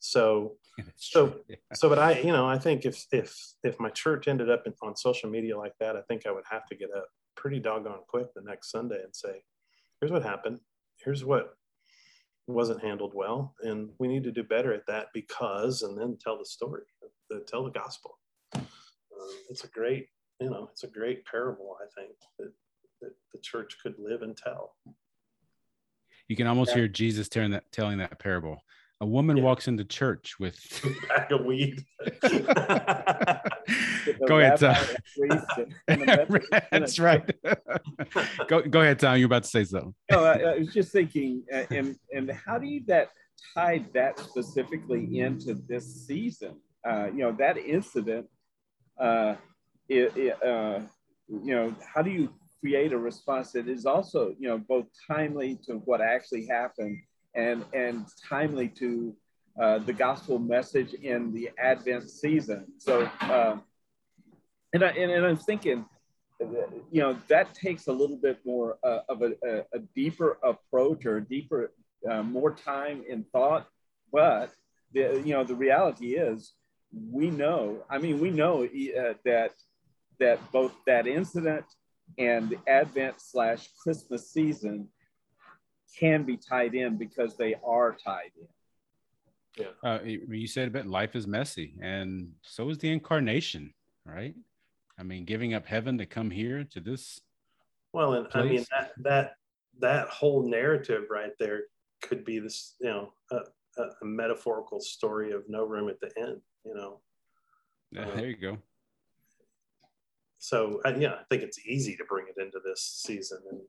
so 0.01 0.57
so 0.97 1.35
so 1.73 1.87
but 1.87 1.97
i 1.97 2.19
you 2.19 2.31
know 2.31 2.45
i 2.45 2.57
think 2.57 2.85
if 2.85 3.05
if 3.13 3.33
if 3.63 3.79
my 3.79 3.89
church 3.89 4.27
ended 4.27 4.49
up 4.49 4.63
in, 4.65 4.73
on 4.83 4.95
social 4.95 5.29
media 5.29 5.57
like 5.57 5.73
that 5.79 5.95
i 5.95 6.01
think 6.09 6.25
i 6.25 6.31
would 6.31 6.43
have 6.49 6.65
to 6.65 6.75
get 6.75 6.89
up 6.95 7.07
pretty 7.35 7.59
doggone 7.59 8.01
quick 8.07 8.27
the 8.35 8.41
next 8.41 8.71
sunday 8.71 9.01
and 9.01 9.15
say 9.15 9.41
here's 10.01 10.11
what 10.11 10.23
happened. 10.23 10.59
Here's 11.03 11.23
what 11.23 11.53
wasn't 12.47 12.83
handled 12.83 13.13
well 13.13 13.55
and 13.61 13.89
we 13.97 14.09
need 14.09 14.25
to 14.25 14.31
do 14.31 14.43
better 14.43 14.73
at 14.73 14.85
that 14.85 15.07
because 15.13 15.83
and 15.83 15.97
then 15.97 16.17
tell 16.21 16.37
the 16.37 16.43
story 16.43 16.81
the, 17.29 17.39
tell 17.47 17.63
the 17.63 17.69
gospel. 17.69 18.17
Um, 18.55 18.65
it's 19.49 19.63
a 19.63 19.67
great 19.67 20.07
you 20.41 20.49
know 20.49 20.67
it's 20.69 20.83
a 20.83 20.87
great 20.87 21.23
parable 21.25 21.77
i 21.81 21.85
think 21.97 22.13
that, 22.39 22.51
that 22.99 23.11
the 23.31 23.39
church 23.39 23.77
could 23.81 23.93
live 23.97 24.21
and 24.21 24.35
tell. 24.35 24.73
You 26.27 26.35
can 26.35 26.47
almost 26.47 26.71
yeah. 26.71 26.77
hear 26.77 26.87
jesus 26.89 27.29
telling 27.29 27.51
that 27.51 27.71
telling 27.71 27.99
that 27.99 28.19
parable 28.19 28.61
a 29.01 29.05
woman 29.05 29.37
yeah. 29.37 29.43
walks 29.43 29.67
into 29.67 29.83
church 29.83 30.39
with 30.39 30.55
a 30.85 31.07
bag 31.07 31.31
of 31.31 31.43
weed. 31.43 31.83
go 34.27 34.39
ahead, 34.39 34.59
Tom. 34.59 34.75
That's 36.71 36.99
right. 36.99 37.29
go 38.47 38.61
go 38.61 38.81
ahead, 38.81 38.99
Tom. 38.99 39.17
You're 39.17 39.25
about 39.25 39.43
to 39.43 39.49
say 39.49 39.63
something. 39.63 39.95
No, 40.11 40.23
I, 40.23 40.37
I 40.37 40.57
was 40.59 40.71
just 40.71 40.91
thinking, 40.91 41.43
uh, 41.51 41.63
and 41.71 41.97
and 42.13 42.31
how 42.31 42.59
do 42.59 42.67
you 42.67 42.83
that 42.87 43.09
tie 43.55 43.83
that 43.93 44.19
specifically 44.19 45.19
into 45.19 45.55
this 45.67 46.05
season? 46.05 46.61
Uh, 46.87 47.07
you 47.07 47.19
know, 47.19 47.31
that 47.33 47.57
incident. 47.57 48.27
Uh, 48.99 49.35
it, 49.89 50.15
it, 50.15 50.43
uh, 50.43 50.79
you 51.27 51.55
know, 51.55 51.75
how 51.93 52.03
do 52.03 52.11
you 52.11 52.29
create 52.59 52.93
a 52.93 52.97
response 52.97 53.51
that 53.53 53.67
is 53.67 53.85
also, 53.85 54.35
you 54.39 54.47
know, 54.47 54.59
both 54.59 54.85
timely 55.09 55.59
to 55.65 55.73
what 55.85 56.01
actually 56.01 56.45
happened 56.45 57.01
and, 57.35 57.65
and 57.73 58.05
timely 58.29 58.67
to 58.67 59.15
uh, 59.59 59.79
the 59.79 59.93
gospel 59.93 60.39
message 60.39 60.93
in 60.93 61.33
the 61.33 61.49
Advent 61.59 62.09
season. 62.09 62.65
So, 62.77 63.09
um, 63.21 63.63
and, 64.73 64.83
I, 64.83 64.89
and, 64.89 65.11
and 65.11 65.25
I'm 65.25 65.37
thinking, 65.37 65.85
you 66.39 67.01
know, 67.01 67.17
that 67.27 67.53
takes 67.53 67.87
a 67.87 67.91
little 67.91 68.17
bit 68.17 68.39
more 68.45 68.77
uh, 68.83 68.99
of 69.09 69.21
a, 69.21 69.33
a, 69.45 69.57
a, 69.73 69.79
deeper 69.93 70.37
approach 70.43 71.05
or 71.05 71.19
deeper, 71.19 71.71
uh, 72.09 72.23
more 72.23 72.51
time 72.51 73.03
in 73.07 73.23
thought. 73.25 73.67
But, 74.11 74.51
the, 74.93 75.21
you 75.23 75.33
know, 75.33 75.43
the 75.43 75.55
reality 75.55 76.15
is 76.15 76.53
we 76.93 77.29
know, 77.29 77.83
I 77.89 77.99
mean, 77.99 78.19
we 78.19 78.31
know 78.31 78.63
uh, 78.63 79.13
that, 79.25 79.51
that 80.19 80.51
both 80.51 80.73
that 80.87 81.07
incident 81.07 81.65
and 82.17 82.49
the 82.49 82.57
Advent 82.67 83.15
slash 83.19 83.69
Christmas 83.81 84.31
season 84.31 84.87
can 85.97 86.23
be 86.23 86.37
tied 86.37 86.75
in 86.75 86.97
because 86.97 87.35
they 87.35 87.55
are 87.65 87.95
tied 87.95 88.31
in. 88.39 88.47
Yeah. 89.57 89.67
Uh, 89.83 89.99
you 90.03 90.47
said 90.47 90.67
a 90.69 90.71
bit 90.71 90.87
life 90.87 91.15
is 91.15 91.27
messy, 91.27 91.73
and 91.81 92.31
so 92.41 92.69
is 92.69 92.77
the 92.77 92.89
incarnation, 92.89 93.73
right? 94.05 94.33
I 94.97 95.03
mean, 95.03 95.25
giving 95.25 95.53
up 95.53 95.65
heaven 95.65 95.97
to 95.97 96.05
come 96.05 96.29
here 96.29 96.63
to 96.71 96.79
this. 96.79 97.19
Well, 97.91 98.13
and 98.13 98.29
place. 98.29 98.43
I 98.43 98.47
mean 98.47 98.65
that 98.71 98.91
that 98.99 99.33
that 99.79 100.07
whole 100.07 100.47
narrative 100.47 101.07
right 101.09 101.31
there 101.39 101.63
could 102.01 102.23
be 102.23 102.39
this, 102.39 102.75
you 102.79 102.87
know, 102.87 103.13
a, 103.31 103.35
a, 103.77 103.83
a 104.01 104.05
metaphorical 104.05 104.79
story 104.79 105.31
of 105.31 105.43
no 105.49 105.65
room 105.65 105.89
at 105.89 105.99
the 105.99 106.11
end. 106.17 106.39
You 106.63 106.75
know. 106.75 107.01
Yeah, 107.91 108.07
uh, 108.07 108.15
there 108.15 108.27
you 108.27 108.37
go. 108.37 108.57
So 110.37 110.81
uh, 110.85 110.93
yeah, 110.97 111.13
I 111.13 111.23
think 111.29 111.43
it's 111.43 111.59
easy 111.65 111.97
to 111.97 112.05
bring 112.05 112.27
it 112.27 112.41
into 112.41 112.59
this 112.63 112.81
season, 112.81 113.39
and 113.49 113.59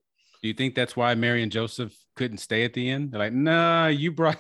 do 0.42 0.48
you 0.48 0.54
think 0.54 0.74
that's 0.74 0.96
why 0.96 1.14
Mary 1.14 1.42
and 1.44 1.52
Joseph 1.52 1.94
couldn't 2.16 2.38
stay 2.38 2.64
at 2.64 2.74
the 2.74 2.90
end? 2.90 3.12
They're 3.12 3.20
like, 3.20 3.32
nah, 3.32 3.86
you 3.86 4.10
brought 4.10 4.38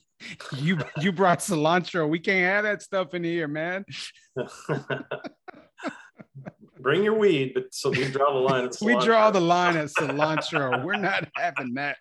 you 0.58 0.78
you 1.00 1.12
brought 1.12 1.38
cilantro. 1.38 2.08
We 2.08 2.18
can't 2.18 2.44
have 2.44 2.64
that 2.64 2.82
stuff 2.82 3.14
in 3.14 3.24
here, 3.24 3.48
man. 3.48 3.86
Bring 6.78 7.02
your 7.02 7.14
weed, 7.14 7.52
but 7.54 7.72
so 7.72 7.90
we 7.90 8.04
draw 8.08 8.32
the 8.32 8.38
line 8.38 8.64
at 8.64 8.70
cilantro. 8.72 8.86
we 8.86 9.04
draw 9.04 9.30
the 9.30 9.40
line 9.40 9.76
at 9.76 9.88
cilantro. 9.88 10.84
We're 10.84 10.96
not 10.96 11.28
having 11.36 11.74
that. 11.74 11.96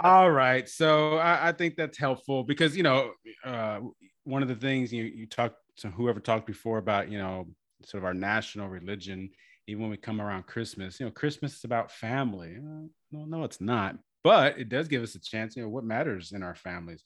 All 0.00 0.30
right. 0.30 0.68
So 0.68 1.16
I, 1.16 1.48
I, 1.48 1.52
think 1.52 1.76
that's 1.76 1.98
helpful 1.98 2.44
because 2.44 2.76
you 2.76 2.82
know, 2.82 3.12
uh, 3.44 3.80
one 4.24 4.42
of 4.42 4.48
the 4.48 4.54
things 4.54 4.92
you 4.92 5.04
you 5.04 5.26
talked 5.26 5.56
to 5.78 5.90
whoever 5.90 6.20
talked 6.20 6.46
before 6.46 6.78
about, 6.78 7.10
you 7.10 7.18
know, 7.18 7.48
sort 7.84 8.02
of 8.02 8.04
our 8.04 8.14
national 8.14 8.68
religion 8.68 9.30
even 9.66 9.82
when 9.82 9.90
we 9.90 9.96
come 9.96 10.20
around 10.20 10.46
Christmas, 10.46 11.00
you 11.00 11.06
know, 11.06 11.12
Christmas 11.12 11.56
is 11.56 11.64
about 11.64 11.90
family. 11.90 12.56
Uh, 12.56 12.88
no, 13.12 13.24
no, 13.24 13.44
it's 13.44 13.60
not. 13.60 13.96
But 14.22 14.58
it 14.58 14.70
does 14.70 14.88
give 14.88 15.02
us 15.02 15.14
a 15.14 15.20
chance, 15.20 15.54
you 15.54 15.62
know, 15.62 15.68
what 15.68 15.84
matters 15.84 16.32
in 16.32 16.42
our 16.42 16.54
families. 16.54 17.04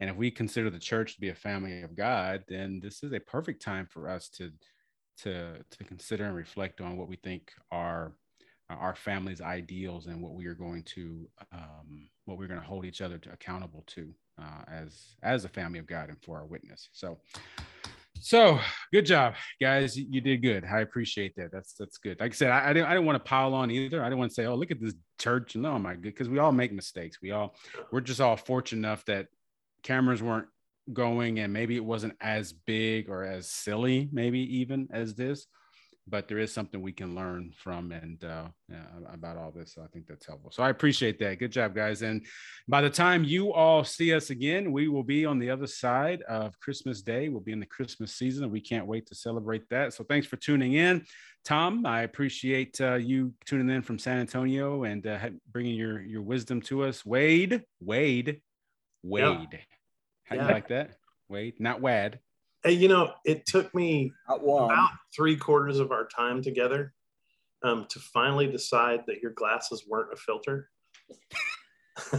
And 0.00 0.10
if 0.10 0.16
we 0.16 0.30
consider 0.30 0.68
the 0.68 0.78
church 0.78 1.14
to 1.14 1.20
be 1.20 1.28
a 1.28 1.34
family 1.34 1.82
of 1.82 1.96
God, 1.96 2.44
then 2.48 2.80
this 2.82 3.02
is 3.02 3.12
a 3.12 3.20
perfect 3.20 3.62
time 3.62 3.86
for 3.86 4.08
us 4.08 4.28
to 4.30 4.50
to 5.18 5.64
to 5.70 5.84
consider 5.84 6.24
and 6.24 6.36
reflect 6.36 6.80
on 6.80 6.96
what 6.96 7.08
we 7.08 7.16
think 7.16 7.52
are 7.70 8.12
our 8.68 8.94
family's 8.94 9.40
ideals 9.40 10.06
and 10.06 10.20
what 10.20 10.34
we 10.34 10.46
are 10.46 10.54
going 10.54 10.82
to 10.82 11.28
um, 11.52 12.08
what 12.24 12.36
we're 12.36 12.48
going 12.48 12.60
to 12.60 12.66
hold 12.66 12.84
each 12.84 13.00
other 13.00 13.16
to 13.16 13.32
accountable 13.32 13.84
to 13.86 14.12
uh, 14.40 14.62
as 14.68 15.14
as 15.22 15.44
a 15.44 15.48
family 15.48 15.78
of 15.78 15.86
God 15.86 16.08
and 16.08 16.20
for 16.22 16.36
our 16.36 16.46
witness. 16.46 16.88
So 16.92 17.18
so 18.26 18.58
good 18.92 19.06
job, 19.06 19.34
guys. 19.60 19.96
You 19.96 20.20
did 20.20 20.42
good. 20.42 20.64
I 20.64 20.80
appreciate 20.80 21.36
that. 21.36 21.52
That's 21.52 21.74
that's 21.74 21.98
good. 21.98 22.18
Like 22.18 22.32
I 22.32 22.34
said, 22.34 22.50
I, 22.50 22.70
I 22.70 22.72
didn't 22.72 22.88
I 22.88 22.94
didn't 22.94 23.06
want 23.06 23.24
to 23.24 23.28
pile 23.28 23.54
on 23.54 23.70
either. 23.70 24.02
I 24.02 24.06
didn't 24.06 24.18
want 24.18 24.32
to 24.32 24.34
say, 24.34 24.46
oh, 24.46 24.56
look 24.56 24.72
at 24.72 24.80
this 24.80 24.94
church. 25.20 25.54
No, 25.54 25.74
oh 25.74 25.78
my 25.78 25.94
good, 25.94 26.02
because 26.02 26.28
we 26.28 26.40
all 26.40 26.50
make 26.50 26.72
mistakes. 26.72 27.18
We 27.22 27.30
all 27.30 27.54
we're 27.92 28.00
just 28.00 28.20
all 28.20 28.36
fortunate 28.36 28.80
enough 28.80 29.04
that 29.04 29.28
cameras 29.84 30.24
weren't 30.24 30.48
going 30.92 31.38
and 31.38 31.52
maybe 31.52 31.76
it 31.76 31.84
wasn't 31.84 32.14
as 32.20 32.52
big 32.52 33.08
or 33.08 33.22
as 33.24 33.48
silly, 33.48 34.08
maybe 34.12 34.40
even 34.58 34.88
as 34.92 35.14
this 35.14 35.46
but 36.08 36.28
there 36.28 36.38
is 36.38 36.52
something 36.52 36.80
we 36.80 36.92
can 36.92 37.14
learn 37.14 37.52
from 37.56 37.90
and 37.90 38.22
uh, 38.24 38.44
yeah, 38.68 38.84
about 39.12 39.36
all 39.36 39.50
this. 39.50 39.74
So 39.74 39.82
I 39.82 39.88
think 39.88 40.06
that's 40.06 40.26
helpful. 40.26 40.52
So 40.52 40.62
I 40.62 40.70
appreciate 40.70 41.18
that. 41.18 41.38
Good 41.38 41.50
job, 41.50 41.74
guys. 41.74 42.02
And 42.02 42.24
by 42.68 42.80
the 42.80 42.90
time 42.90 43.24
you 43.24 43.52
all 43.52 43.82
see 43.82 44.14
us 44.14 44.30
again, 44.30 44.70
we 44.70 44.86
will 44.88 45.02
be 45.02 45.26
on 45.26 45.38
the 45.38 45.50
other 45.50 45.66
side 45.66 46.22
of 46.22 46.58
Christmas 46.60 47.02
Day. 47.02 47.28
We'll 47.28 47.40
be 47.40 47.52
in 47.52 47.60
the 47.60 47.66
Christmas 47.66 48.14
season. 48.14 48.44
And 48.44 48.52
we 48.52 48.60
can't 48.60 48.86
wait 48.86 49.06
to 49.06 49.14
celebrate 49.14 49.68
that. 49.70 49.94
So 49.94 50.04
thanks 50.04 50.28
for 50.28 50.36
tuning 50.36 50.74
in, 50.74 51.04
Tom. 51.44 51.84
I 51.84 52.02
appreciate 52.02 52.80
uh, 52.80 52.94
you 52.94 53.32
tuning 53.44 53.74
in 53.74 53.82
from 53.82 53.98
San 53.98 54.18
Antonio 54.18 54.84
and 54.84 55.04
uh, 55.06 55.18
bringing 55.50 55.74
your 55.74 56.02
your 56.02 56.22
wisdom 56.22 56.60
to 56.62 56.84
us. 56.84 57.04
Wade, 57.04 57.64
Wade, 57.80 58.40
Wade. 59.02 59.48
Yeah. 59.52 59.58
How 60.24 60.36
yeah. 60.36 60.46
you 60.46 60.52
like 60.52 60.68
that? 60.68 60.90
Wade, 61.28 61.54
not 61.58 61.80
Wad. 61.80 62.20
Hey, 62.66 62.72
you 62.72 62.88
know, 62.88 63.12
it 63.24 63.46
took 63.46 63.72
me 63.76 64.12
about 64.28 64.90
three 65.14 65.36
quarters 65.36 65.78
of 65.78 65.92
our 65.92 66.08
time 66.08 66.42
together 66.42 66.94
um, 67.62 67.86
to 67.90 68.00
finally 68.00 68.48
decide 68.48 69.04
that 69.06 69.22
your 69.22 69.30
glasses 69.30 69.84
weren't 69.86 70.12
a 70.12 70.16
filter. 70.16 70.68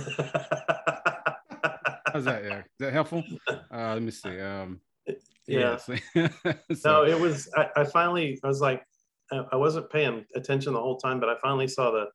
How's 2.14 2.24
that? 2.24 2.46
Yeah, 2.46 2.60
is 2.60 2.66
that 2.80 2.94
helpful? 2.94 3.26
Uh, 3.50 3.58
let 3.72 4.02
me 4.02 4.12
see. 4.12 4.40
Um, 4.40 4.80
yeah. 5.48 5.78
yeah. 6.16 6.30
so, 6.74 7.04
no, 7.04 7.04
it 7.04 7.20
was. 7.20 7.50
I, 7.58 7.68
I, 7.76 7.84
finally. 7.84 8.40
I 8.42 8.48
was 8.48 8.62
like, 8.62 8.86
I 9.34 9.58
wasn't 9.58 9.90
paying 9.90 10.24
attention 10.34 10.72
the 10.72 10.80
whole 10.80 10.98
time, 10.98 11.20
but 11.20 11.28
I 11.28 11.36
finally 11.42 11.68
saw 11.68 11.92
the 11.92 12.06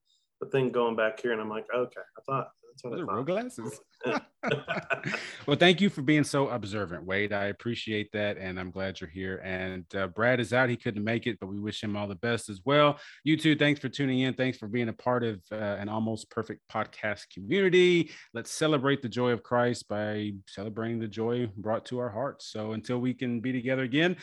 the 0.40 0.46
thing 0.46 0.72
going 0.72 0.96
back 0.96 1.20
here, 1.20 1.32
and 1.32 1.40
I'm 1.42 1.50
like, 1.50 1.66
okay. 1.74 2.00
I 2.00 2.20
thought 2.22 2.48
that's 2.48 2.61
what 2.61 2.61
Those 2.82 3.00
I 3.00 3.12
real 3.12 3.24
glasses. 3.24 3.80
well, 5.46 5.56
thank 5.56 5.80
you 5.80 5.88
for 5.88 6.02
being 6.02 6.24
so 6.24 6.48
observant, 6.48 7.04
Wade. 7.04 7.32
I 7.32 7.46
appreciate 7.46 8.10
that, 8.12 8.36
and 8.38 8.58
I'm 8.58 8.70
glad 8.70 9.00
you're 9.00 9.10
here. 9.10 9.40
And 9.44 9.84
uh, 9.94 10.08
Brad 10.08 10.40
is 10.40 10.52
out; 10.52 10.68
he 10.68 10.76
couldn't 10.76 11.04
make 11.04 11.26
it, 11.26 11.38
but 11.40 11.46
we 11.46 11.60
wish 11.60 11.82
him 11.82 11.96
all 11.96 12.08
the 12.08 12.14
best 12.16 12.48
as 12.48 12.60
well. 12.64 12.98
You 13.24 13.36
too. 13.36 13.54
Thanks 13.56 13.80
for 13.80 13.88
tuning 13.88 14.20
in. 14.20 14.34
Thanks 14.34 14.58
for 14.58 14.66
being 14.66 14.88
a 14.88 14.92
part 14.92 15.24
of 15.24 15.40
uh, 15.52 15.56
an 15.56 15.88
almost 15.88 16.30
perfect 16.30 16.62
podcast 16.72 17.30
community. 17.32 18.10
Let's 18.34 18.50
celebrate 18.50 19.02
the 19.02 19.08
joy 19.08 19.30
of 19.30 19.42
Christ 19.42 19.88
by 19.88 20.32
celebrating 20.48 20.98
the 20.98 21.08
joy 21.08 21.48
brought 21.56 21.84
to 21.86 21.98
our 21.98 22.10
hearts. 22.10 22.46
So 22.46 22.72
until 22.72 22.98
we 22.98 23.14
can 23.14 23.40
be 23.40 23.52
together 23.52 23.82
again, 23.82 24.16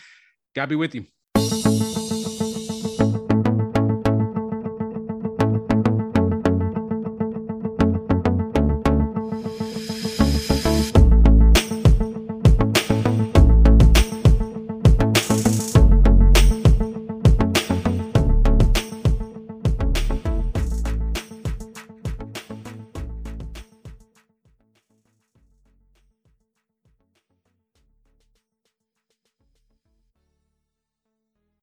God 0.56 0.70
be 0.70 0.76
with 0.76 0.96
you. 0.96 1.06